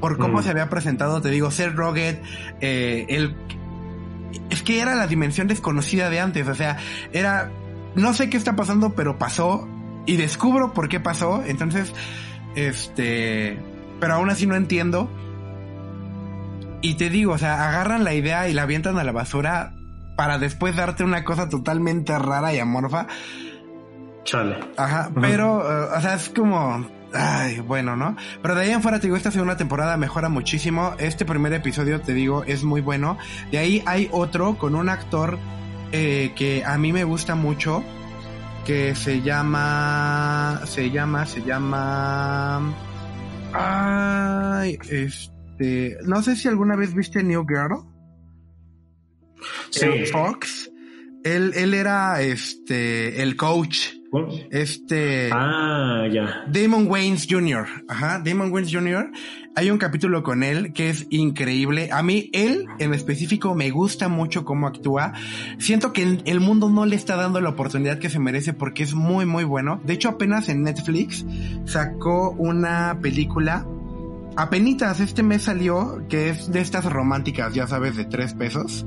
[0.00, 2.22] por cómo se había presentado, te digo, ser Roget,
[2.60, 3.36] eh, el...
[4.50, 6.78] Es que era la dimensión desconocida de antes, o sea,
[7.12, 7.50] era...
[7.94, 9.68] No sé qué está pasando, pero pasó
[10.06, 11.92] y descubro por qué pasó, entonces,
[12.54, 13.58] este
[14.00, 15.08] pero aún así no entiendo.
[16.82, 19.74] Y te digo, o sea, agarran la idea y la avientan a la basura
[20.16, 23.06] para después darte una cosa totalmente rara y amorfa.
[24.24, 24.58] Chale.
[24.76, 28.16] Ajá, pero, eh, o sea, es como, ay, bueno, ¿no?
[28.42, 30.94] Pero de ahí en fuera, te digo, esta segunda temporada mejora muchísimo.
[30.98, 33.18] Este primer episodio, te digo, es muy bueno.
[33.50, 35.38] De ahí hay otro con un actor
[35.92, 37.84] eh, que a mí me gusta mucho,
[38.64, 42.74] que se llama, se llama, se llama...
[43.52, 45.98] Ay, este.
[46.04, 47.84] No sé si alguna vez viste New Girl.
[49.70, 50.06] Sí.
[50.12, 50.70] Fox.
[51.24, 53.99] Él, él era este el coach.
[54.50, 55.30] Este.
[55.32, 56.44] Ah, ya.
[56.48, 57.66] Damon Waynes Jr.
[57.88, 59.10] Ajá, Damon Waynes Jr.
[59.54, 61.90] Hay un capítulo con él que es increíble.
[61.92, 65.12] A mí, él en específico me gusta mucho cómo actúa.
[65.58, 68.94] Siento que el mundo no le está dando la oportunidad que se merece porque es
[68.94, 69.80] muy, muy bueno.
[69.84, 71.24] De hecho, apenas en Netflix
[71.64, 73.66] sacó una película.
[74.36, 78.86] Apenitas este mes salió, que es de estas románticas, ya sabes, de tres pesos.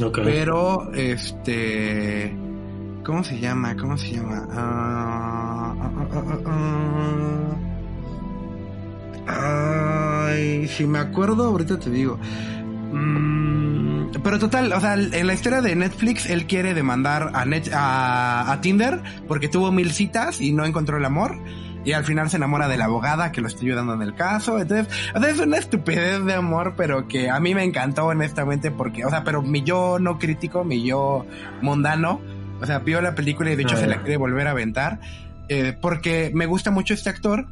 [0.00, 0.24] Okay.
[0.24, 2.34] Pero, este
[3.10, 3.76] ¿Cómo se llama?
[3.76, 4.46] ¿Cómo se llama?
[4.52, 5.96] Ah, ah,
[9.26, 12.20] ah, ay, si me acuerdo, ahorita te digo.
[12.92, 17.68] Mm, pero total, o sea, en la historia de Netflix, él quiere demandar a, Net,
[17.74, 21.36] a, Tinder porque tuvo mil citas y no encontró el amor.
[21.84, 24.60] Y al final se enamora de la abogada que lo está ayudando en el caso.
[24.60, 28.70] Entonces, o sea, es una estupidez de amor, pero que a mí me encantó honestamente
[28.70, 31.26] porque, o sea, pero mi yo no crítico, mi yo
[31.60, 32.20] mundano,
[32.60, 35.00] o sea, vio la película y de hecho se la quiere volver a aventar.
[35.48, 37.46] Eh, porque me gusta mucho este actor.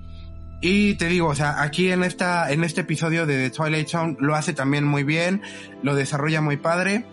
[0.61, 4.17] Y te digo, o sea, aquí en esta, en este episodio de The Twilight Zone
[4.19, 5.43] lo hace también muy bien,
[5.83, 7.05] lo desarrolla muy padre.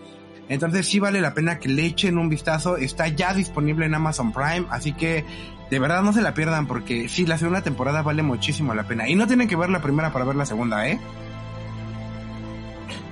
[0.48, 2.76] Entonces sí vale la pena que le echen un vistazo.
[2.76, 5.24] Está ya disponible en Amazon Prime, así que
[5.70, 9.08] de verdad no se la pierdan porque sí, la segunda temporada vale muchísimo la pena.
[9.08, 11.00] Y no tienen que ver la primera para ver la segunda, ¿eh?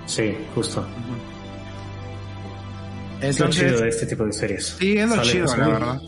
[0.06, 0.86] Sí, justo.
[3.24, 4.76] Es lo chido de este tipo de series.
[4.78, 6.00] Sí, es lo chido, la verdad.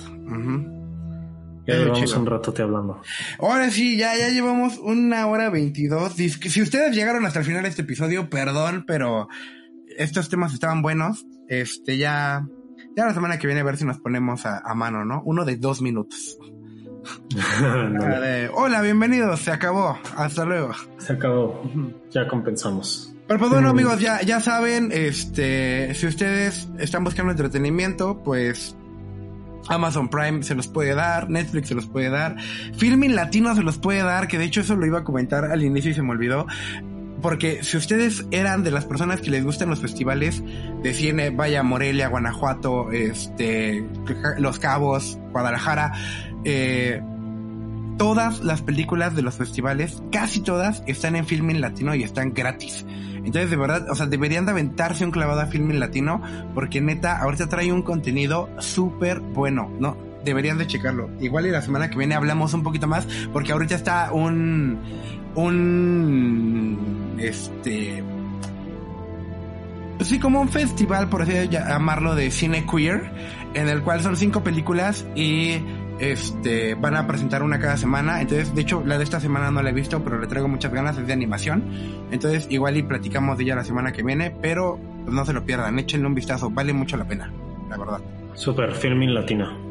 [1.66, 3.02] Ya llevamos un ratote hablando.
[3.40, 6.12] Ahora sí, ya, ya llevamos una hora veintidós.
[6.14, 9.28] Si ustedes llegaron hasta el final de este episodio, perdón, pero
[9.96, 11.26] estos temas estaban buenos.
[11.48, 12.46] Este, ya,
[12.96, 15.22] ya la semana que viene a ver si nos ponemos a, mano, ¿no?
[15.24, 16.38] Uno de dos minutos.
[18.54, 19.98] Hola, bienvenidos, se acabó.
[20.16, 20.72] Hasta luego.
[20.98, 21.62] Se acabó.
[22.10, 23.15] Ya compensamos.
[23.26, 28.76] Pero pues bueno amigos, ya, ya saben, este, si ustedes están buscando entretenimiento, pues
[29.68, 32.36] Amazon Prime se los puede dar, Netflix se los puede dar,
[32.76, 35.64] Filming Latino se los puede dar, que de hecho eso lo iba a comentar al
[35.64, 36.46] inicio y se me olvidó.
[37.20, 40.42] Porque si ustedes eran de las personas que les gustan los festivales
[40.82, 43.84] de cine, vaya Morelia, Guanajuato, este,
[44.38, 45.92] Los Cabos, Guadalajara,
[46.44, 47.02] eh,
[47.96, 52.84] todas las películas de los festivales, casi todas, están en Filming Latino y están gratis.
[53.18, 56.22] Entonces, de verdad, o sea, deberían de aventarse un clavado a Filming Latino,
[56.54, 59.96] porque neta, ahorita trae un contenido súper bueno, ¿no?
[60.24, 61.10] Deberían de checarlo.
[61.20, 64.78] Igual y la semana que viene hablamos un poquito más, porque ahorita está un,
[65.34, 68.02] un, este,
[69.96, 73.10] pues sí, como un festival, por así llamarlo, de cine queer,
[73.54, 75.60] en el cual son cinco películas y
[75.98, 78.20] este, van a presentar una cada semana.
[78.20, 80.72] Entonces, de hecho, la de esta semana no la he visto, pero le traigo muchas
[80.72, 81.64] ganas, es de animación.
[82.10, 85.44] Entonces, igual y platicamos de ella la semana que viene, pero pues, no se lo
[85.44, 87.32] pierdan, échenle un vistazo, vale mucho la pena,
[87.70, 88.00] la verdad.
[88.34, 89.66] Super, filming latino.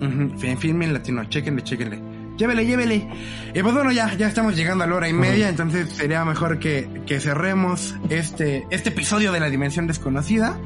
[0.00, 2.00] Uh filming latino, chequenle, chequenle.
[2.36, 3.06] Llévele, llévele.
[3.54, 6.58] Y pues bueno, ya, ya estamos llegando a la hora y media, entonces sería mejor
[6.58, 10.58] que, que cerremos este, este episodio de la Dimensión Desconocida.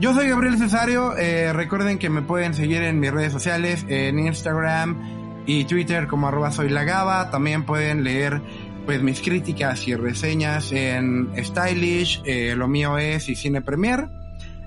[0.00, 1.16] Yo soy Gabriel Cesario.
[1.16, 6.28] Eh, recuerden que me pueden seguir en mis redes sociales, en Instagram y Twitter como
[6.28, 8.40] arroba soy la También pueden leer
[8.84, 14.08] pues mis críticas y reseñas en Stylish, eh, lo mío es y Cine Premier.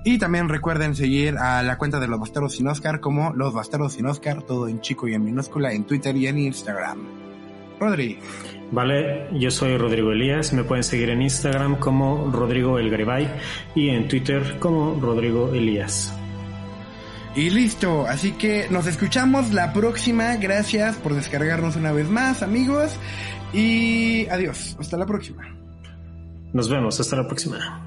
[0.06, 3.94] Y también recuerden seguir a la cuenta de los Bastardos sin Oscar como Los Bastardos
[3.94, 7.00] sin Oscar, todo en chico y en minúscula en Twitter y en Instagram.
[7.80, 8.20] Rodri.
[8.72, 13.30] Vale, yo soy Rodrigo Elías, me pueden seguir en Instagram como Rodrigo El Garibay
[13.76, 16.14] y en Twitter como Rodrigo Elías.
[17.36, 22.98] Y listo, así que nos escuchamos la próxima, gracias por descargarnos una vez más amigos
[23.54, 25.44] y adiós, hasta la próxima.
[26.54, 27.85] Nos vemos, hasta la próxima.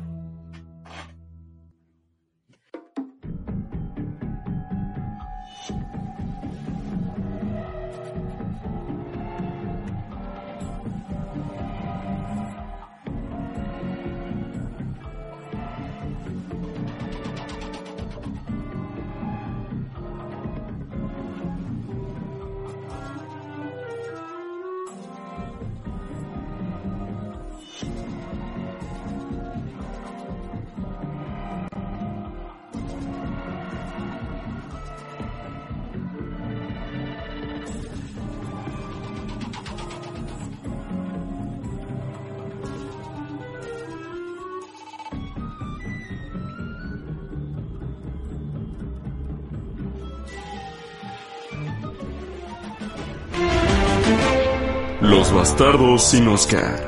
[55.59, 56.88] Bastardos sin Oscar.